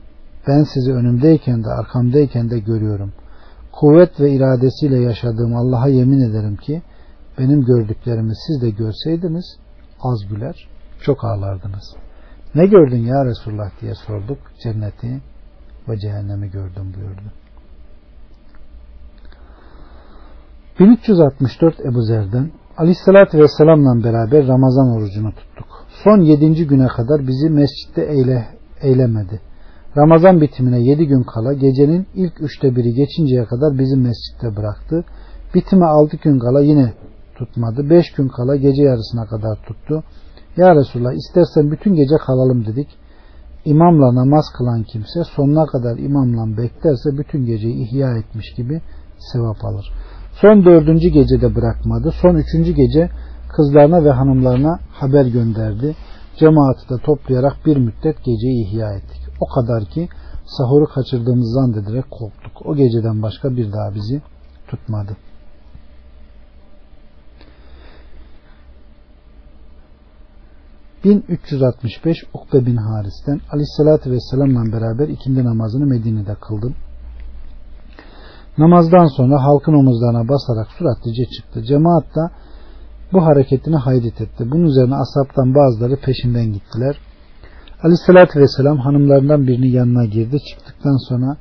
Ben 0.47 0.63
sizi 0.63 0.93
önümdeyken 0.93 1.63
de 1.63 1.67
arkamdayken 1.67 2.49
de 2.49 2.59
görüyorum. 2.59 3.13
kuvvet 3.71 4.19
ve 4.19 4.32
iradesiyle 4.32 4.99
yaşadığım 4.99 5.55
Allah'a 5.55 5.88
yemin 5.88 6.19
ederim 6.29 6.55
ki 6.55 6.82
benim 7.39 7.61
gördüklerimi 7.61 8.34
siz 8.47 8.61
de 8.61 8.69
görseydiniz 8.69 9.45
az 10.03 10.19
güler, 10.29 10.67
çok 11.01 11.23
ağlardınız. 11.23 11.95
Ne 12.55 12.65
gördün 12.65 13.05
ya 13.05 13.25
Resulullah 13.25 13.81
diye 13.81 13.93
sorduk. 13.95 14.37
Cenneti 14.63 15.21
ve 15.89 15.97
cehennemi 15.97 16.51
gördüm 16.51 16.93
buyurdu. 16.95 17.33
1364 20.79 21.79
Ebu 21.79 22.01
Zer'den 22.01 22.51
Aleyhisselatü 22.77 23.39
Vesselam'la 23.39 24.03
beraber 24.03 24.47
Ramazan 24.47 24.91
orucunu 24.97 25.31
tuttuk. 25.31 25.67
Son 26.03 26.19
yedinci 26.19 26.67
güne 26.67 26.87
kadar 26.87 27.27
bizi 27.27 27.49
mescitte 27.49 28.01
eyle, 28.01 28.47
eylemedi. 28.81 29.41
Ramazan 29.97 30.41
bitimine 30.41 30.79
yedi 30.79 31.07
gün 31.07 31.23
kala 31.23 31.53
gecenin 31.53 32.07
ilk 32.15 32.41
üçte 32.41 32.75
biri 32.75 32.93
geçinceye 32.93 33.45
kadar 33.45 33.79
bizi 33.79 33.95
mescitte 33.95 34.55
bıraktı. 34.55 35.03
Bitime 35.55 35.85
altı 35.85 36.17
gün 36.17 36.39
kala 36.39 36.61
yine 36.61 36.93
tutmadı. 37.35 37.89
Beş 37.89 38.11
gün 38.11 38.27
kala 38.27 38.55
gece 38.55 38.83
yarısına 38.83 39.25
kadar 39.25 39.55
tuttu. 39.67 40.03
Ya 40.57 40.75
Resulallah 40.75 41.13
istersen 41.13 41.71
bütün 41.71 41.95
gece 41.95 42.17
kalalım 42.17 42.65
dedik. 42.65 42.87
İmamla 43.65 44.15
namaz 44.15 44.45
kılan 44.57 44.83
kimse 44.83 45.23
sonuna 45.23 45.65
kadar 45.65 45.97
imamla 45.97 46.57
beklerse 46.57 47.17
bütün 47.17 47.45
geceyi 47.45 47.75
ihya 47.75 48.17
etmiş 48.17 48.53
gibi 48.57 48.81
sevap 49.17 49.65
alır. 49.65 49.93
Son 50.41 50.65
dördüncü 50.65 51.09
gecede 51.09 51.55
bırakmadı. 51.55 52.11
Son 52.21 52.35
üçüncü 52.35 52.71
gece 52.71 53.09
kızlarına 53.55 54.03
ve 54.03 54.11
hanımlarına 54.11 54.79
haber 54.91 55.25
gönderdi. 55.25 55.95
Cemaati 56.39 56.89
de 56.89 56.97
toplayarak 57.03 57.65
bir 57.65 57.77
müddet 57.77 58.23
geceyi 58.23 58.67
ihya 58.67 58.93
ettik. 58.93 59.21
O 59.39 59.45
kadar 59.47 59.85
ki 59.85 60.09
sahuru 60.45 60.85
kaçırdığımızı 60.85 61.51
zannederek 61.51 62.11
korktuk. 62.11 62.65
O 62.65 62.75
geceden 62.75 63.21
başka 63.21 63.55
bir 63.55 63.71
daha 63.71 63.95
bizi 63.95 64.21
tutmadı. 64.67 65.17
...1365 71.03 72.15
Ukbe 72.33 72.65
bin 72.65 72.77
Haris'ten... 72.77 73.39
...Aleyhisselatü 73.51 74.11
Vesselam'la 74.11 74.71
beraber 74.73 75.07
ikindi 75.07 75.45
namazını 75.45 75.85
Medine'de 75.85 76.35
kıldım. 76.35 76.75
Namazdan 78.57 79.05
sonra 79.05 79.43
halkın 79.43 79.73
omuzlarına 79.73 80.27
basarak 80.29 80.67
suratlıca 80.67 81.25
çıktı. 81.25 81.63
Cemaat 81.63 82.15
da 82.15 82.31
bu 83.13 83.25
hareketini 83.25 83.75
hayret 83.75 84.21
etti. 84.21 84.51
Bunun 84.51 84.63
üzerine 84.63 84.95
asaptan 84.95 85.55
bazıları 85.55 85.95
peşinden 85.95 86.53
gittiler. 86.53 86.97
Aleyhissalatü 87.83 88.39
vesselam 88.39 88.77
hanımlarından 88.77 89.47
birinin 89.47 89.71
yanına 89.71 90.05
girdi. 90.05 90.37
Çıktıktan 90.49 90.97
sonra 91.09 91.37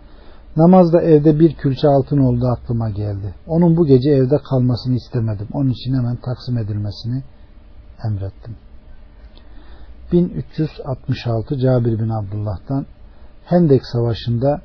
namazda 0.57 1.03
evde 1.03 1.41
bir 1.41 1.55
külçe 1.55 1.89
altın 1.89 2.19
olduğu 2.19 2.47
aklıma 2.47 2.91
geldi. 2.91 3.35
Onun 3.47 3.77
bu 3.77 3.87
gece 3.87 4.11
evde 4.11 4.39
kalmasını 4.51 4.95
istemedim. 4.95 5.49
Onun 5.53 5.71
için 5.71 5.95
hemen 5.95 6.17
taksim 6.17 6.59
edilmesini 6.59 7.23
emrettim. 8.05 8.57
1366 10.13 11.59
Cabir 11.59 11.99
bin 11.99 12.09
Abdullah'tan 12.09 12.87
Hendek 13.45 13.87
Savaşı'nda 13.87 14.61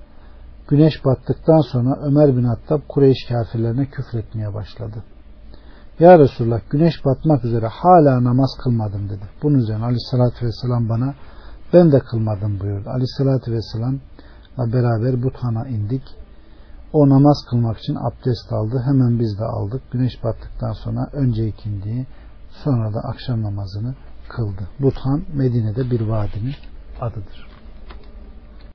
güneş 0.67 1.05
battıktan 1.05 1.61
sonra 1.71 1.99
Ömer 2.01 2.37
bin 2.37 2.43
Hattab 2.43 2.81
Kureyş 2.89 3.17
kafirlerine 3.29 3.85
küfretmeye 3.85 4.53
başladı. 4.53 5.03
Ya 5.99 6.19
Resulullah 6.19 6.59
güneş 6.69 7.05
batmak 7.05 7.45
üzere 7.45 7.67
hala 7.67 8.23
namaz 8.23 8.49
kılmadım 8.63 9.09
dedi. 9.09 9.23
Bunun 9.43 9.59
üzerine 9.59 9.83
aleyhissalatü 9.83 10.45
vesselam 10.45 10.89
bana 10.89 11.13
ben 11.73 11.91
de 11.91 11.99
kılmadım 11.99 12.59
buyurdu. 12.59 12.89
Aleyhissalatü 12.89 13.51
vesselamla 13.51 14.73
beraber 14.73 15.23
Buthan'a 15.23 15.67
indik. 15.67 16.03
O 16.93 17.09
namaz 17.09 17.45
kılmak 17.49 17.77
için 17.77 17.95
abdest 17.95 18.53
aldı. 18.53 18.81
Hemen 18.85 19.19
biz 19.19 19.39
de 19.39 19.45
aldık. 19.45 19.91
Güneş 19.91 20.23
battıktan 20.23 20.73
sonra 20.73 21.09
önce 21.13 21.47
ikindiyi 21.47 22.05
sonra 22.63 22.93
da 22.93 22.99
akşam 22.99 23.43
namazını 23.43 23.95
kıldı. 24.35 24.67
Buthan 24.79 25.21
Medine'de 25.33 25.91
bir 25.91 26.01
vadinin 26.01 26.55
adıdır. 27.01 27.44